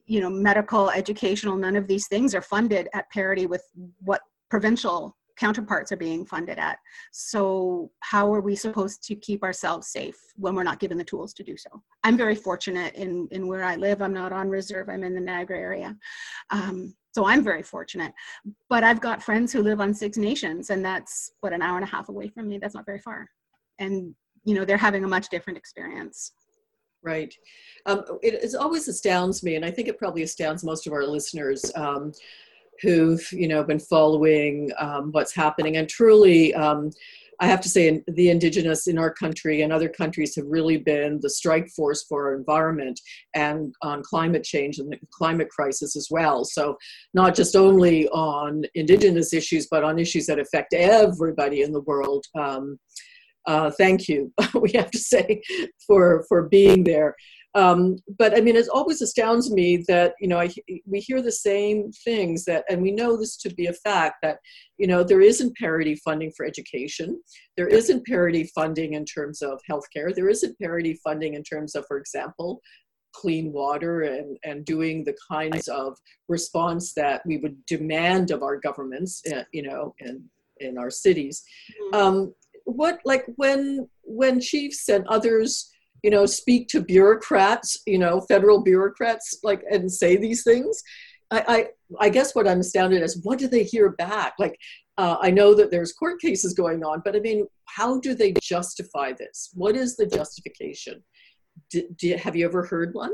you 0.07 0.21
know 0.21 0.31
medical 0.31 0.91
educational 0.91 1.57
none 1.57 1.77
of 1.77 1.89
these 1.89 2.07
things 2.09 2.35
are 2.35 2.43
funded 2.43 2.89
at 2.95 3.11
parity 3.11 3.47
with 3.47 3.63
what 4.01 4.21
provincial 4.51 5.17
counterparts 5.37 5.93
are 5.93 5.97
being 5.97 6.25
funded 6.25 6.59
at. 6.59 6.79
So 7.13 7.91
how 8.01 8.33
are 8.33 8.41
we 8.41 8.57
supposed 8.57 9.03
to 9.05 9.15
keep 9.15 9.43
ourselves 9.43 9.89
safe 9.89 10.17
when 10.37 10.55
we're 10.55 10.63
not 10.63 10.81
given 10.81 10.99
the 10.99 11.05
tools 11.05 11.33
to 11.35 11.43
do 11.43 11.57
so? 11.57 11.71
I'm 12.03 12.17
very 12.17 12.35
fortunate 12.35 12.95
in 12.95 13.29
in 13.31 13.47
where 13.47 13.65
i 13.65 13.77
live. 13.77 14.03
I'm 14.03 14.15
not 14.15 14.33
on 14.33 14.49
reserve. 14.49 14.89
I'm 14.89 15.05
in 15.05 15.15
the 15.15 15.21
niagara 15.21 15.59
area. 15.59 15.97
Um, 16.51 16.95
so 17.13 17.27
i'm 17.27 17.45
very 17.45 17.63
fortunate. 17.63 18.13
But 18.69 18.85
i've 18.85 19.01
got 19.01 19.23
friends 19.23 19.53
who 19.53 19.63
live 19.63 19.81
on 19.81 19.95
six 19.95 20.17
nations 20.17 20.71
and 20.71 20.85
that's 20.85 21.33
what 21.41 21.53
an 21.53 21.63
hour 21.63 21.77
and 21.77 21.87
a 21.87 21.91
half 21.91 22.09
away 22.09 22.29
from 22.29 22.49
me. 22.49 22.59
That's 22.59 22.75
not 22.75 22.87
very 22.87 23.01
far. 23.01 23.29
And 23.79 24.15
you 24.45 24.55
know 24.55 24.65
they're 24.65 24.77
having 24.77 25.05
a 25.05 25.09
much 25.09 25.29
different 25.31 25.59
experience. 25.59 26.33
Right. 27.03 27.35
Um, 27.85 28.03
it, 28.23 28.35
it, 28.43 28.55
always 28.55 28.89
astounds 28.89 29.43
me, 29.43 29.57
and 29.57 29.65
I 29.65 29.71
think 29.71 29.89
it 29.89 29.99
probably 29.99 30.23
astounds 30.23 30.65
most 30.65 30.87
of 30.87 30.95
our 30.95 31.05
listeners 31.05 31.71
um, 31.77 32.13
who've, 32.83 33.27
you 33.33 33.49
know, 33.49 33.63
been 33.65 33.79
following 33.79 34.71
um, 34.79 35.11
what's 35.13 35.35
happening. 35.35 35.77
And 35.77 35.89
truly, 35.89 36.55
um, 36.55 36.91
I 37.41 37.47
have 37.47 37.61
to 37.63 37.69
say, 37.69 38.03
the 38.07 38.31
indigenous 38.31 38.87
in 38.87 38.99
our 38.99 39.13
country 39.13 39.63
and 39.63 39.73
other 39.73 39.89
countries 39.89 40.37
have 40.37 40.47
really 40.47 40.77
been 40.77 41.19
the 41.21 41.31
strike 41.31 41.69
force 41.71 42.05
for 42.05 42.29
our 42.29 42.35
environment 42.35 43.01
and 43.35 43.75
on 43.83 44.03
climate 44.03 44.45
change 44.45 44.79
and 44.79 44.93
the 44.93 44.99
climate 45.11 45.49
crisis 45.49 45.97
as 45.97 46.09
well. 46.11 46.45
So, 46.45 46.77
not 47.13 47.35
just 47.35 47.57
only 47.57 48.09
on 48.09 48.65
indigenous 48.75 49.33
issues, 49.33 49.67
but 49.71 49.85
on 49.85 49.99
issues 49.99 50.27
that 50.27 50.39
affect 50.39 50.75
everybody 50.75 51.63
in 51.63 51.73
the 51.73 51.83
world. 51.83 52.25
Um, 52.39 52.79
uh, 53.47 53.71
thank 53.73 54.09
you, 54.09 54.33
we 54.55 54.73
have 54.73 54.91
to 54.91 54.99
say, 54.99 55.43
for, 55.87 56.25
for 56.29 56.49
being 56.49 56.85
there. 56.85 57.15
Um, 57.55 57.99
but 58.19 58.37
I 58.37 58.41
mean, 58.41 58.57
it 58.57 58.69
always 58.69 59.01
astounds 59.01 59.53
me 59.53 59.85
that, 59.87 60.15
you 60.21 60.27
know, 60.27 60.41
I, 60.41 60.51
we 60.87 60.99
hear 60.99 61.23
the 61.23 61.33
same 61.33 61.93
things 62.05 62.45
that, 62.47 62.65
and 62.69 62.83
we 62.83 62.91
know 62.91 63.17
this 63.17 63.37
to 63.39 63.55
be 63.55 63.67
a 63.67 63.73
fact 63.73 64.17
that, 64.23 64.39
you 64.77 64.87
know, 64.87 65.05
there 65.05 65.21
isn't 65.21 65.57
parity 65.57 65.95
funding 66.05 66.33
for 66.37 66.45
education. 66.45 67.21
There 67.57 67.69
isn't 67.69 68.07
parity 68.07 68.51
funding 68.55 68.95
in 68.95 69.05
terms 69.05 69.41
of 69.41 69.61
healthcare. 69.71 70.13
There 70.13 70.29
isn't 70.29 70.59
parity 70.59 70.99
funding 71.05 71.35
in 71.35 71.45
terms 71.45 71.75
of, 71.77 71.85
for 71.87 71.97
example, 71.97 72.61
clean 73.15 73.53
water 73.53 74.03
and, 74.03 74.37
and 74.43 74.65
doing 74.65 75.05
the 75.05 75.17
kinds 75.31 75.69
of 75.69 75.97
response 76.29 76.95
that 76.95 77.23
we 77.25 77.37
would 77.37 77.65
demand 77.67 78.33
of 78.33 78.43
our 78.43 78.59
governments, 78.59 79.23
uh, 79.33 79.45
you 79.53 79.63
know, 79.63 79.95
in, 80.01 80.25
in 80.59 80.77
our 80.77 80.91
cities. 80.91 81.45
Mm-hmm. 81.93 81.97
Um, 81.97 82.35
what 82.65 82.99
like 83.05 83.27
when 83.37 83.89
when 84.03 84.41
chiefs 84.41 84.89
and 84.89 85.07
others 85.09 85.71
you 86.05 86.11
know 86.11 86.27
speak 86.27 86.69
to 86.69 86.81
bureaucrats 86.81 87.79
you 87.87 87.99
know 87.99 88.21
federal 88.33 88.63
bureaucrats 88.63 89.39
like 89.43 89.63
and 89.71 89.91
say 89.91 90.17
these 90.17 90.45
things 90.45 90.83
i 91.31 91.45
i, 91.49 92.07
I 92.07 92.09
guess 92.11 92.35
what 92.35 92.47
i'm 92.47 92.61
astounded 92.61 93.03
is 93.03 93.21
what 93.25 93.39
do 93.39 93.49
they 93.49 93.65
hear 93.65 93.91
back? 93.91 94.35
Like 94.39 94.57
uh, 94.99 95.17
i 95.21 95.31
know 95.31 95.55
that 95.55 95.71
there's 95.73 95.93
court 95.93 96.21
cases 96.21 96.53
going 96.55 96.85
on 96.85 97.03
but 97.05 97.17
i 97.17 97.21
mean 97.21 97.47
how 97.77 97.99
do 98.01 98.15
they 98.15 98.35
justify 98.43 99.13
this? 99.13 99.51
What 99.55 99.77
is 99.77 99.97
the 99.97 100.07
justification? 100.07 101.03
D- 101.71 101.89
d- 101.97 102.11
have 102.11 102.37
you 102.37 102.47
ever 102.47 102.65
heard 102.65 102.95
one? 102.95 103.13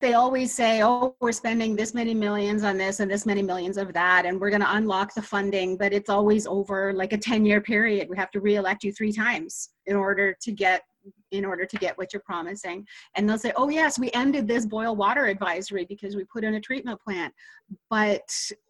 They 0.00 0.14
always 0.14 0.54
say, 0.54 0.82
oh, 0.84 1.16
we're 1.20 1.32
spending 1.32 1.74
this 1.74 1.92
many 1.92 2.14
millions 2.14 2.62
on 2.62 2.78
this 2.78 3.00
and 3.00 3.10
this 3.10 3.26
many 3.26 3.42
millions 3.42 3.76
of 3.76 3.92
that, 3.94 4.26
and 4.26 4.40
we're 4.40 4.50
going 4.50 4.62
to 4.62 4.76
unlock 4.76 5.12
the 5.12 5.22
funding, 5.22 5.76
but 5.76 5.92
it's 5.92 6.08
always 6.08 6.46
over 6.46 6.92
like 6.92 7.12
a 7.12 7.18
10 7.18 7.44
year 7.44 7.60
period. 7.60 8.08
We 8.08 8.16
have 8.16 8.30
to 8.30 8.40
re-elect 8.40 8.84
you 8.84 8.92
three 8.92 9.12
times 9.12 9.70
in 9.86 9.96
order 9.96 10.36
to 10.40 10.52
get 10.52 10.82
in 11.30 11.44
order 11.44 11.64
to 11.64 11.76
get 11.76 11.96
what 11.98 12.12
you're 12.12 12.22
promising. 12.22 12.86
And 13.14 13.28
they'll 13.28 13.38
say, 13.38 13.52
oh, 13.56 13.68
yes, 13.68 13.98
we 13.98 14.10
ended 14.12 14.46
this 14.46 14.66
boil 14.66 14.96
water 14.96 15.26
advisory 15.26 15.84
because 15.84 16.16
we 16.16 16.24
put 16.24 16.44
in 16.44 16.54
a 16.54 16.60
treatment 16.60 17.00
plant, 17.00 17.32
but 17.90 18.28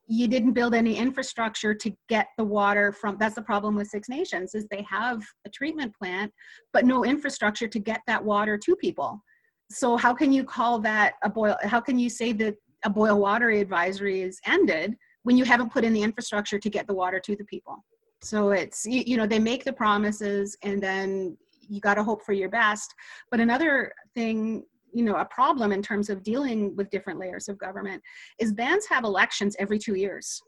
you 0.09 0.27
didn't 0.27 0.55
build 0.55 0.75
any 0.75 0.97
infrastructure 0.97 1.75
to 1.75 1.95
get 2.09 2.29
the 2.39 2.45
water 2.45 2.93
from 2.93 3.17
that's 3.19 3.35
the 3.35 3.43
problem 3.43 3.77
with 3.77 3.87
six 3.89 4.09
nations 4.09 4.55
is 4.55 4.67
they 4.71 4.85
have 4.89 5.23
a 5.47 5.51
treatment 5.51 5.95
plant 5.95 6.33
but 6.73 6.87
no 6.87 7.05
infrastructure 7.05 7.69
to 7.69 7.79
get 7.79 8.01
that 8.07 8.25
water 8.25 8.57
to 8.57 8.75
people 8.75 9.23
so 9.71 9.97
how 9.97 10.15
can 10.15 10.33
you 10.33 10.43
call 10.43 10.79
that 10.79 11.15
a 11.23 11.29
boil 11.29 11.57
how 11.63 11.81
can 11.81 11.99
you 11.99 12.09
say 12.09 12.33
that 12.33 12.55
a 12.85 12.91
boil 12.91 13.21
water 13.21 13.51
advisory 13.51 14.23
is 14.23 14.41
ended 14.47 14.97
when 15.25 15.37
you 15.37 15.45
haven't 15.45 15.71
put 15.71 15.85
in 15.85 15.93
the 15.93 16.03
infrastructure 16.03 16.59
to 16.59 16.71
get 16.71 16.87
the 16.87 16.95
water 16.95 17.21
to 17.21 17.37
the 17.37 17.45
people 17.45 17.77
so 18.23 18.51
it's 18.51 18.85
you, 18.87 19.17
know 19.17 19.27
they 19.27 19.39
make 19.39 19.63
the 19.63 19.73
promises 19.73 20.57
and 20.63 20.83
then 20.83 21.37
you 21.69 21.81
got 21.81 21.95
to 21.95 22.05
hope 22.05 22.25
for 22.25 22.33
your 22.33 22.49
best. 22.49 22.95
But 23.31 23.41
another 23.41 23.93
thing 24.15 24.65
you 24.93 25.05
know 25.05 25.17
a 25.17 25.25
problem 25.25 25.73
in 25.73 25.83
terms 25.83 26.09
of 26.09 26.23
dealing 26.23 26.75
with 26.77 26.91
different 26.91 27.19
layers 27.19 27.49
of 27.49 27.59
government 27.59 28.03
is 28.39 28.53
bands 28.53 28.87
have 28.87 29.05
elections 29.05 29.55
every 29.59 29.79
two 29.79 29.95
years. 29.95 30.41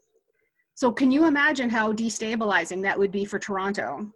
So 0.73 0.91
can 0.91 1.11
you 1.11 1.25
imagine 1.25 1.69
how 1.69 1.93
destabilizing 1.93 2.81
that 2.83 2.97
would 2.97 3.11
be 3.11 3.25
for 3.25 3.37
toronto 3.37 4.11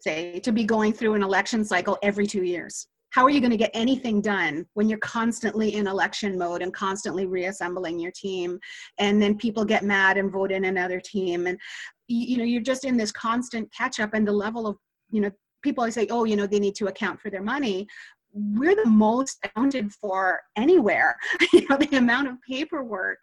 say 0.00 0.40
to 0.40 0.52
be 0.52 0.64
going 0.64 0.92
through 0.92 1.14
an 1.14 1.22
election 1.22 1.64
cycle 1.64 1.98
every 2.02 2.26
two 2.26 2.42
years? 2.42 2.88
How 3.10 3.24
are 3.24 3.30
you 3.30 3.40
going 3.40 3.50
to 3.50 3.56
get 3.56 3.72
anything 3.74 4.20
done 4.20 4.66
when 4.74 4.88
you're 4.88 4.98
constantly 5.00 5.74
in 5.74 5.88
election 5.88 6.38
mode 6.38 6.62
and 6.62 6.72
constantly 6.72 7.26
reassembling 7.26 7.98
your 7.98 8.12
team 8.12 8.58
and 8.98 9.20
then 9.20 9.36
people 9.36 9.64
get 9.64 9.82
mad 9.82 10.16
and 10.16 10.30
vote 10.30 10.52
in 10.52 10.66
another 10.66 11.00
team? 11.00 11.46
And 11.46 11.58
you 12.06 12.36
know 12.36 12.44
you're 12.44 12.62
just 12.62 12.84
in 12.84 12.96
this 12.96 13.12
constant 13.12 13.72
catch 13.72 13.98
up 14.00 14.14
and 14.14 14.26
the 14.26 14.32
level 14.32 14.66
of 14.66 14.76
you 15.10 15.20
know 15.20 15.30
people 15.62 15.82
always 15.82 15.94
say 15.94 16.06
oh 16.10 16.24
you 16.24 16.36
know 16.36 16.46
they 16.46 16.60
need 16.60 16.74
to 16.76 16.86
account 16.86 17.20
for 17.20 17.30
their 17.30 17.42
money. 17.42 17.86
We're 18.32 18.76
the 18.76 18.88
most 18.88 19.38
accounted 19.44 19.92
for 19.92 20.40
anywhere. 20.56 21.16
You 21.52 21.66
know 21.68 21.76
the 21.76 21.96
amount 21.96 22.28
of 22.28 22.36
paperwork 22.48 23.18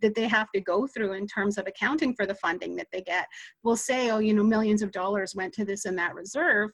that 0.00 0.14
they 0.14 0.26
have 0.28 0.48
to 0.54 0.60
go 0.60 0.86
through 0.86 1.12
in 1.12 1.26
terms 1.26 1.58
of 1.58 1.66
accounting 1.66 2.14
for 2.14 2.24
the 2.24 2.34
funding 2.36 2.76
that 2.76 2.86
they 2.92 3.02
get. 3.02 3.26
Will 3.62 3.76
say 3.76 4.10
oh 4.10 4.18
you 4.18 4.34
know 4.34 4.44
millions 4.44 4.82
of 4.82 4.92
dollars 4.92 5.34
went 5.34 5.52
to 5.54 5.64
this 5.64 5.84
and 5.84 5.98
that 5.98 6.14
reserve 6.14 6.70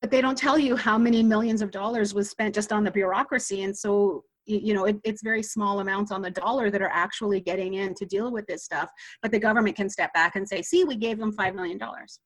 but 0.00 0.10
they 0.10 0.20
don't 0.20 0.38
tell 0.38 0.58
you 0.58 0.76
how 0.76 0.98
many 0.98 1.22
millions 1.22 1.62
of 1.62 1.70
dollars 1.70 2.14
was 2.14 2.30
spent 2.30 2.54
just 2.54 2.72
on 2.72 2.84
the 2.84 2.90
bureaucracy. 2.90 3.62
And 3.62 3.76
so 3.76 4.24
you 4.46 4.72
know 4.72 4.86
it, 4.86 4.96
it's 5.04 5.22
very 5.22 5.42
small 5.42 5.80
amounts 5.80 6.10
on 6.10 6.22
the 6.22 6.30
dollar 6.30 6.70
that 6.70 6.80
are 6.80 6.90
actually 6.90 7.38
getting 7.38 7.74
in 7.74 7.94
to 7.94 8.06
deal 8.06 8.32
with 8.32 8.46
this 8.46 8.64
stuff. 8.64 8.90
But 9.20 9.30
the 9.30 9.38
government 9.38 9.76
can 9.76 9.90
step 9.90 10.12
back 10.14 10.36
and 10.36 10.48
say 10.48 10.62
see 10.62 10.84
we 10.84 10.96
gave 10.96 11.18
them 11.18 11.32
five 11.32 11.54
million 11.54 11.76
dollars 11.76 12.20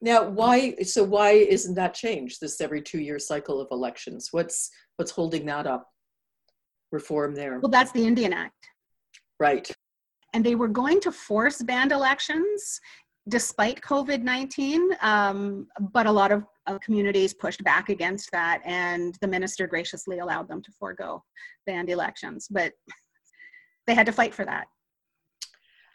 now 0.00 0.28
why 0.28 0.74
so 0.82 1.02
why 1.02 1.30
isn't 1.30 1.74
that 1.74 1.94
changed 1.94 2.40
this 2.40 2.60
every 2.60 2.82
two 2.82 3.00
year 3.00 3.18
cycle 3.18 3.60
of 3.60 3.68
elections 3.70 4.28
what's 4.30 4.70
what's 4.96 5.10
holding 5.10 5.46
that 5.46 5.66
up 5.66 5.88
reform 6.92 7.34
there 7.34 7.58
well 7.60 7.70
that's 7.70 7.92
the 7.92 8.06
indian 8.06 8.32
act 8.32 8.68
right 9.40 9.70
and 10.34 10.44
they 10.44 10.54
were 10.54 10.68
going 10.68 11.00
to 11.00 11.12
force 11.12 11.62
band 11.62 11.92
elections 11.92 12.80
despite 13.28 13.80
COVID 13.80 14.22
19, 14.22 14.90
um, 15.02 15.66
but 15.92 16.06
a 16.06 16.12
lot 16.12 16.32
of 16.32 16.44
uh, 16.66 16.78
communities 16.78 17.34
pushed 17.34 17.62
back 17.62 17.88
against 17.88 18.30
that, 18.32 18.62
and 18.64 19.16
the 19.20 19.28
minister 19.28 19.66
graciously 19.66 20.18
allowed 20.18 20.48
them 20.48 20.62
to 20.62 20.72
forego 20.78 21.22
band 21.66 21.90
elections. 21.90 22.48
But 22.50 22.72
they 23.86 23.94
had 23.94 24.06
to 24.06 24.12
fight 24.12 24.34
for 24.34 24.44
that. 24.44 24.66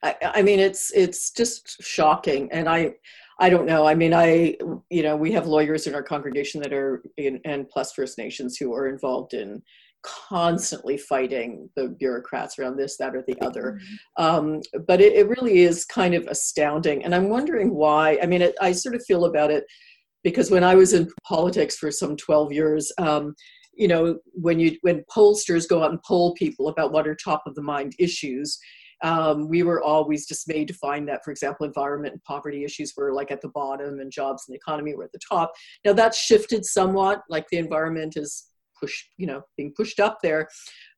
I, 0.03 0.15
I 0.21 0.41
mean, 0.41 0.59
it's 0.59 0.91
it's 0.91 1.31
just 1.31 1.81
shocking, 1.81 2.51
and 2.51 2.69
I 2.69 2.93
I 3.39 3.49
don't 3.49 3.65
know. 3.65 3.86
I 3.86 3.95
mean, 3.95 4.13
I 4.13 4.57
you 4.89 5.03
know 5.03 5.15
we 5.15 5.31
have 5.31 5.47
lawyers 5.47 5.88
in 5.88 5.95
our 5.95 6.03
congregation 6.03 6.61
that 6.61 6.73
are 6.73 7.03
in 7.17 7.39
and 7.45 7.69
plus 7.69 7.93
First 7.93 8.17
Nations 8.17 8.57
who 8.57 8.73
are 8.73 8.88
involved 8.88 9.34
in 9.34 9.61
constantly 10.03 10.97
fighting 10.97 11.69
the 11.75 11.88
bureaucrats 11.88 12.59
around 12.59 12.75
this, 12.75 12.97
that, 12.97 13.15
or 13.15 13.23
the 13.25 13.39
other. 13.41 13.79
Mm-hmm. 14.17 14.23
Um, 14.23 14.61
but 14.86 15.01
it, 15.01 15.13
it, 15.13 15.27
really 15.29 15.59
is 15.59 15.86
kind 15.86 16.13
of 16.13 16.27
astounding. 16.27 17.03
And 17.03 17.15
I'm 17.15 17.29
wondering 17.29 17.73
why. 17.73 18.19
I 18.21 18.25
mean, 18.25 18.41
it, 18.41 18.55
I 18.61 18.73
sort 18.73 18.95
of 18.95 19.05
feel 19.05 19.25
about 19.25 19.49
it 19.49 19.63
because 20.23 20.51
when 20.51 20.63
I 20.63 20.75
was 20.75 20.93
in 20.93 21.09
politics 21.25 21.77
for 21.77 21.89
some 21.89 22.15
12 22.17 22.51
years, 22.51 22.91
um, 22.97 23.34
you 23.75 23.88
know, 23.88 24.19
when 24.34 24.59
you 24.59 24.77
when 24.81 25.03
pollsters 25.13 25.67
go 25.67 25.84
out 25.84 25.91
and 25.91 26.03
poll 26.03 26.34
people 26.36 26.67
about 26.67 26.91
what 26.91 27.07
are 27.07 27.15
top 27.15 27.43
of 27.47 27.55
the 27.55 27.61
mind 27.61 27.93
issues, 27.97 28.59
um, 29.03 29.49
we 29.49 29.63
were 29.63 29.81
always 29.81 30.25
dismayed 30.25 30.69
to 30.69 30.73
find 30.73 31.07
that, 31.09 31.23
for 31.23 31.31
example, 31.31 31.65
environment 31.65 32.13
and 32.13 32.23
poverty 32.23 32.63
issues 32.63 32.93
were 32.95 33.13
like 33.13 33.31
at 33.31 33.41
the 33.41 33.49
bottom 33.49 33.99
and 33.99 34.11
jobs 34.11 34.45
and 34.47 34.53
the 34.53 34.57
economy 34.57 34.95
were 34.95 35.03
at 35.03 35.11
the 35.11 35.19
top. 35.29 35.51
Now 35.85 35.93
that's 35.93 36.17
shifted 36.17 36.65
somewhat, 36.65 37.21
like 37.29 37.45
the 37.49 37.57
environment 37.57 38.15
is 38.15 38.47
pushed, 38.79 39.09
you 39.17 39.27
know, 39.27 39.41
being 39.57 39.73
pushed 39.75 39.99
up 39.99 40.19
there. 40.23 40.47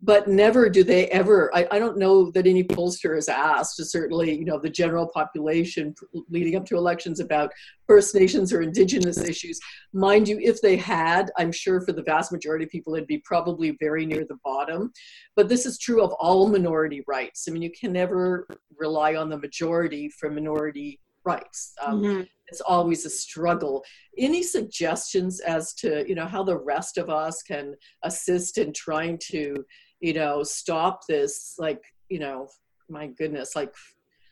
But 0.01 0.27
never 0.27 0.69
do 0.69 0.83
they 0.83 1.07
ever, 1.07 1.49
I, 1.55 1.67
I 1.71 1.79
don't 1.79 1.97
know 1.97 2.31
that 2.31 2.47
any 2.47 2.63
pollster 2.63 3.15
has 3.15 3.29
asked, 3.29 3.83
certainly, 3.85 4.37
you 4.37 4.45
know, 4.45 4.59
the 4.59 4.69
general 4.69 5.07
population 5.07 5.95
leading 6.29 6.55
up 6.55 6.65
to 6.65 6.77
elections 6.77 7.19
about 7.19 7.51
First 7.87 8.13
Nations 8.13 8.51
or 8.53 8.61
Indigenous 8.61 9.17
issues. 9.17 9.59
Mind 9.93 10.27
you, 10.27 10.39
if 10.41 10.61
they 10.61 10.75
had, 10.75 11.31
I'm 11.37 11.51
sure 11.51 11.81
for 11.81 11.91
the 11.91 12.03
vast 12.03 12.31
majority 12.31 12.65
of 12.65 12.71
people, 12.71 12.95
it'd 12.95 13.07
be 13.07 13.19
probably 13.19 13.77
very 13.79 14.05
near 14.05 14.25
the 14.25 14.37
bottom. 14.43 14.91
But 15.35 15.49
this 15.49 15.65
is 15.65 15.79
true 15.79 16.03
of 16.03 16.11
all 16.13 16.47
minority 16.49 17.03
rights. 17.07 17.47
I 17.47 17.51
mean, 17.51 17.61
you 17.61 17.71
can 17.71 17.93
never 17.93 18.47
rely 18.77 19.15
on 19.15 19.29
the 19.29 19.37
majority 19.37 20.09
for 20.09 20.29
minority 20.29 20.99
rights. 21.25 21.73
Um, 21.83 22.01
mm-hmm. 22.01 22.21
It's 22.47 22.61
always 22.61 23.05
a 23.05 23.09
struggle. 23.09 23.83
Any 24.17 24.43
suggestions 24.43 25.39
as 25.39 25.73
to 25.75 26.07
you 26.07 26.13
know 26.15 26.27
how 26.27 26.43
the 26.43 26.57
rest 26.57 26.97
of 26.97 27.09
us 27.09 27.41
can 27.41 27.75
assist 28.03 28.59
in 28.59 28.71
trying 28.71 29.17
to 29.29 29.65
you 30.05 30.13
know 30.13 30.43
stop 30.43 31.01
this 31.07 31.55
like 31.57 31.81
you 32.09 32.19
know 32.19 32.47
my 32.89 33.07
goodness 33.07 33.55
like 33.55 33.73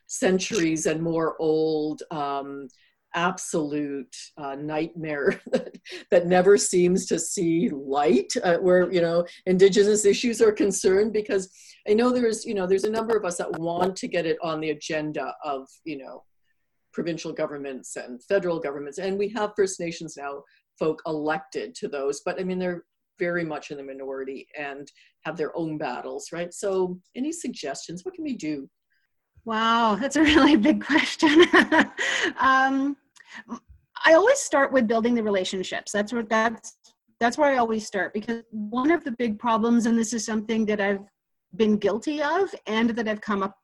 centuries 0.08 0.86
and 0.86 1.02
more 1.02 1.36
old 1.40 2.04
um, 2.12 2.68
absolute 3.16 4.16
uh, 4.38 4.56
nightmare 4.56 5.42
that, 5.52 5.76
that 6.12 6.28
never 6.28 6.58
seems 6.58 7.08
to 7.08 7.18
see 7.18 7.70
light 7.70 8.32
uh, 8.44 8.58
where 8.58 8.92
you 8.92 9.02
know 9.02 9.26
indigenous 9.48 10.06
issues 10.06 10.42
are 10.42 10.52
concerned 10.52 11.12
because 11.12 11.50
i 11.90 11.94
know 11.94 12.12
there's 12.12 12.46
you 12.46 12.54
know 12.54 12.68
there's 12.68 12.84
a 12.84 12.98
number 12.98 13.18
of 13.18 13.26
us 13.26 13.38
that 13.38 13.60
want 13.60 13.96
to 13.96 14.08
get 14.08 14.28
it 14.28 14.38
on 14.44 14.60
the 14.60 14.70
agenda 14.70 15.34
of 15.44 15.68
you 15.86 15.98
know 15.98 16.24
provincial 16.94 17.34
governments 17.34 17.96
and 17.98 18.24
federal 18.24 18.60
governments. 18.60 19.00
And 19.00 19.18
we 19.18 19.28
have 19.30 19.52
First 19.58 19.80
Nations 19.80 20.16
now 20.16 20.44
folk 20.80 21.02
elected 21.06 21.76
to 21.76 21.88
those, 21.88 22.22
but 22.24 22.40
I 22.40 22.44
mean, 22.44 22.60
they're 22.60 22.86
very 23.20 23.44
much 23.44 23.72
in 23.72 23.78
the 23.78 23.84
minority 23.84 24.48
and 24.58 24.92
have 25.26 25.38
their 25.38 25.56
own 25.58 25.78
battles, 25.78 26.30
right? 26.32 26.54
So, 26.54 27.00
any 27.16 27.32
suggestions? 27.32 28.04
What 28.04 28.16
can 28.16 28.24
we 28.24 28.36
do? 28.36 28.70
Wow, 29.46 29.96
that's 29.96 30.16
a 30.16 30.22
really 30.22 30.56
big 30.70 30.84
question. 30.84 31.44
um, 32.40 32.98
I 34.06 34.14
always 34.14 34.40
start 34.40 34.74
with 34.74 34.88
building 34.88 35.16
the 35.16 35.24
relationships. 35.24 35.92
That's 35.92 36.14
where 36.14 36.24
that's 36.24 36.78
that's 37.20 37.38
where 37.38 37.52
I 37.52 37.58
always 37.58 37.86
start 37.86 38.14
because 38.14 38.44
one 38.52 38.92
of 38.92 39.04
the 39.04 39.12
big 39.12 39.40
problems, 39.40 39.86
and 39.86 39.98
this 39.98 40.14
is 40.14 40.26
something 40.26 40.66
that 40.66 40.82
I've 40.82 41.06
been 41.56 41.78
guilty 41.78 42.22
of 42.22 42.54
and 42.68 42.90
that 42.92 43.08
I've 43.08 43.22
come 43.22 43.44
up 43.44 43.56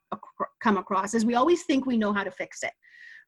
come 0.61 0.77
across, 0.77 1.13
is 1.13 1.25
we 1.25 1.35
always 1.35 1.63
think 1.63 1.85
we 1.85 1.97
know 1.97 2.13
how 2.13 2.23
to 2.23 2.31
fix 2.31 2.63
it 2.63 2.71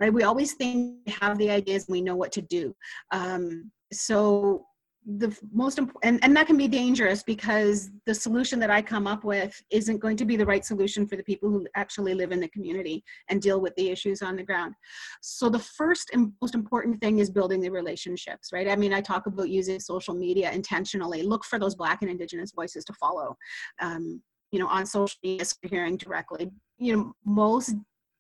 right? 0.02 0.12
We 0.12 0.24
always 0.24 0.54
think 0.54 0.98
we 1.06 1.14
have 1.22 1.38
the 1.38 1.52
ideas 1.52 1.86
and 1.88 1.94
we 1.94 2.02
know 2.02 2.16
what 2.16 2.32
to 2.34 2.42
do. 2.42 2.76
Um, 3.12 3.72
so 3.94 4.66
the 5.06 5.36
most 5.52 5.80
important 5.80 6.06
and, 6.06 6.24
and 6.24 6.36
that 6.36 6.46
can 6.46 6.58
be 6.58 6.68
dangerous 6.68 7.24
because 7.24 7.90
the 8.06 8.14
solution 8.14 8.60
that 8.60 8.70
i 8.70 8.82
come 8.82 9.08
up 9.08 9.24
with 9.24 9.60
isn't 9.72 9.98
going 9.98 10.16
to 10.16 10.26
be 10.26 10.36
the 10.36 10.46
right 10.46 10.64
solution 10.64 11.08
for 11.08 11.16
the 11.16 11.24
people 11.24 11.50
who 11.50 11.66
actually 11.76 12.14
live 12.14 12.32
in 12.32 12.40
the 12.40 12.48
community 12.50 13.04
and 13.30 13.42
deal 13.42 13.60
with 13.60 13.74
the 13.78 13.90
issues 13.90 14.22
on 14.22 14.36
the 14.36 14.44
ground. 14.44 14.76
So 15.22 15.50
the 15.50 15.60
first 15.60 16.12
and 16.14 16.32
most 16.40 16.54
important 16.54 17.02
thing 17.02 17.18
is 17.18 17.32
building 17.32 17.62
the 17.62 17.70
relationships 17.70 18.50
right? 18.54 18.70
I 18.70 18.76
mean 18.76 18.94
i 18.94 19.02
talk 19.02 19.26
about 19.26 19.50
using 19.50 19.80
social 19.80 20.14
media 20.14 20.52
intentionally. 20.52 21.24
Look 21.24 21.46
for 21.46 21.58
those 21.58 21.76
black 21.76 22.04
and 22.04 22.12
indigenous 22.12 22.52
voices 22.52 22.86
to 22.86 22.94
follow 22.94 23.36
um, 23.82 24.22
you 24.52 24.60
know 24.60 24.68
on 24.68 24.86
social 24.86 25.18
media 25.24 25.46
hearing 25.64 25.98
directly. 25.98 26.52
You 26.78 26.96
know 26.96 27.14
most 27.26 27.74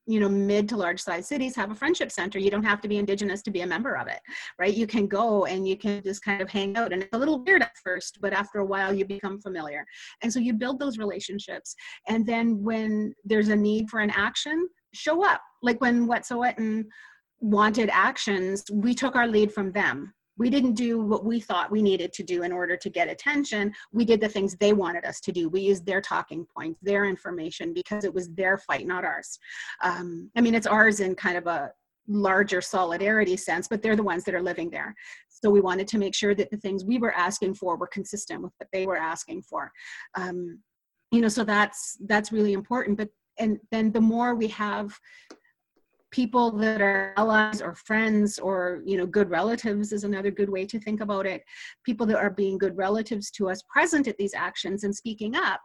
you 0.08 0.20
know 0.20 0.30
mid 0.30 0.68
to 0.70 0.78
large 0.78 1.00
size 1.02 1.28
cities 1.28 1.56
have 1.56 1.72
a 1.72 1.76
friendship 1.76 2.12
center. 2.12 2.40
You 2.40 2.52
don't 2.52 2.64
have 2.64 2.82
to 2.82 2.88
be 2.88 2.98
indigenous 2.98 3.42
to 3.44 3.52
be 3.52 3.62
a 3.62 3.68
member 3.68 3.96
of 3.96 4.08
it 4.08 4.20
right? 4.60 4.74
You 4.74 4.88
can 4.88 5.08
go 5.08 5.46
and 5.46 5.68
you 5.68 5.78
can 5.78 6.02
just 6.04 6.24
kind 6.24 6.42
of 6.42 6.50
hang 6.50 6.76
out 6.78 6.94
and 6.94 7.04
it's 7.04 7.14
a 7.14 7.18
little 7.18 7.44
weird 7.44 7.62
at 7.62 7.72
first 7.84 8.20
but 8.22 8.34
after 8.34 8.60
a 8.60 8.66
while 8.66 8.94
you 8.94 9.06
become 9.06 9.40
familiar. 9.40 9.86
And 10.22 10.32
so 10.32 10.40
you 10.40 10.54
build 10.54 10.80
those 10.80 10.98
relationships 10.98 11.76
and 12.08 12.26
then 12.26 12.62
when 12.64 13.14
there's 13.26 13.50
a 13.50 13.56
need 13.56 13.90
for 13.90 14.00
an 14.00 14.12
action 14.12 14.68
show 14.94 15.26
up. 15.26 15.42
Like 15.62 15.80
when 15.82 16.08
wet'suwet'en 16.08 16.86
wanted 17.40 17.90
actions 17.92 18.64
we 18.72 18.94
took 18.94 19.16
our 19.16 19.28
lead 19.28 19.52
from 19.52 19.72
them 19.72 20.14
we 20.42 20.50
didn't 20.50 20.74
do 20.74 21.00
what 21.00 21.24
we 21.24 21.40
thought 21.40 21.70
we 21.70 21.84
needed 21.84 22.12
to 22.14 22.24
do 22.24 22.42
in 22.42 22.52
order 22.52 22.76
to 22.76 22.90
get 22.90 23.08
attention. 23.08 23.72
We 23.92 24.06
did 24.06 24.20
the 24.20 24.28
things 24.28 24.56
they 24.56 24.74
wanted 24.74 25.06
us 25.06 25.22
to 25.22 25.32
do. 25.32 25.50
We 25.50 25.62
used 25.62 25.86
their 25.86 26.02
talking 26.02 26.48
points, 26.58 26.80
their 26.82 27.06
information, 27.06 27.76
because 27.76 28.06
it 28.06 28.12
was 28.12 28.28
their 28.30 28.58
fight, 28.58 28.88
not 28.88 29.06
ours. 29.06 29.38
Um, 29.84 30.32
I 30.36 30.42
mean, 30.42 30.56
it's 30.56 30.66
ours 30.66 31.00
in 31.00 31.14
kind 31.14 31.38
of 31.38 31.46
a 31.46 31.72
larger 32.08 32.60
solidarity 32.60 33.38
sense, 33.38 33.68
but 33.68 33.84
they're 33.84 33.96
the 33.96 34.02
ones 34.02 34.24
that 34.24 34.34
are 34.34 34.42
living 34.42 34.72
there. 34.72 34.96
So 35.30 35.52
we 35.52 35.62
wanted 35.62 35.88
to 35.90 36.00
make 36.00 36.16
sure 36.16 36.34
that 36.34 36.50
the 36.50 36.58
things 36.58 36.84
we 36.84 36.98
were 36.98 37.14
asking 37.14 37.54
for 37.54 37.78
were 37.78 37.86
consistent 37.86 38.42
with 38.42 38.54
what 38.58 38.70
they 38.74 38.88
were 38.88 38.98
asking 38.98 39.44
for. 39.44 39.72
Um, 40.16 40.58
you 41.12 41.22
know, 41.22 41.28
so 41.28 41.44
that's 41.44 42.00
that's 42.08 42.32
really 42.32 42.54
important. 42.54 42.98
But 42.98 43.10
and 43.38 43.60
then 43.70 43.92
the 43.92 44.02
more 44.02 44.34
we 44.34 44.48
have 44.48 45.00
people 46.12 46.52
that 46.52 46.82
are 46.82 47.14
allies 47.18 47.62
or 47.62 47.74
friends 47.74 48.38
or 48.38 48.82
you 48.86 48.98
know 48.98 49.06
good 49.06 49.30
relatives 49.30 49.92
is 49.92 50.04
another 50.04 50.30
good 50.30 50.50
way 50.50 50.66
to 50.66 50.80
think 50.80 51.02
about 51.02 51.26
it. 51.26 51.44
People 51.86 52.06
that 52.08 52.18
are 52.18 52.30
being 52.30 52.58
good 52.58 52.78
relatives 52.78 53.32
to 53.32 53.50
us 53.50 53.64
present 53.70 54.08
at 54.08 54.18
these 54.18 54.34
actions 54.34 54.84
and 54.84 54.96
speaking 54.96 55.36
up 55.36 55.62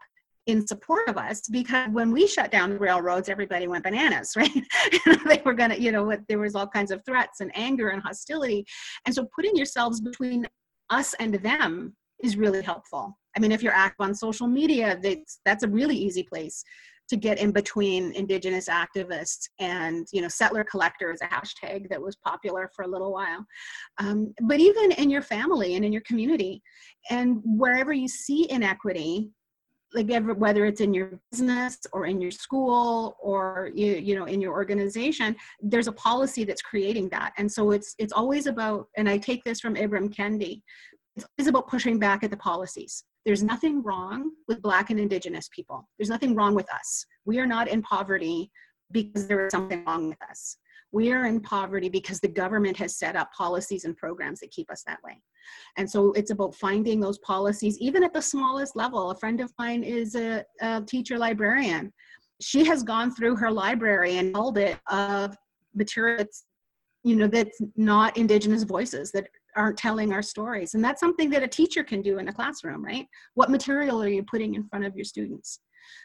in 0.47 0.65
support 0.65 1.09
of 1.09 1.17
us 1.17 1.43
because 1.49 1.89
when 1.91 2.13
we 2.13 2.25
shut 2.27 2.53
down 2.53 2.71
the 2.71 2.79
railroads 2.79 3.29
everybody 3.29 3.67
went 3.67 3.83
bananas 3.83 4.33
right? 4.37 4.51
They 5.27 5.43
were 5.45 5.55
gonna 5.55 5.77
you 5.77 5.93
know 5.93 6.17
there 6.29 6.39
was 6.39 6.55
all 6.55 6.69
kinds 6.69 6.93
of 6.93 7.05
threats 7.05 7.41
and 7.41 7.51
anger 7.55 7.89
and 7.89 8.03
hostility. 8.03 8.65
And 9.05 9.15
so 9.15 9.29
putting 9.35 9.57
yourselves 9.57 10.01
between 10.01 10.47
us 10.91 11.15
and 11.15 11.35
them 11.35 11.97
is 12.23 12.37
really 12.37 12.63
helpful. 12.63 13.19
I 13.37 13.41
mean 13.41 13.53
if 13.53 13.63
you're 13.63 13.73
active 13.73 14.05
on 14.05 14.15
social 14.15 14.47
media 14.47 14.99
that's 15.03 15.41
that's 15.45 15.65
a 15.65 15.69
really 15.69 15.97
easy 15.97 16.23
place 16.23 16.63
to 17.09 17.17
get 17.17 17.39
in 17.39 17.53
between 17.53 18.13
indigenous 18.13 18.69
activists 18.69 19.49
and 19.59 20.07
you 20.13 20.21
know 20.21 20.29
settler 20.29 20.65
collector 20.65 21.13
is 21.13 21.21
a 21.21 21.27
hashtag 21.27 21.89
that 21.89 22.01
was 22.01 22.17
popular 22.17 22.71
for 22.75 22.85
a 22.85 22.89
little 22.89 23.13
while. 23.13 23.45
Um, 23.99 24.35
but 24.43 24.61
even 24.61 24.93
in 24.93 25.11
your 25.11 25.23
family 25.23 25.75
and 25.75 25.85
in 25.85 25.93
your 25.93 26.03
community 26.03 26.63
and 27.11 27.41
wherever 27.45 27.93
you 27.93 28.09
see 28.09 28.51
inequity 28.51 29.31
like 29.95 30.11
ever, 30.11 30.35
whether 30.35 30.67
it's 30.67 30.81
in 30.81 30.93
your 30.93 31.21
business 31.31 31.79
or 31.93 32.07
in 32.07 32.21
your 32.21 32.33
school 32.33 33.17
or 33.21 33.71
you, 33.75 33.93
you 33.93 34.17
know 34.17 34.25
in 34.25 34.41
your 34.41 34.53
organization 34.53 35.35
there's 35.61 35.87
a 35.87 35.93
policy 35.93 36.45
that's 36.45 36.63
creating 36.63 37.09
that. 37.11 37.33
And 37.39 37.51
so 37.51 37.71
it's 37.71 37.95
it's 37.99 38.13
always 38.13 38.47
about 38.47 38.89
and 38.97 39.09
i 39.09 39.17
take 39.17 39.45
this 39.45 39.61
from 39.61 39.75
ibram 39.75 40.13
kendi 40.15 40.63
it's 41.39 41.49
about 41.49 41.69
pushing 41.69 41.99
back 41.99 42.23
at 42.23 42.31
the 42.31 42.37
policies 42.37 43.05
there's 43.27 43.43
nothing 43.43 43.83
wrong 43.83 44.31
with 44.47 44.63
Black 44.63 44.91
and 44.91 45.01
Indigenous 45.01 45.49
people. 45.49 45.87
There's 45.99 46.09
nothing 46.09 46.37
wrong 46.37 46.55
with 46.55 46.73
us. 46.73 47.05
We 47.25 47.41
are 47.41 47.47
not 47.47 47.67
in 47.67 47.83
poverty 47.83 48.53
because 48.93 49.27
there 49.27 49.45
is 49.45 49.51
something 49.51 49.85
wrong 49.85 50.09
with 50.09 50.23
us. 50.31 50.59
We 50.93 51.13
are 51.13 51.27
in 51.27 51.41
poverty 51.41 51.89
because 51.89 52.21
the 52.21 52.29
government 52.29 52.77
has 52.77 52.97
set 52.97 53.17
up 53.17 53.33
policies 53.37 53.85
and 53.85 53.97
programs 53.97 54.39
that 54.41 54.53
keep 54.53 54.71
us 54.71 54.85
that 54.87 55.03
way. 55.05 55.21
And 55.77 55.91
so 55.91 56.13
it's 56.13 56.31
about 56.31 56.55
finding 56.55 57.01
those 57.01 57.19
policies, 57.19 57.77
even 57.81 58.05
at 58.05 58.15
the 58.15 58.23
smallest 58.23 58.77
level. 58.77 59.11
A 59.11 59.17
friend 59.17 59.41
of 59.41 59.53
mine 59.59 59.83
is 59.83 60.15
a, 60.15 60.45
a 60.61 60.83
teacher 60.83 61.19
librarian. 61.19 61.93
She 62.41 62.65
has 62.65 62.85
gone 62.85 63.13
through 63.13 63.37
her 63.37 63.51
library 63.51 64.19
and 64.19 64.37
held 64.37 64.57
it 64.57 64.79
of 64.89 65.37
material 65.75 66.19
that's, 66.19 66.45
you 67.03 67.17
know, 67.17 67.27
that's 67.27 67.61
not 67.77 68.17
Indigenous 68.17 68.63
voices, 68.63 69.11
that 69.13 69.29
aren't 69.57 69.79
telling 69.79 70.13
our 70.13 70.23
stories. 70.23 70.75
And 70.75 70.85
that's 70.85 71.01
something 71.01 71.31
that 71.31 71.43
a 71.43 71.49
teacher 71.49 71.83
can 71.83 72.03
do 72.03 72.19
in 72.19 72.29
a 72.29 72.33
classroom, 72.33 72.85
right? 72.85 73.07
What 73.35 73.51
material 73.51 74.03
are 74.03 74.09
you 74.09 74.23
putting 74.23 74.55
in 74.55 74.65
front 74.69 74.85
of 74.85 74.95
your 74.95 75.05
students? 75.05 75.61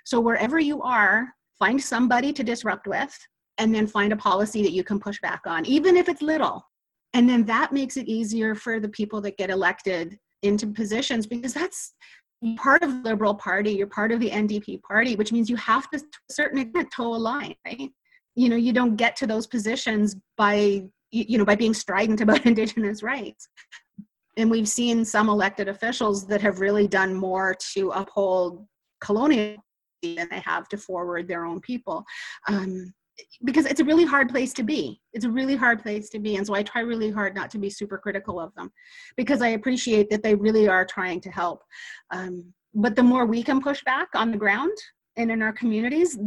So 0.06 0.20
wherever 0.20 0.60
you 0.60 0.82
are, 0.82 1.28
find 1.60 1.82
somebody 1.82 2.34
to 2.34 2.44
disrupt 2.44 2.88
with 2.88 3.18
and 3.58 3.74
then 3.74 3.86
find 3.88 4.14
a 4.14 4.18
policy 4.18 4.64
that 4.64 4.72
you 4.72 4.84
can 4.84 5.00
push 5.00 5.20
back 5.22 5.42
on, 5.46 5.66
even 5.66 5.98
if 5.98 6.10
it's 6.10 6.22
little. 6.22 6.66
And 7.14 7.30
then 7.30 7.46
that 7.46 7.74
makes 7.74 7.98
it 7.98 8.08
easier 8.08 8.56
for 8.56 8.80
the 8.80 8.90
people 8.90 9.22
that 9.22 9.38
get 9.38 9.50
elected 9.50 10.18
into 10.44 10.68
positions 10.68 11.28
because 11.28 11.54
that's 11.54 11.94
part 12.58 12.82
of 12.84 13.04
the 13.04 13.10
Liberal 13.10 13.36
Party, 13.36 13.72
you're 13.72 13.88
part 13.88 14.12
of 14.12 14.20
the 14.20 14.30
NDP 14.30 14.82
party, 14.82 15.16
which 15.16 15.32
means 15.32 15.50
you 15.50 15.56
have 15.58 15.90
to, 15.92 16.00
to 16.00 16.06
a 16.30 16.34
certain 16.34 16.60
extent, 16.60 16.90
toe 16.92 17.14
a 17.14 17.16
line, 17.16 17.54
right? 17.66 17.92
You 18.36 18.50
know, 18.50 18.56
you 18.56 18.74
don't 18.74 18.96
get 18.96 19.16
to 19.18 19.28
those 19.28 19.46
positions 19.46 20.16
by 20.38 20.86
you 21.12 21.38
know 21.38 21.46
by 21.46 21.56
being 21.56 21.74
strident 21.74 22.22
about 22.22 22.46
indigenous 22.46 23.04
rights 23.04 23.50
and 24.38 24.50
we've 24.50 24.68
seen 24.68 25.04
some 25.04 25.30
elected 25.30 25.68
officials 25.68 26.26
that 26.28 26.42
have 26.42 26.60
really 26.60 26.88
done 26.88 27.14
more 27.14 27.56
to 27.74 27.90
uphold 27.90 28.66
colonial 29.02 29.58
than 30.02 30.28
they 30.30 30.40
have 30.40 30.68
to 30.70 30.78
forward 30.78 31.28
their 31.28 31.46
own 31.46 31.60
people. 31.60 32.04
Um, 32.48 32.94
because 33.44 33.66
it's 33.66 33.80
a 33.80 33.86
really 33.86 34.06
hard 34.06 34.30
place 34.30 34.52
to 34.54 34.64
be. 34.64 35.00
It's 35.14 35.26
a 35.26 35.30
really 35.30 35.56
hard 35.56 35.84
place 35.84 36.10
to 36.10 36.20
be. 36.20 36.38
And 36.38 36.48
so 36.48 36.56
I 36.56 36.64
try 36.64 36.82
really 36.82 37.12
hard 37.12 37.36
not 37.36 37.52
to 37.52 37.60
be 37.60 37.70
super 37.70 37.98
critical 37.98 38.40
of 38.40 38.54
them 38.56 38.72
because 39.16 39.42
I 39.42 39.50
appreciate 39.50 40.10
that 40.10 40.24
they 40.24 40.34
really 40.34 40.68
are 40.68 40.86
trying 40.86 41.22
to 41.22 41.30
help. 41.30 41.62
Um, 42.10 42.52
but 42.74 42.96
the 42.96 43.04
more 43.04 43.26
we 43.26 43.44
can 43.44 43.62
push 43.62 43.84
back 43.84 44.08
on 44.16 44.32
the 44.32 44.38
ground 44.38 44.76
and 45.18 45.30
in 45.30 45.42
our 45.44 45.54
communities, 45.54 46.18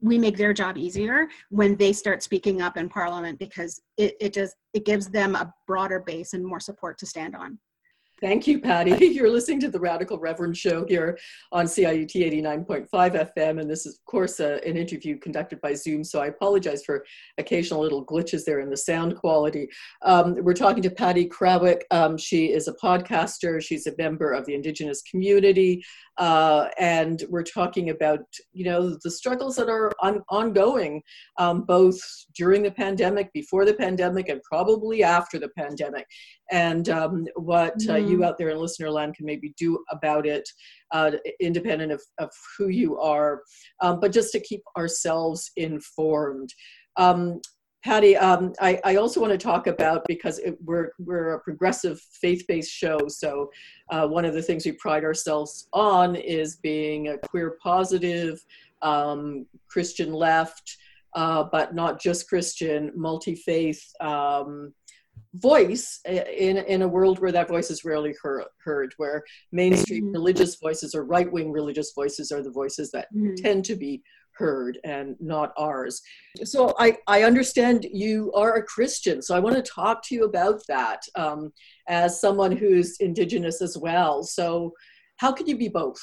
we 0.00 0.18
make 0.18 0.36
their 0.36 0.52
job 0.52 0.76
easier 0.76 1.28
when 1.50 1.76
they 1.76 1.92
start 1.92 2.22
speaking 2.22 2.62
up 2.62 2.76
in 2.76 2.88
parliament 2.88 3.38
because 3.38 3.80
it, 3.96 4.14
it 4.20 4.32
just 4.32 4.54
it 4.74 4.84
gives 4.84 5.08
them 5.08 5.34
a 5.34 5.52
broader 5.66 6.00
base 6.00 6.34
and 6.34 6.44
more 6.44 6.60
support 6.60 6.98
to 6.98 7.06
stand 7.06 7.34
on 7.34 7.58
Thank 8.20 8.48
you, 8.48 8.60
Patty. 8.60 9.06
You're 9.06 9.30
listening 9.30 9.60
to 9.60 9.70
the 9.70 9.78
Radical 9.78 10.18
Reverend 10.18 10.56
Show 10.56 10.84
here 10.86 11.16
on 11.52 11.66
CIUT 11.66 12.10
89.5 12.10 12.88
FM. 12.90 13.60
And 13.60 13.70
this 13.70 13.86
is, 13.86 13.94
of 13.94 14.04
course, 14.06 14.40
uh, 14.40 14.58
an 14.66 14.76
interview 14.76 15.16
conducted 15.18 15.60
by 15.60 15.74
Zoom. 15.74 16.02
So 16.02 16.20
I 16.20 16.26
apologize 16.26 16.82
for 16.84 17.04
occasional 17.38 17.80
little 17.80 18.04
glitches 18.04 18.44
there 18.44 18.58
in 18.58 18.70
the 18.70 18.76
sound 18.76 19.16
quality. 19.16 19.68
Um, 20.04 20.34
we're 20.42 20.54
talking 20.54 20.82
to 20.82 20.90
Patty 20.90 21.28
Krawec. 21.28 21.82
Um, 21.92 22.18
she 22.18 22.46
is 22.46 22.66
a 22.66 22.74
podcaster, 22.74 23.62
she's 23.62 23.86
a 23.86 23.94
member 23.96 24.32
of 24.32 24.46
the 24.46 24.54
Indigenous 24.54 25.00
community. 25.02 25.84
Uh, 26.18 26.68
and 26.78 27.22
we're 27.28 27.44
talking 27.44 27.90
about, 27.90 28.20
you 28.52 28.64
know, 28.64 28.98
the 29.04 29.10
struggles 29.10 29.54
that 29.54 29.68
are 29.68 29.92
on, 30.02 30.20
ongoing, 30.28 31.00
um, 31.38 31.62
both 31.62 31.98
during 32.34 32.62
the 32.62 32.70
pandemic, 32.72 33.32
before 33.32 33.64
the 33.64 33.74
pandemic, 33.74 34.28
and 34.28 34.42
probably 34.42 35.04
after 35.04 35.38
the 35.38 35.48
pandemic. 35.50 36.06
And 36.50 36.88
um, 36.88 37.26
what 37.36 37.74
uh, 37.88 37.94
mm-hmm. 37.94 38.07
You 38.08 38.24
out 38.24 38.38
there 38.38 38.50
in 38.50 38.58
listener 38.58 38.90
land 38.90 39.14
can 39.14 39.26
maybe 39.26 39.54
do 39.56 39.82
about 39.90 40.26
it, 40.26 40.48
uh, 40.92 41.12
independent 41.40 41.92
of, 41.92 42.02
of 42.18 42.30
who 42.56 42.68
you 42.68 42.98
are, 42.98 43.42
um, 43.80 44.00
but 44.00 44.12
just 44.12 44.32
to 44.32 44.40
keep 44.40 44.62
ourselves 44.76 45.50
informed. 45.56 46.52
Um, 46.96 47.40
Patty, 47.84 48.16
um, 48.16 48.52
I, 48.60 48.80
I, 48.84 48.96
also 48.96 49.20
want 49.20 49.30
to 49.32 49.38
talk 49.38 49.68
about 49.68 50.02
because 50.08 50.40
it, 50.40 50.58
we're 50.64 50.90
we're 50.98 51.34
a 51.34 51.40
progressive 51.40 52.00
faith-based 52.20 52.70
show. 52.70 52.98
So 53.06 53.50
uh, 53.90 54.08
one 54.08 54.24
of 54.24 54.34
the 54.34 54.42
things 54.42 54.66
we 54.66 54.72
pride 54.72 55.04
ourselves 55.04 55.68
on 55.72 56.16
is 56.16 56.56
being 56.56 57.08
a 57.08 57.18
queer 57.18 57.56
positive, 57.62 58.44
um, 58.82 59.46
Christian 59.68 60.12
left, 60.12 60.76
uh, 61.14 61.44
but 61.44 61.74
not 61.74 62.00
just 62.00 62.28
Christian, 62.28 62.90
multi-faith 62.96 63.82
um, 64.00 64.74
voice 65.38 66.00
in 66.06 66.56
in 66.56 66.82
a 66.82 66.88
world 66.88 67.18
where 67.18 67.32
that 67.32 67.48
voice 67.48 67.70
is 67.70 67.84
rarely 67.84 68.14
heard, 68.22 68.44
heard 68.64 68.94
where 68.96 69.22
mainstream 69.52 70.04
mm-hmm. 70.04 70.12
religious 70.12 70.56
voices 70.56 70.94
or 70.94 71.04
right-wing 71.04 71.52
religious 71.52 71.92
voices 71.94 72.32
are 72.32 72.42
the 72.42 72.50
voices 72.50 72.90
that 72.90 73.08
mm-hmm. 73.14 73.34
tend 73.34 73.64
to 73.64 73.76
be 73.76 74.02
heard 74.38 74.78
and 74.84 75.16
not 75.20 75.52
ours. 75.58 76.00
So 76.44 76.74
I, 76.78 76.96
I 77.06 77.24
understand 77.24 77.86
you 77.92 78.32
are 78.34 78.54
a 78.54 78.62
Christian, 78.62 79.20
so 79.20 79.34
I 79.34 79.40
want 79.40 79.56
to 79.56 79.62
talk 79.62 80.02
to 80.04 80.14
you 80.14 80.24
about 80.24 80.60
that 80.68 81.02
um, 81.16 81.52
as 81.88 82.20
someone 82.20 82.52
who's 82.52 82.96
Indigenous 83.00 83.60
as 83.60 83.76
well. 83.76 84.22
So, 84.22 84.72
how 85.16 85.32
can 85.32 85.48
you 85.48 85.56
be 85.58 85.68
both? 85.68 86.00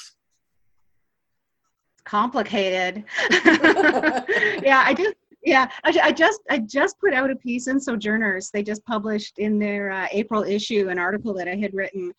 Complicated. 2.04 3.04
yeah, 3.30 4.82
I 4.84 4.94
just 4.96 5.16
yeah 5.46 5.70
I, 5.84 5.98
I, 6.02 6.12
just 6.12 6.40
i 6.50 6.58
just 6.58 6.98
put 7.00 7.14
out 7.14 7.30
a 7.30 7.36
piece 7.36 7.68
in 7.68 7.80
sojourners 7.80 8.50
they 8.52 8.62
just 8.62 8.84
published 8.84 9.38
in 9.38 9.58
their 9.58 9.90
uh, 9.90 10.08
april 10.10 10.42
issue 10.42 10.88
an 10.90 10.98
article 10.98 11.32
that 11.34 11.48
i 11.48 11.54
had 11.54 11.72
written 11.72 12.12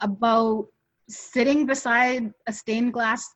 about 0.00 0.66
sitting 1.08 1.66
beside 1.66 2.32
a 2.46 2.52
stained 2.52 2.94
glass 2.94 3.28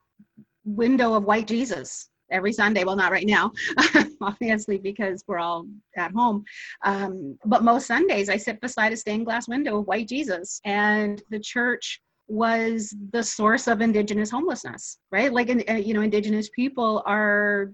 window 0.64 1.14
of 1.14 1.24
white 1.24 1.46
jesus 1.46 2.08
every 2.30 2.52
Sunday. 2.52 2.84
Well, 2.84 2.96
not 2.96 3.12
right 3.12 3.26
now, 3.26 3.52
obviously, 4.20 4.78
because 4.78 5.22
we're 5.28 5.38
all 5.38 5.66
at 5.96 6.10
home. 6.10 6.42
Um, 6.82 7.38
but 7.44 7.62
most 7.62 7.86
Sundays, 7.86 8.28
I 8.28 8.38
sit 8.38 8.60
beside 8.60 8.92
a 8.92 8.96
stained 8.96 9.26
glass 9.26 9.46
window 9.46 9.78
of 9.78 9.86
white 9.86 10.08
Jesus, 10.08 10.60
and 10.64 11.22
the 11.30 11.38
church 11.38 12.00
was 12.26 12.94
the 13.12 13.22
source 13.22 13.68
of 13.68 13.82
indigenous 13.82 14.30
homelessness 14.30 14.98
right 15.12 15.30
like 15.32 15.50
uh, 15.50 15.74
you 15.74 15.92
know 15.92 16.00
indigenous 16.00 16.48
people 16.56 17.02
are 17.04 17.70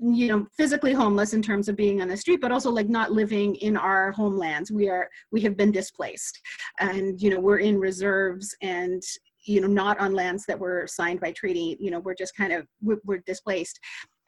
you 0.00 0.28
know 0.28 0.46
physically 0.56 0.92
homeless 0.92 1.34
in 1.34 1.42
terms 1.42 1.68
of 1.68 1.76
being 1.76 2.00
on 2.00 2.08
the 2.08 2.16
street 2.16 2.40
but 2.40 2.50
also 2.50 2.70
like 2.70 2.88
not 2.88 3.12
living 3.12 3.54
in 3.56 3.76
our 3.76 4.12
homelands. 4.12 4.70
We 4.70 4.88
are 4.88 5.08
we 5.30 5.40
have 5.42 5.56
been 5.56 5.72
displaced. 5.72 6.40
And 6.78 7.20
you 7.20 7.30
know 7.30 7.40
we're 7.40 7.58
in 7.58 7.78
reserves 7.78 8.56
and 8.62 9.02
you 9.44 9.60
know 9.60 9.66
not 9.66 9.98
on 9.98 10.14
lands 10.14 10.46
that 10.46 10.58
were 10.58 10.86
signed 10.86 11.20
by 11.20 11.32
treaty. 11.32 11.76
You 11.80 11.90
know 11.90 12.00
we're 12.00 12.14
just 12.14 12.34
kind 12.34 12.52
of 12.52 12.66
we're, 12.80 13.00
we're 13.04 13.22
displaced 13.26 13.78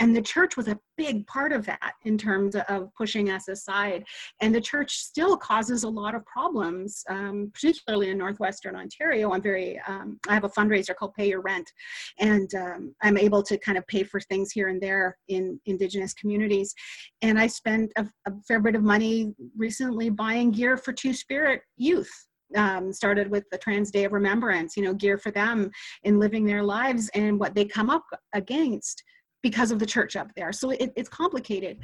and 0.03 0.17
the 0.17 0.21
church 0.21 0.57
was 0.57 0.67
a 0.67 0.77
big 0.97 1.25
part 1.29 1.53
of 1.53 1.65
that 1.65 1.93
in 2.05 2.19
terms 2.19 2.57
of 2.69 2.93
pushing 2.97 3.31
us 3.31 3.47
aside. 3.47 4.05
And 4.41 4.53
the 4.53 4.61
church 4.61 4.97
still 4.97 5.37
causes 5.37 5.85
a 5.85 5.89
lot 5.89 6.17
of 6.17 6.27
problems 6.27 7.05
um, 7.09 7.53
particularly 7.55 8.11
in 8.11 8.19
northwestern 8.19 8.75
ontario. 8.75 9.33
I'm 9.33 9.41
very 9.41 9.81
um, 9.87 10.19
i 10.29 10.35
have 10.35 10.43
a 10.43 10.49
fundraiser 10.49 10.97
called 10.97 11.15
pay 11.15 11.29
your 11.29 11.41
rent. 11.41 11.71
And 12.19 12.53
um, 12.57 12.95
i'm 13.03 13.17
able 13.17 13.45
to 13.45 13.57
kind 13.59 13.79
of 13.79 13.87
pay 13.87 14.03
for 14.03 14.21
things 14.21 14.51
here 14.51 14.69
and 14.69 14.81
there 14.83 15.17
in 15.29 15.61
indigenous 15.67 16.15
communities. 16.15 16.75
And 17.23 17.39
i 17.39 17.47
spent 17.47 17.93
a, 17.97 18.05
a 18.27 18.33
fair 18.49 18.59
bit 18.59 18.75
of 18.75 18.83
money 18.83 19.33
recently 19.57 20.11
buying 20.11 20.51
gear 20.51 20.77
for 20.77 20.93
two 20.93 21.15
spirit 21.15 21.63
youth. 21.77 22.13
Um, 22.55 22.93
started 22.93 23.31
with 23.31 23.45
the 23.51 23.57
Trans 23.57 23.91
Day 23.91 24.05
of 24.05 24.13
Remembrance, 24.13 24.77
you 24.77 24.83
know, 24.83 24.93
gear 24.93 25.17
for 25.17 25.31
them 25.31 25.71
in 26.03 26.19
living 26.19 26.45
their 26.45 26.63
lives 26.63 27.09
and 27.15 27.41
what 27.41 27.55
they 27.55 27.65
come 27.65 27.89
up 27.89 28.05
against 28.35 29.03
because 29.43 29.71
of 29.71 29.79
the 29.79 29.87
church 29.87 30.17
up 30.17 30.29
there. 30.37 30.53
So 30.53 30.71
it, 30.71 30.93
it's 30.97 31.09
complicated. 31.09 31.79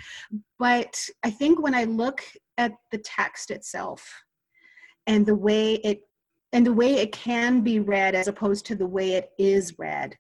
But 0.59 0.99
I 1.25 1.31
think 1.31 1.61
when 1.61 1.75
I 1.75 1.85
look 1.85 2.23
at 2.57 2.73
the 2.91 2.99
text 2.99 3.51
itself 3.51 4.09
and 5.07 5.27
the 5.27 5.35
way 5.35 5.75
it 5.75 6.01
and 6.53 6.67
the 6.67 6.73
way 6.73 6.95
it 6.95 7.13
can 7.13 7.61
be 7.61 7.79
read 7.79 8.15
as 8.15 8.27
opposed 8.27 8.65
to 8.67 8.75
the 8.75 8.87
way 8.87 9.13
it 9.13 9.31
is 9.39 9.79
read 9.79 10.17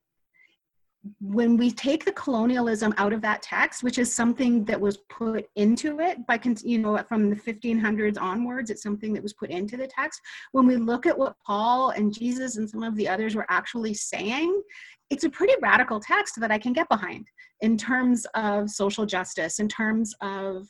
when 1.21 1.57
we 1.57 1.71
take 1.71 2.05
the 2.05 2.13
colonialism 2.13 2.95
out 2.97 3.13
of 3.13 3.21
that 3.23 3.43
text, 3.43 3.83
which 3.83 3.99
is 3.99 4.15
something 4.15 4.65
that 4.65 4.81
was 4.81 4.99
put 5.09 5.49
into 5.57 6.01
it 6.01 6.27
by, 6.27 6.41
you 6.63 6.79
know, 6.79 6.97
from 7.09 7.31
the 7.31 7.37
1500s 7.37 8.21
onwards, 8.21 8.71
it's 8.71 8.83
something 8.83 9.13
that 9.13 9.23
was 9.23 9.33
put 9.33 9.51
into 9.51 9.77
the 9.77 9.87
text. 9.87 10.21
When 10.53 10.67
we 10.67 10.77
look 10.77 11.07
at 11.07 11.19
what 11.19 11.37
Paul 11.45 11.91
and 11.91 12.13
Jesus 12.13 12.57
and 12.57 12.69
some 12.69 12.83
of 12.83 12.97
the 12.97 13.09
others 13.09 13.35
were 13.35 13.47
actually 13.49 13.95
saying, 13.95 14.63
it's 15.11 15.25
a 15.25 15.31
pretty 15.31 15.55
radical 15.63 16.01
text 16.01 16.39
that 16.41 16.51
I 16.51 16.59
can 16.59 16.73
get 16.73 16.89
behind 16.89 17.27
in 17.61 17.77
terms 17.77 18.27
of 18.35 18.71
social 18.71 19.07
justice, 19.07 19.59
in 19.59 19.69
terms 19.69 20.15
of 20.21 20.69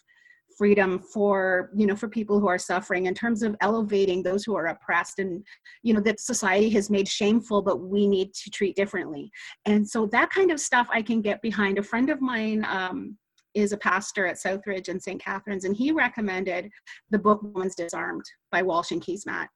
freedom 0.58 0.98
for 0.98 1.70
you 1.74 1.86
know 1.86 1.94
for 1.94 2.08
people 2.08 2.40
who 2.40 2.48
are 2.48 2.58
suffering 2.58 3.06
in 3.06 3.14
terms 3.14 3.42
of 3.44 3.56
elevating 3.60 4.22
those 4.22 4.44
who 4.44 4.56
are 4.56 4.66
oppressed 4.66 5.20
and 5.20 5.44
you 5.84 5.94
know 5.94 6.00
that 6.00 6.18
society 6.18 6.68
has 6.68 6.90
made 6.90 7.06
shameful 7.06 7.62
but 7.62 7.80
we 7.80 8.08
need 8.08 8.34
to 8.34 8.50
treat 8.50 8.74
differently. 8.74 9.30
And 9.64 9.88
so 9.88 10.06
that 10.06 10.30
kind 10.30 10.50
of 10.50 10.60
stuff 10.60 10.88
i 10.92 11.00
can 11.00 11.22
get 11.22 11.40
behind. 11.40 11.78
A 11.78 11.82
friend 11.82 12.10
of 12.10 12.20
mine 12.20 12.66
um, 12.68 13.16
is 13.54 13.72
a 13.72 13.76
pastor 13.76 14.26
at 14.26 14.36
southridge 14.36 14.88
and 14.88 15.00
St. 15.00 15.22
Catharines 15.22 15.64
and 15.64 15.76
he 15.76 15.92
recommended 15.92 16.70
the 17.10 17.18
book 17.18 17.40
Romans 17.42 17.76
Disarmed 17.76 18.24
by 18.50 18.62
walsh 18.62 18.90
and 18.90 19.02
keesmaat. 19.02 19.46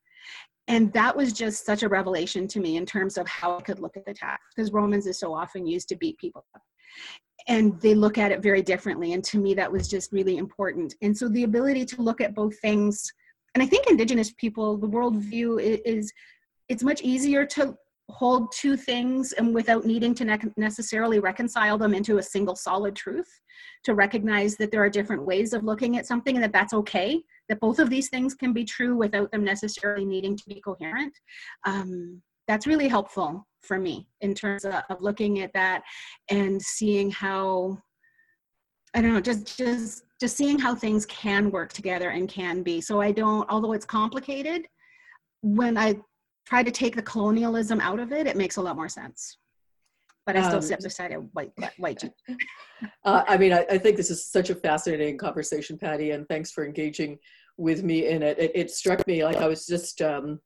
And 0.69 0.93
that 0.93 1.17
was 1.17 1.33
just 1.33 1.67
such 1.67 1.83
a 1.83 1.89
revelation 1.89 2.47
to 2.49 2.61
me 2.61 2.77
in 2.77 2.87
terms 2.87 3.19
of 3.19 3.27
how 3.27 3.59
i 3.59 3.61
could 3.61 3.81
look 3.81 3.97
at 3.97 4.07
the 4.07 4.15
text 4.15 4.45
because 4.55 4.73
romans 4.73 5.07
is 5.07 5.19
so 5.19 5.35
often 5.35 5.67
used 5.67 5.89
to 5.89 5.97
beat 5.97 6.17
people 6.19 6.45
up 6.55 6.63
and 7.49 7.81
they 7.81 7.95
look 7.95 8.19
at 8.19 8.31
it 8.31 8.41
very 8.41 8.63
differently. 8.63 9.15
And 9.15 9.25
to 9.25 9.39
me 9.39 9.55
that 9.55 9.71
was 9.71 9.89
just 9.89 10.13
really 10.13 10.37
important. 10.37 10.95
And 11.03 11.17
so 11.17 11.29
the 11.29 11.45
ability 11.45 11.85
to 11.87 12.03
look 12.03 12.21
at 12.21 12.35
both 12.35 12.59
things 12.61 13.13
and 13.55 13.63
i 13.63 13.67
think 13.67 13.87
indigenous 13.87 14.33
people 14.33 14.77
the 14.77 14.89
worldview 14.89 15.61
is 15.85 16.13
it's 16.69 16.83
much 16.83 17.03
easier 17.03 17.45
to 17.45 17.75
hold 18.09 18.53
two 18.53 18.77
things 18.77 19.33
and 19.33 19.55
without 19.55 19.87
needing 19.87 20.15
to 20.15 20.25
ne- 20.25 20.39
necessarily 20.57 21.19
reconcile 21.19 21.79
them 21.79 21.95
into 21.95 22.19
a 22.19 22.23
single 22.23 22.57
solid 22.57 22.95
truth 22.95 23.29
to 23.85 23.95
recognize 23.95 24.57
that 24.57 24.71
there 24.71 24.83
are 24.83 24.91
different 24.91 25.25
ways 25.25 25.53
of 25.53 25.65
looking 25.65 25.97
at 25.97 26.07
something 26.07 26.35
and 26.35 26.45
that 26.45 26.53
that's 26.53 26.75
okay 26.75 27.23
that 27.49 27.61
both 27.61 27.79
of 27.79 27.89
these 27.89 28.09
things 28.09 28.35
can 28.35 28.53
be 28.53 28.65
true 28.65 28.97
without 28.97 29.31
them 29.31 29.45
necessarily 29.45 30.05
needing 30.05 30.37
to 30.37 30.45
be 30.47 30.61
coherent. 30.61 31.13
Um, 31.65 32.23
that's 32.49 32.67
really 32.67 32.89
helpful 32.89 33.47
for 33.63 33.79
me 33.79 34.09
in 34.21 34.35
terms 34.35 34.65
of, 34.65 34.75
of 34.91 35.01
looking 35.01 35.41
at 35.41 35.53
that 35.53 35.83
and 36.31 36.61
seeing 36.61 37.11
how 37.11 37.79
I 38.95 39.01
don't 39.01 39.15
know, 39.15 39.21
just 39.21 39.57
just 39.57 40.05
just 40.21 40.37
seeing 40.37 40.59
how 40.59 40.75
things 40.75 41.07
can 41.07 41.51
work 41.51 41.73
together 41.73 42.11
and 42.11 42.29
can 42.29 42.63
be. 42.63 42.81
So 42.81 43.01
I 43.01 43.11
don't, 43.11 43.49
although 43.51 43.73
it's 43.73 43.87
complicated, 43.87 44.67
when 45.41 45.77
I 45.77 45.97
try 46.47 46.63
to 46.63 46.71
take 46.71 46.95
the 46.95 47.03
colonialism 47.03 47.81
out 47.81 47.99
of 47.99 48.13
it, 48.13 48.27
it 48.27 48.37
makes 48.37 48.57
a 48.57 48.63
lot 48.63 48.77
more 48.77 48.89
sense. 48.89 49.39
But 50.27 50.37
I 50.37 50.43
still 50.43 50.57
um, 50.57 50.63
sit 50.63 50.81
beside 50.81 51.13
a 51.13 51.17
white 51.17 51.51
white. 51.79 52.05
uh, 53.05 53.25
I 53.27 53.37
mean, 53.37 53.53
I, 53.53 53.67
I, 53.69 53.79
think 53.79 53.97
this 53.97 54.11
is 54.11 54.25
such 54.25 54.51
a 54.51 54.55
fascinating 54.55 55.19
conversation, 55.19 55.77
Patty, 55.77 56.13
and 56.13 56.29
thanks 56.29 56.53
for 56.53 56.65
engaging 56.65 57.19
with 57.57 57.83
me 57.83 58.07
in 58.09 58.23
it. 58.23 58.39
It, 58.39 58.53
it 58.55 58.71
struck 58.71 59.05
me 59.09 59.25
like 59.25 59.39
I 59.39 59.49
was 59.49 59.67
just 59.67 60.01
um, 60.01 60.39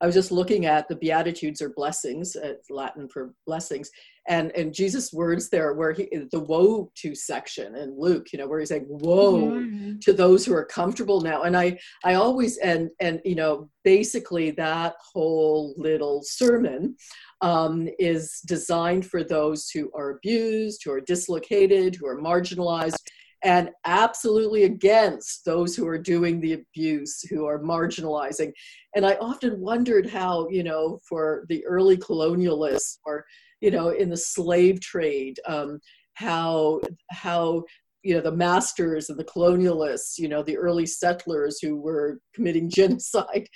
I 0.00 0.06
was 0.06 0.14
just 0.14 0.32
looking 0.32 0.66
at 0.66 0.88
the 0.88 0.96
Beatitudes 0.96 1.60
or 1.60 1.70
blessings, 1.70 2.34
uh, 2.34 2.54
Latin 2.70 3.08
for 3.08 3.34
blessings, 3.46 3.90
and 4.28 4.50
and 4.56 4.72
Jesus' 4.72 5.12
words 5.12 5.50
there, 5.50 5.74
where 5.74 5.92
he 5.92 6.08
the 6.30 6.40
woe 6.40 6.90
to 6.96 7.14
section 7.14 7.74
in 7.74 7.98
Luke, 7.98 8.32
you 8.32 8.38
know, 8.38 8.46
where 8.46 8.60
he's 8.60 8.70
like, 8.70 8.86
"Woe 8.86 9.42
mm-hmm. 9.42 9.98
to 9.98 10.12
those 10.12 10.46
who 10.46 10.54
are 10.54 10.64
comfortable 10.64 11.20
now." 11.20 11.42
And 11.42 11.56
I 11.56 11.78
I 12.04 12.14
always 12.14 12.56
and 12.58 12.90
and 13.00 13.20
you 13.24 13.34
know 13.34 13.68
basically 13.84 14.50
that 14.52 14.94
whole 15.12 15.74
little 15.76 16.22
sermon 16.22 16.96
um, 17.42 17.88
is 17.98 18.40
designed 18.46 19.06
for 19.06 19.24
those 19.24 19.70
who 19.70 19.90
are 19.94 20.10
abused, 20.10 20.82
who 20.84 20.92
are 20.92 21.00
dislocated, 21.00 21.96
who 21.96 22.06
are 22.06 22.20
marginalized, 22.20 23.02
and 23.42 23.70
absolutely 23.84 24.64
against 24.64 25.44
those 25.44 25.74
who 25.74 25.86
are 25.86 25.98
doing 25.98 26.40
the 26.40 26.54
abuse, 26.54 27.22
who 27.22 27.46
are 27.46 27.58
marginalizing. 27.58 28.52
And 28.94 29.06
I 29.06 29.14
often 29.14 29.60
wondered 29.60 30.08
how, 30.08 30.48
you 30.50 30.62
know, 30.62 30.98
for 31.08 31.46
the 31.48 31.64
early 31.66 31.96
colonialists 31.96 32.98
or, 33.06 33.24
you 33.60 33.70
know, 33.70 33.90
in 33.90 34.10
the 34.10 34.16
slave 34.16 34.80
trade, 34.80 35.38
um, 35.46 35.80
how 36.14 36.80
how 37.10 37.64
you 38.02 38.14
know 38.14 38.20
the 38.20 38.32
masters 38.32 39.10
and 39.10 39.18
the 39.18 39.24
colonialists 39.24 40.18
you 40.18 40.28
know 40.28 40.42
the 40.42 40.56
early 40.56 40.86
settlers 40.86 41.58
who 41.60 41.76
were 41.76 42.20
committing 42.34 42.68
genocide 42.80 43.46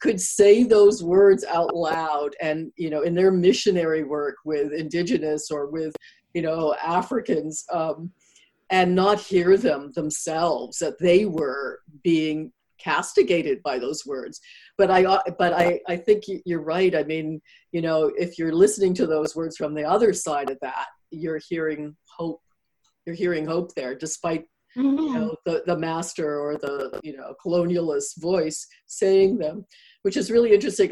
could 0.00 0.20
say 0.20 0.62
those 0.62 1.02
words 1.02 1.44
out 1.44 1.74
loud 1.74 2.34
and 2.40 2.70
you 2.76 2.90
know 2.90 3.02
in 3.02 3.14
their 3.14 3.30
missionary 3.30 4.04
work 4.04 4.36
with 4.44 4.72
indigenous 4.72 5.50
or 5.50 5.70
with 5.70 5.94
you 6.34 6.42
know 6.42 6.74
africans 6.84 7.64
um, 7.72 8.10
and 8.74 8.92
not 8.92 9.20
hear 9.20 9.56
them 9.56 9.92
themselves 9.94 10.78
that 10.78 10.98
they 10.98 11.26
were 11.26 11.78
being 12.02 12.50
castigated 12.80 13.62
by 13.62 13.78
those 13.78 14.04
words. 14.04 14.40
But 14.76 14.90
i 14.90 15.02
but 15.38 15.52
i 15.52 15.80
i 15.86 15.96
think 15.96 16.24
you're 16.44 16.68
right. 16.76 16.94
I 16.94 17.04
mean 17.04 17.40
you 17.70 17.82
know 17.86 18.12
if 18.24 18.36
you're 18.36 18.60
listening 18.64 18.92
to 18.94 19.06
those 19.06 19.36
words 19.36 19.56
from 19.56 19.74
the 19.74 19.84
other 19.84 20.12
side 20.12 20.50
of 20.50 20.58
that 20.62 20.88
you're 21.10 21.40
hearing 21.50 21.96
hope. 22.18 22.42
You're 23.06 23.22
hearing 23.24 23.46
hope 23.46 23.68
there 23.74 23.94
despite 23.94 24.44
mm-hmm. 24.76 25.04
you 25.04 25.14
know 25.14 25.36
the, 25.46 25.62
the 25.66 25.78
master 25.88 26.40
or 26.44 26.56
the 26.56 26.98
you 27.04 27.16
know 27.16 27.30
colonialist 27.44 28.20
voice 28.20 28.66
saying 28.86 29.38
them 29.38 29.64
which 30.02 30.16
is 30.18 30.30
really 30.30 30.52
interesting. 30.52 30.88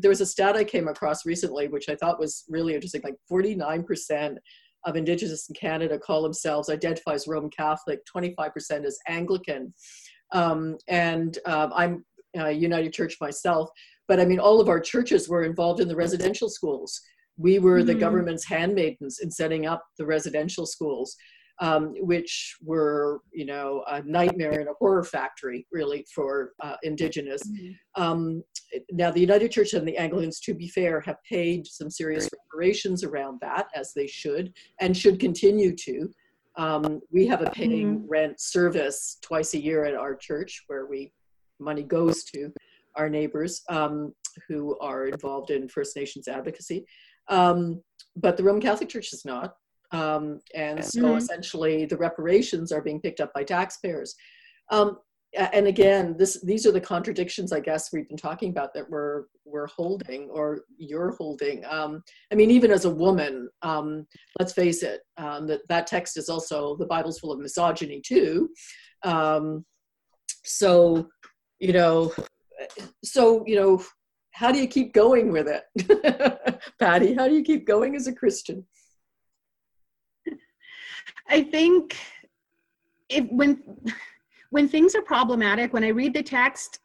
There 0.00 0.14
was 0.14 0.22
a 0.22 0.32
stat 0.34 0.54
i 0.56 0.64
came 0.74 0.88
across 0.88 1.26
recently 1.32 1.66
which 1.74 1.88
i 1.88 1.96
thought 1.96 2.24
was 2.26 2.44
really 2.48 2.74
interesting 2.76 3.02
like 3.02 3.18
49% 3.30 4.36
of 4.84 4.96
Indigenous 4.96 5.48
in 5.48 5.54
Canada 5.54 5.98
call 5.98 6.22
themselves, 6.22 6.68
identify 6.68 7.12
as 7.12 7.26
Roman 7.26 7.50
Catholic, 7.50 8.00
25% 8.14 8.84
as 8.84 8.98
Anglican. 9.08 9.72
Um, 10.32 10.76
and 10.88 11.38
um, 11.46 11.72
I'm 11.74 12.04
a 12.36 12.50
United 12.50 12.92
Church 12.92 13.16
myself, 13.20 13.70
but 14.08 14.20
I 14.20 14.24
mean, 14.24 14.40
all 14.40 14.60
of 14.60 14.68
our 14.68 14.80
churches 14.80 15.28
were 15.28 15.44
involved 15.44 15.80
in 15.80 15.88
the 15.88 15.96
residential 15.96 16.48
schools. 16.48 17.00
We 17.36 17.58
were 17.58 17.78
mm-hmm. 17.78 17.86
the 17.86 17.94
government's 17.94 18.46
handmaidens 18.46 19.20
in 19.20 19.30
setting 19.30 19.66
up 19.66 19.84
the 19.98 20.06
residential 20.06 20.66
schools 20.66 21.16
um, 21.60 21.94
which 22.00 22.56
were, 22.62 23.20
you 23.32 23.46
know, 23.46 23.84
a 23.88 24.02
nightmare 24.02 24.58
and 24.60 24.68
a 24.68 24.74
horror 24.78 25.04
factory, 25.04 25.66
really, 25.72 26.04
for 26.14 26.52
uh, 26.60 26.76
Indigenous. 26.82 27.42
Mm-hmm. 27.42 28.02
Um, 28.02 28.42
now, 28.90 29.10
the 29.10 29.20
United 29.20 29.52
Church 29.52 29.72
and 29.72 29.86
the 29.86 29.96
Anglicans, 29.96 30.40
to 30.40 30.54
be 30.54 30.68
fair, 30.68 31.00
have 31.00 31.16
paid 31.28 31.66
some 31.66 31.90
serious 31.90 32.28
reparations 32.32 33.04
around 33.04 33.38
that, 33.40 33.66
as 33.74 33.92
they 33.94 34.06
should, 34.06 34.52
and 34.80 34.96
should 34.96 35.20
continue 35.20 35.74
to. 35.76 36.10
Um, 36.56 37.00
we 37.12 37.26
have 37.26 37.42
a 37.42 37.50
paying 37.50 37.98
mm-hmm. 37.98 38.08
rent 38.08 38.40
service 38.40 39.18
twice 39.22 39.54
a 39.54 39.62
year 39.62 39.84
at 39.84 39.94
our 39.94 40.14
church 40.14 40.64
where 40.68 40.86
we 40.86 41.12
money 41.60 41.82
goes 41.82 42.24
to 42.24 42.52
our 42.96 43.08
neighbors 43.08 43.62
um, 43.68 44.12
who 44.48 44.78
are 44.80 45.06
involved 45.06 45.50
in 45.50 45.68
First 45.68 45.96
Nations 45.96 46.28
advocacy. 46.28 46.84
Um, 47.28 47.82
but 48.16 48.36
the 48.36 48.44
Roman 48.44 48.62
Catholic 48.62 48.88
Church 48.88 49.12
is 49.12 49.24
not. 49.24 49.54
Um, 49.94 50.40
and 50.54 50.84
so 50.84 51.02
mm-hmm. 51.02 51.18
essentially 51.18 51.86
the 51.86 51.96
reparations 51.96 52.72
are 52.72 52.82
being 52.82 53.00
picked 53.00 53.20
up 53.20 53.32
by 53.32 53.44
taxpayers. 53.44 54.14
Um, 54.70 54.98
and 55.36 55.66
again, 55.66 56.16
this, 56.16 56.40
these 56.42 56.66
are 56.66 56.72
the 56.72 56.80
contradictions, 56.80 57.52
I 57.52 57.60
guess, 57.60 57.92
we've 57.92 58.08
been 58.08 58.16
talking 58.16 58.50
about 58.50 58.72
that 58.74 58.88
we're, 58.88 59.24
we're 59.44 59.66
holding 59.66 60.30
or 60.30 60.62
you're 60.78 61.14
holding. 61.16 61.64
Um, 61.64 62.02
I 62.32 62.36
mean, 62.36 62.50
even 62.50 62.70
as 62.70 62.84
a 62.84 62.90
woman, 62.90 63.48
um, 63.62 64.06
let's 64.38 64.52
face 64.52 64.82
it, 64.82 65.00
um, 65.16 65.46
that, 65.48 65.60
that 65.68 65.86
text 65.86 66.16
is 66.16 66.28
also, 66.28 66.76
the 66.76 66.86
Bible's 66.86 67.18
full 67.18 67.32
of 67.32 67.40
misogyny 67.40 68.00
too. 68.04 68.48
Um, 69.02 69.64
so, 70.44 71.08
you 71.58 71.72
know, 71.72 72.12
so, 73.04 73.44
you 73.46 73.56
know, 73.56 73.84
how 74.32 74.50
do 74.50 74.58
you 74.58 74.68
keep 74.68 74.92
going 74.92 75.32
with 75.32 75.48
it? 75.48 76.50
Patty, 76.80 77.14
how 77.14 77.28
do 77.28 77.34
you 77.34 77.42
keep 77.42 77.66
going 77.66 77.96
as 77.96 78.06
a 78.06 78.12
Christian? 78.12 78.64
I 81.28 81.42
think 81.42 81.96
if 83.08 83.26
when 83.30 83.62
when 84.50 84.68
things 84.68 84.94
are 84.94 85.02
problematic, 85.02 85.72
when 85.72 85.84
I 85.84 85.88
read 85.88 86.14
the 86.14 86.22
text, 86.22 86.80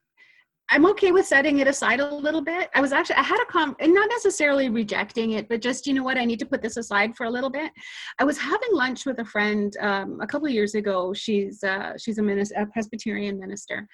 I'm 0.72 0.86
okay 0.88 1.12
with 1.12 1.26
setting 1.26 1.60
it 1.60 1.68
aside 1.68 2.00
a 2.00 2.16
little 2.16 2.42
bit. 2.42 2.70
I 2.76 2.82
was 2.82 2.94
actually 2.94 3.16
I 3.16 3.24
had 3.24 3.42
a 3.42 3.46
com 3.46 3.76
and 3.80 3.94
not 3.94 4.08
necessarily 4.10 4.70
rejecting 4.70 5.32
it, 5.32 5.50
but 5.50 5.62
just 5.62 5.88
you 5.88 5.94
know 5.94 6.04
what, 6.04 6.18
I 6.18 6.26
need 6.26 6.40
to 6.40 6.46
put 6.46 6.62
this 6.62 6.78
aside 6.78 7.16
for 7.16 7.26
a 7.26 7.30
little 7.30 7.50
bit. 7.50 7.72
I 8.20 8.24
was 8.24 8.38
having 8.38 8.70
lunch 8.74 9.06
with 9.06 9.20
a 9.20 9.26
friend 9.26 9.76
um, 9.82 10.20
a 10.22 10.28
couple 10.28 10.48
years 10.48 10.76
ago. 10.76 11.14
She's 11.14 11.64
uh, 11.64 11.94
she's 11.98 12.20
a, 12.20 12.24
minister, 12.24 12.56
a 12.56 12.66
Presbyterian 12.68 13.40
minister, 13.40 13.88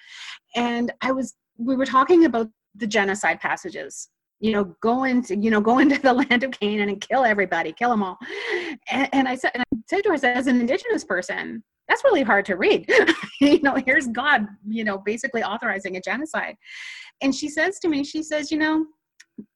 and 0.54 0.92
I 1.00 1.12
was 1.12 1.34
we 1.58 1.76
were 1.76 1.86
talking 1.86 2.26
about 2.26 2.48
the 2.74 2.86
genocide 2.86 3.40
passages 3.40 4.10
you 4.40 4.52
know, 4.52 4.64
go 4.80 5.04
into, 5.04 5.36
you 5.36 5.50
know, 5.50 5.60
go 5.60 5.78
into 5.80 6.00
the 6.00 6.12
land 6.12 6.42
of 6.42 6.50
Canaan 6.52 6.88
and 6.88 7.00
kill 7.00 7.24
everybody, 7.24 7.72
kill 7.72 7.90
them 7.90 8.02
all. 8.02 8.18
And, 8.90 9.08
and 9.12 9.28
I 9.28 9.34
said, 9.34 9.52
and 9.54 9.62
I 9.62 9.78
said 9.88 10.02
to 10.04 10.10
her, 10.10 10.26
as 10.26 10.46
an 10.46 10.60
indigenous 10.60 11.04
person, 11.04 11.62
that's 11.88 12.04
really 12.04 12.22
hard 12.22 12.44
to 12.46 12.56
read. 12.56 12.90
you 13.40 13.60
know, 13.62 13.76
here's 13.86 14.08
God, 14.08 14.46
you 14.66 14.84
know, 14.84 14.98
basically 14.98 15.42
authorizing 15.42 15.96
a 15.96 16.00
genocide. 16.00 16.56
And 17.22 17.34
she 17.34 17.48
says 17.48 17.78
to 17.80 17.88
me, 17.88 18.04
she 18.04 18.22
says, 18.22 18.50
you 18.50 18.58
know, 18.58 18.86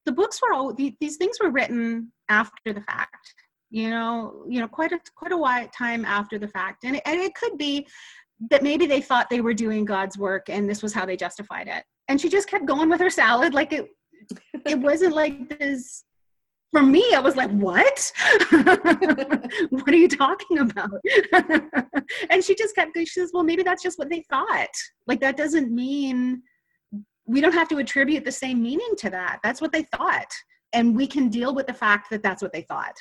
the 0.06 0.12
books 0.12 0.40
were 0.42 0.52
all 0.52 0.72
these 0.74 1.16
things 1.16 1.38
were 1.40 1.50
written 1.50 2.12
after 2.28 2.72
the 2.72 2.82
fact. 2.82 3.34
You 3.70 3.88
know, 3.90 4.44
you 4.48 4.60
know, 4.60 4.68
quite 4.68 4.92
a 4.92 4.98
quite 5.14 5.32
a 5.32 5.36
while 5.36 5.68
time 5.68 6.04
after 6.04 6.38
the 6.38 6.48
fact, 6.48 6.84
and 6.84 6.96
it, 6.96 7.02
and 7.06 7.20
it 7.20 7.34
could 7.34 7.56
be 7.56 7.86
that 8.50 8.62
maybe 8.62 8.86
they 8.86 9.00
thought 9.00 9.30
they 9.30 9.40
were 9.40 9.54
doing 9.54 9.84
God's 9.84 10.18
work, 10.18 10.48
and 10.48 10.68
this 10.68 10.82
was 10.82 10.92
how 10.92 11.06
they 11.06 11.16
justified 11.16 11.68
it. 11.68 11.84
And 12.08 12.20
she 12.20 12.28
just 12.28 12.48
kept 12.48 12.66
going 12.66 12.90
with 12.90 13.00
her 13.00 13.10
salad 13.10 13.54
like 13.54 13.72
it 13.72 13.88
it 14.66 14.78
wasn't 14.78 15.14
like 15.14 15.48
this. 15.58 16.04
For 16.72 16.82
me 16.82 17.04
i 17.16 17.18
was 17.18 17.34
like 17.34 17.50
what? 17.50 18.12
What 19.70 19.88
are 19.88 19.96
you 19.96 20.08
talking 20.08 20.58
about? 20.58 20.90
And 22.30 22.44
she 22.44 22.54
just 22.54 22.76
kept 22.76 22.96
she 22.96 23.06
says 23.06 23.30
well 23.34 23.42
maybe 23.42 23.64
that's 23.64 23.82
just 23.82 23.98
what 23.98 24.08
they 24.08 24.24
thought. 24.30 24.74
Like 25.06 25.20
that 25.20 25.36
doesn't 25.36 25.72
mean 25.72 26.42
we 27.26 27.40
don't 27.40 27.54
have 27.54 27.68
to 27.68 27.78
attribute 27.78 28.24
the 28.24 28.32
same 28.32 28.62
meaning 28.62 28.94
to 28.98 29.10
that. 29.10 29.40
That's 29.42 29.60
what 29.60 29.72
they 29.72 29.84
thought. 29.96 30.32
And 30.72 30.96
we 30.96 31.06
can 31.06 31.28
deal 31.28 31.54
with 31.54 31.66
the 31.66 31.74
fact 31.74 32.08
that 32.10 32.22
that's 32.22 32.42
what 32.42 32.52
they 32.52 32.62
thought. 32.62 32.96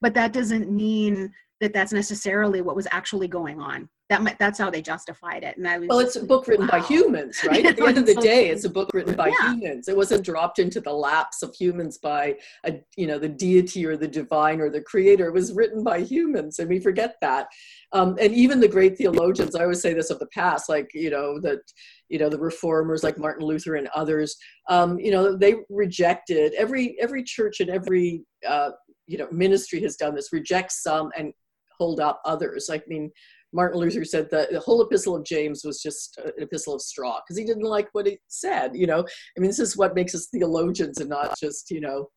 But 0.00 0.14
that 0.14 0.32
doesn't 0.32 0.70
mean 0.70 1.32
that 1.60 1.72
that's 1.72 1.92
necessarily 1.92 2.62
what 2.62 2.76
was 2.76 2.88
actually 2.90 3.28
going 3.28 3.60
on 3.60 3.88
that 4.10 4.22
might, 4.22 4.38
that's 4.40 4.58
how 4.58 4.68
they 4.70 4.82
justified 4.82 5.44
it. 5.44 5.56
And 5.56 5.68
I 5.68 5.78
was 5.78 5.88
well, 5.88 6.00
it's 6.00 6.16
a 6.16 6.24
book 6.24 6.48
written 6.48 6.66
wow. 6.66 6.80
by 6.80 6.86
humans, 6.86 7.38
right? 7.46 7.64
At 7.64 7.76
the 7.76 7.86
end 7.86 7.96
of 7.96 8.06
the 8.06 8.16
day, 8.16 8.48
it's 8.48 8.64
a 8.64 8.68
book 8.68 8.90
written 8.92 9.14
by 9.14 9.28
yeah. 9.28 9.52
humans. 9.54 9.88
It 9.88 9.96
wasn't 9.96 10.24
dropped 10.24 10.58
into 10.58 10.80
the 10.80 10.92
laps 10.92 11.44
of 11.44 11.54
humans 11.54 11.96
by 11.96 12.36
a, 12.64 12.80
you 12.96 13.06
know, 13.06 13.20
the 13.20 13.28
deity 13.28 13.86
or 13.86 13.96
the 13.96 14.08
divine 14.08 14.60
or 14.60 14.68
the 14.68 14.80
creator. 14.80 15.28
It 15.28 15.32
was 15.32 15.52
written 15.52 15.84
by 15.84 16.00
humans, 16.00 16.58
and 16.58 16.68
we 16.68 16.80
forget 16.80 17.14
that. 17.20 17.46
Um, 17.92 18.16
and 18.20 18.34
even 18.34 18.58
the 18.58 18.66
great 18.66 18.98
theologians, 18.98 19.54
I 19.54 19.62
always 19.62 19.80
say 19.80 19.94
this 19.94 20.10
of 20.10 20.18
the 20.18 20.26
past, 20.26 20.68
like 20.68 20.90
you 20.92 21.10
know 21.10 21.38
that 21.42 21.60
you 22.08 22.18
know 22.18 22.28
the 22.28 22.38
reformers 22.38 23.04
like 23.04 23.16
Martin 23.16 23.46
Luther 23.46 23.76
and 23.76 23.86
others. 23.94 24.36
Um, 24.68 24.98
you 24.98 25.12
know, 25.12 25.36
they 25.36 25.54
rejected 25.68 26.52
every 26.54 26.96
every 27.00 27.22
church 27.22 27.60
and 27.60 27.70
every 27.70 28.24
uh, 28.46 28.70
you 29.06 29.18
know 29.18 29.28
ministry 29.30 29.80
has 29.82 29.94
done 29.94 30.16
this. 30.16 30.32
Reject 30.32 30.72
some 30.72 31.12
and 31.16 31.32
hold 31.78 32.00
up 32.00 32.20
others. 32.24 32.66
Like, 32.68 32.82
I 32.82 32.88
mean 32.88 33.12
Martin 33.52 33.80
Luther 33.80 34.04
said 34.04 34.28
that 34.30 34.50
the 34.50 34.60
whole 34.60 34.82
epistle 34.82 35.16
of 35.16 35.24
James 35.24 35.64
was 35.64 35.82
just 35.82 36.18
an 36.18 36.32
epistle 36.38 36.74
of 36.74 36.82
straw 36.82 37.20
because 37.20 37.38
he 37.38 37.44
didn't 37.44 37.64
like 37.64 37.88
what 37.92 38.06
it 38.06 38.20
said. 38.28 38.72
You 38.74 38.86
know, 38.86 39.00
I 39.00 39.40
mean, 39.40 39.48
this 39.48 39.58
is 39.58 39.76
what 39.76 39.94
makes 39.94 40.14
us 40.14 40.28
theologians 40.32 40.98
and 40.98 41.10
not 41.10 41.38
just, 41.38 41.70
you 41.70 41.80
know, 41.80 42.08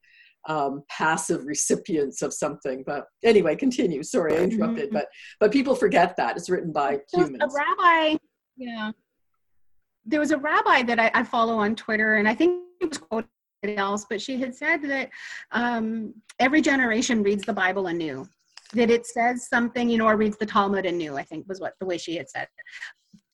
um, 0.48 0.84
passive 0.90 1.46
recipients 1.46 2.22
of 2.22 2.34
something. 2.34 2.84
But 2.86 3.06
anyway, 3.24 3.56
continue. 3.56 4.04
Sorry, 4.04 4.38
I 4.38 4.42
interrupted. 4.42 4.86
Mm-hmm. 4.86 4.94
But 4.94 5.08
but 5.40 5.52
people 5.52 5.76
forget 5.76 6.16
that 6.18 6.38
it's 6.38 6.50
written 6.50 6.72
by 6.72 7.00
humans. 7.14 7.42
A 7.42 7.48
rabbi, 7.48 8.18
yeah. 8.58 8.92
There 10.06 10.20
was 10.20 10.32
a 10.32 10.38
rabbi 10.38 10.84
that 10.84 11.00
I, 11.00 11.10
I 11.14 11.24
follow 11.24 11.58
on 11.58 11.76
Twitter, 11.76 12.16
and 12.16 12.28
I 12.28 12.36
think 12.36 12.62
it 12.82 12.90
was 12.90 12.98
quoted 12.98 13.30
else, 13.64 14.06
but 14.10 14.22
she 14.22 14.38
had 14.40 14.54
said 14.54 14.82
that 14.84 15.10
um, 15.52 16.14
every 16.40 16.62
generation 16.62 17.24
reads 17.24 17.44
the 17.44 17.54
Bible 17.54 17.88
anew 17.88 18.28
that 18.74 18.90
it 18.90 19.06
says 19.06 19.48
something, 19.48 19.90
you 19.90 19.98
know, 19.98 20.08
or 20.08 20.18
reads 20.18 20.38
the 20.38 20.46
Talmud 20.46 20.86
anew, 20.86 21.18
I 21.18 21.24
think 21.24 21.48
was 21.48 21.60
what 21.60 21.74
the 21.80 21.86
way 21.86 21.98
she 21.98 22.16
had 22.16 22.30
said. 22.30 22.48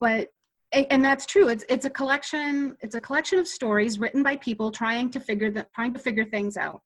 But 0.00 0.28
and 0.72 1.04
that's 1.04 1.26
true. 1.26 1.48
It's 1.48 1.64
it's 1.68 1.84
a 1.84 1.90
collection 1.90 2.76
it's 2.80 2.94
a 2.94 3.00
collection 3.00 3.38
of 3.38 3.48
stories 3.48 3.98
written 3.98 4.22
by 4.22 4.36
people 4.36 4.70
trying 4.70 5.10
to 5.10 5.20
figure 5.20 5.50
the 5.50 5.66
trying 5.74 5.92
to 5.94 5.98
figure 5.98 6.24
things 6.24 6.56
out. 6.56 6.80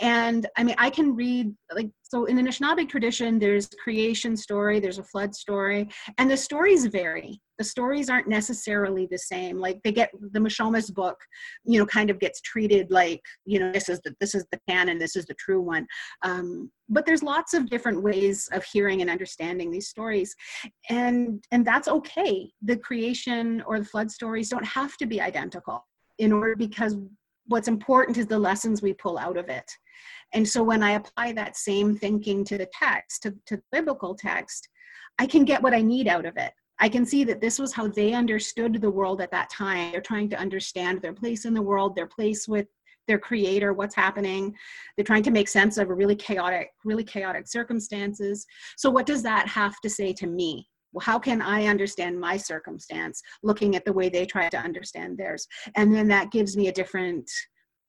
And 0.00 0.46
i 0.56 0.62
mean 0.62 0.76
i 0.78 0.88
can 0.88 1.16
read 1.16 1.52
like 1.74 1.90
so 2.02 2.26
in 2.26 2.36
the 2.36 2.42
Anishinaabe 2.42 2.88
tradition 2.88 3.38
there's 3.38 3.68
creation 3.82 4.36
story 4.36 4.78
there's 4.78 4.98
a 4.98 5.04
flood 5.04 5.34
story 5.34 5.88
and 6.18 6.30
the 6.30 6.36
stories 6.36 6.86
vary 6.86 7.40
the 7.58 7.64
stories 7.64 8.10
aren't 8.10 8.28
necessarily 8.28 9.06
the 9.06 9.18
same 9.18 9.58
like 9.58 9.80
they 9.82 9.92
get 9.92 10.10
the 10.32 10.40
Mishomis 10.40 10.92
book 10.92 11.16
you 11.64 11.78
know 11.78 11.86
kind 11.86 12.10
of 12.10 12.18
gets 12.18 12.40
treated 12.40 12.90
like 12.90 13.22
you 13.44 13.58
know 13.58 13.72
this 13.72 13.88
is 13.88 14.00
the 14.04 14.14
this 14.20 14.34
is 14.34 14.44
the 14.52 14.60
canon 14.68 14.98
this 14.98 15.16
is 15.16 15.26
the 15.26 15.34
true 15.34 15.60
one. 15.60 15.86
Um, 16.22 16.70
but 16.88 17.06
there's 17.06 17.22
lots 17.22 17.54
of 17.54 17.70
different 17.70 18.02
ways 18.02 18.48
of 18.52 18.64
hearing 18.64 19.00
and 19.00 19.10
understanding 19.10 19.70
these 19.70 19.88
stories 19.88 20.34
and 20.90 21.44
and 21.50 21.66
that's 21.66 21.88
okay. 21.88 22.50
The 22.62 22.76
creation 22.76 23.62
or 23.66 23.78
the 23.78 23.84
flood 23.84 24.10
stories 24.10 24.48
don't 24.48 24.66
have 24.66 24.96
to 24.98 25.06
be 25.06 25.20
identical 25.20 25.86
in 26.18 26.32
order 26.32 26.56
because 26.56 26.96
what's 27.46 27.68
important 27.68 28.16
is 28.16 28.26
the 28.26 28.38
lessons 28.38 28.82
we 28.82 28.94
pull 28.94 29.18
out 29.18 29.36
of 29.36 29.48
it. 29.48 29.70
And 30.32 30.46
so 30.46 30.62
when 30.62 30.82
i 30.82 30.92
apply 30.92 31.32
that 31.32 31.56
same 31.56 31.96
thinking 31.96 32.44
to 32.44 32.58
the 32.58 32.68
text 32.72 33.22
to, 33.22 33.34
to 33.46 33.62
biblical 33.72 34.14
text 34.14 34.68
i 35.18 35.26
can 35.26 35.44
get 35.44 35.62
what 35.62 35.74
i 35.74 35.80
need 35.80 36.08
out 36.08 36.26
of 36.26 36.36
it 36.36 36.52
i 36.84 36.88
can 36.88 37.06
see 37.06 37.24
that 37.24 37.40
this 37.40 37.58
was 37.58 37.72
how 37.72 37.88
they 37.88 38.12
understood 38.12 38.78
the 38.80 38.90
world 38.90 39.22
at 39.22 39.30
that 39.30 39.48
time. 39.48 39.90
They're 39.90 40.10
trying 40.12 40.28
to 40.30 40.38
understand 40.38 41.00
their 41.00 41.14
place 41.14 41.46
in 41.46 41.54
the 41.54 41.62
world 41.70 41.96
their 41.96 42.06
place 42.06 42.46
with 42.46 42.66
their 43.08 43.18
creator 43.18 43.72
what's 43.72 43.94
happening. 43.94 44.54
They're 44.94 45.10
trying 45.10 45.22
to 45.24 45.30
make 45.30 45.48
sense 45.48 45.78
of 45.78 45.88
a 45.88 45.94
really 45.94 46.16
chaotic 46.16 46.68
really 46.84 47.04
chaotic 47.04 47.48
circumstances. 47.48 48.46
So 48.76 48.90
what 48.90 49.06
does 49.06 49.22
that 49.22 49.48
have 49.48 49.80
to 49.80 49.88
say 49.88 50.12
to 50.12 50.26
me? 50.26 50.68
Well, 50.92 51.04
how 51.04 51.18
can 51.18 51.40
I 51.40 51.66
understand 51.66 52.20
my 52.20 52.36
circumstance 52.36 53.22
looking 53.42 53.74
at 53.76 53.84
the 53.86 53.92
way 53.92 54.10
they 54.10 54.26
try 54.26 54.48
to 54.50 54.58
understand 54.58 55.16
theirs? 55.16 55.46
And 55.76 55.92
then 55.94 56.06
that 56.08 56.32
gives 56.32 56.54
me 56.56 56.68
a 56.68 56.72
different, 56.72 57.28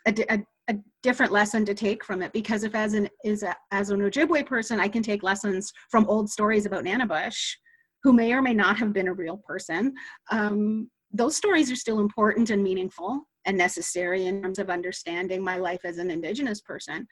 a, 0.07 0.13
a, 0.33 0.39
a 0.69 0.75
different 1.03 1.31
lesson 1.33 1.65
to 1.65 1.73
take 1.73 2.03
from 2.03 2.21
it 2.21 2.31
because 2.33 2.63
if 2.63 2.73
as 2.73 2.93
an 2.93 3.09
is 3.23 3.43
a, 3.43 3.55
as 3.71 3.89
an 3.89 3.99
Ojibwe 3.99 4.45
person, 4.45 4.79
I 4.79 4.87
can 4.87 5.03
take 5.03 5.21
lessons 5.21 5.71
from 5.91 6.07
old 6.07 6.29
stories 6.29 6.65
about 6.65 6.85
Nanabush, 6.85 7.55
who 8.05 8.13
may 8.13 8.31
or 8.31 8.41
may 8.43 8.53
not 8.53 8.77
have 8.77 8.93
been 8.93 9.07
a 9.07 9.13
real 9.13 9.37
person. 9.37 9.91
Um, 10.29 10.91
those 11.11 11.35
stories 11.35 11.71
are 11.71 11.75
still 11.75 11.99
important 11.99 12.51
and 12.51 12.61
meaningful 12.61 13.23
and 13.45 13.57
necessary 13.57 14.27
in 14.27 14.43
terms 14.43 14.59
of 14.59 14.69
understanding 14.69 15.43
my 15.43 15.57
life 15.57 15.81
as 15.83 15.97
an 15.97 16.11
Indigenous 16.11 16.61
person 16.61 17.07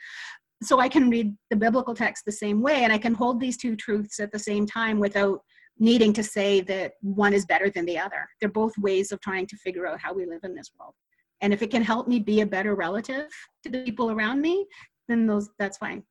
so 0.62 0.80
I 0.80 0.88
can 0.88 1.10
read 1.10 1.36
the 1.50 1.56
biblical 1.56 1.96
text 1.96 2.26
the 2.26 2.32
same 2.32 2.62
way 2.62 2.84
and 2.84 2.94
I 2.94 3.00
can 3.00 3.16
hold 3.16 3.40
these 3.40 3.58
two 3.58 3.76
truths 3.76 4.20
at 4.20 4.32
the 4.32 4.38
same 4.38 4.68
time 4.68 5.00
without 5.00 5.40
needing 5.80 6.14
to 6.14 6.24
say 6.24 6.62
that 6.62 6.94
one 7.02 7.34
is 7.34 7.44
better 7.48 7.72
than 7.72 7.86
the 7.86 7.98
other. 7.98 8.30
They're 8.40 8.50
both 8.50 8.78
ways 8.78 9.12
of 9.12 9.20
trying 9.20 9.48
to 9.48 9.58
figure 9.58 9.88
out 9.88 10.00
how 10.00 10.14
we 10.14 10.28
live 10.28 10.42
in 10.44 10.54
this 10.54 10.70
world. 10.80 10.94
And 11.42 11.52
if 11.54 11.64
it 11.64 11.72
can 11.72 11.82
help 11.82 12.08
me 12.08 12.20
be 12.20 12.42
a 12.42 12.46
better 12.46 12.76
relative 12.76 13.30
to 13.64 13.70
the 13.72 13.84
people 13.84 14.12
around 14.12 14.42
me, 14.42 14.68
then 15.08 15.26
those 15.26 15.50
that's 15.58 15.80
fine. 15.80 16.04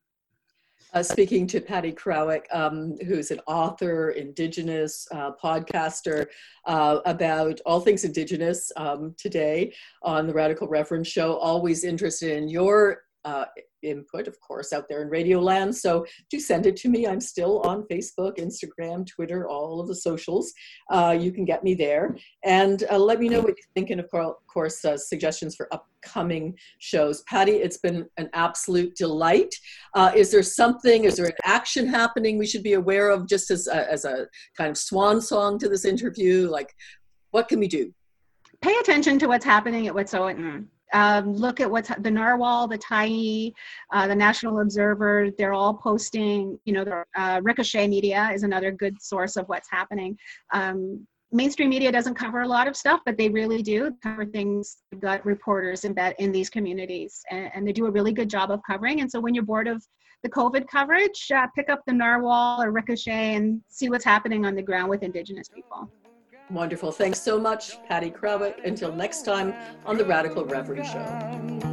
Uh, 0.93 1.01
speaking 1.01 1.47
to 1.47 1.59
Patty 1.59 1.91
Krawec, 1.91 2.43
um, 2.53 2.95
who's 3.07 3.31
an 3.31 3.39
author, 3.47 4.11
Indigenous 4.11 5.07
uh, 5.11 5.31
podcaster 5.43 6.27
uh, 6.65 6.99
about 7.05 7.59
all 7.65 7.79
things 7.79 8.03
Indigenous 8.03 8.71
um, 8.77 9.15
today 9.17 9.73
on 10.03 10.27
the 10.27 10.33
Radical 10.33 10.67
Reverend 10.67 11.07
Show. 11.07 11.37
Always 11.37 11.83
interested 11.83 12.37
in 12.37 12.47
your 12.47 13.01
uh, 13.25 13.45
input, 13.83 14.27
of 14.27 14.39
course, 14.39 14.73
out 14.73 14.87
there 14.89 15.01
in 15.01 15.09
Radio 15.09 15.39
Land. 15.39 15.75
So 15.75 16.05
do 16.29 16.39
send 16.39 16.65
it 16.65 16.75
to 16.77 16.89
me. 16.89 17.05
I'm 17.07 17.21
still 17.21 17.61
on 17.61 17.83
Facebook, 17.91 18.37
Instagram, 18.37 19.05
Twitter, 19.05 19.47
all 19.47 19.79
of 19.79 19.87
the 19.87 19.95
socials. 19.95 20.53
Uh, 20.89 21.15
you 21.19 21.31
can 21.31 21.45
get 21.45 21.63
me 21.63 21.73
there. 21.73 22.15
And 22.43 22.83
uh, 22.91 22.97
let 22.97 23.19
me 23.19 23.29
know 23.29 23.41
what 23.41 23.57
you 23.57 23.63
think, 23.73 23.89
and 23.89 23.99
of 23.99 24.09
course, 24.47 24.83
uh, 24.85 24.97
suggestions 24.97 25.55
for 25.55 25.67
upcoming 25.71 26.57
shows. 26.79 27.21
Patty, 27.23 27.53
it's 27.53 27.77
been 27.77 28.05
an 28.17 28.29
absolute 28.33 28.95
delight. 28.95 29.53
Uh, 29.93 30.11
is 30.15 30.31
there 30.31 30.43
something, 30.43 31.05
is 31.05 31.17
there 31.17 31.27
an 31.27 31.33
action 31.43 31.87
happening 31.87 32.37
we 32.37 32.47
should 32.47 32.63
be 32.63 32.73
aware 32.73 33.09
of 33.09 33.27
just 33.27 33.51
as 33.51 33.67
a, 33.67 33.91
as 33.91 34.05
a 34.05 34.27
kind 34.57 34.69
of 34.69 34.77
swan 34.77 35.21
song 35.21 35.59
to 35.59 35.69
this 35.69 35.85
interview? 35.85 36.49
Like, 36.49 36.73
what 37.31 37.47
can 37.47 37.59
we 37.59 37.67
do? 37.67 37.93
Pay 38.61 38.75
attention 38.77 39.19
to 39.19 39.27
what's 39.27 39.43
happening 39.43 39.87
at 39.87 39.93
Wet'suwet'en 39.93 40.67
um, 40.93 41.33
look 41.33 41.59
at 41.59 41.69
what's 41.69 41.91
the 41.99 42.11
Narwhal, 42.11 42.67
the 42.67 42.77
Tyee, 42.77 43.53
uh, 43.91 44.07
the 44.07 44.15
National 44.15 44.59
Observer. 44.59 45.29
They're 45.37 45.53
all 45.53 45.73
posting. 45.73 46.57
You 46.65 46.73
know, 46.73 46.83
the 46.85 47.03
uh, 47.15 47.41
Ricochet 47.43 47.87
Media 47.87 48.29
is 48.33 48.43
another 48.43 48.71
good 48.71 49.01
source 49.01 49.35
of 49.35 49.47
what's 49.47 49.69
happening. 49.69 50.17
Um, 50.53 51.05
mainstream 51.31 51.69
media 51.69 51.91
doesn't 51.91 52.13
cover 52.13 52.41
a 52.41 52.47
lot 52.47 52.67
of 52.67 52.75
stuff, 52.75 53.01
but 53.05 53.17
they 53.17 53.27
really 53.27 53.63
do 53.63 53.91
cover 54.03 54.25
things. 54.25 54.77
They've 54.91 55.01
got 55.01 55.25
reporters 55.25 55.83
in, 55.83 55.97
in 56.19 56.31
these 56.31 56.49
communities, 56.49 57.21
and, 57.31 57.49
and, 57.55 57.67
they 57.67 57.73
do 57.73 57.87
a 57.87 57.91
really 57.91 58.13
good 58.13 58.29
job 58.29 58.51
of 58.51 58.61
covering. 58.69 59.01
And 59.01 59.11
so 59.11 59.19
when 59.19 59.33
you're 59.33 59.43
bored 59.43 59.67
of 59.67 59.83
the 60.21 60.29
COVID 60.29 60.67
coverage, 60.67 61.31
uh, 61.35 61.47
pick 61.55 61.69
up 61.69 61.81
the 61.87 61.93
Narwhal 61.93 62.61
or 62.61 62.71
Ricochet 62.71 63.35
and 63.35 63.61
see 63.67 63.89
what's 63.89 64.05
happening 64.05 64.45
on 64.45 64.55
the 64.55 64.61
ground 64.61 64.89
with 64.89 65.03
Indigenous 65.03 65.49
people. 65.49 65.89
Wonderful. 66.53 66.91
Thanks 66.91 67.19
so 67.19 67.39
much, 67.39 67.83
Patty 67.87 68.11
Krawec. 68.11 68.63
Until 68.63 68.93
next 68.93 69.25
time 69.25 69.55
on 69.87 69.97
the 69.97 70.05
Radical 70.05 70.45
Reverend 70.45 70.85
Show. 70.85 71.72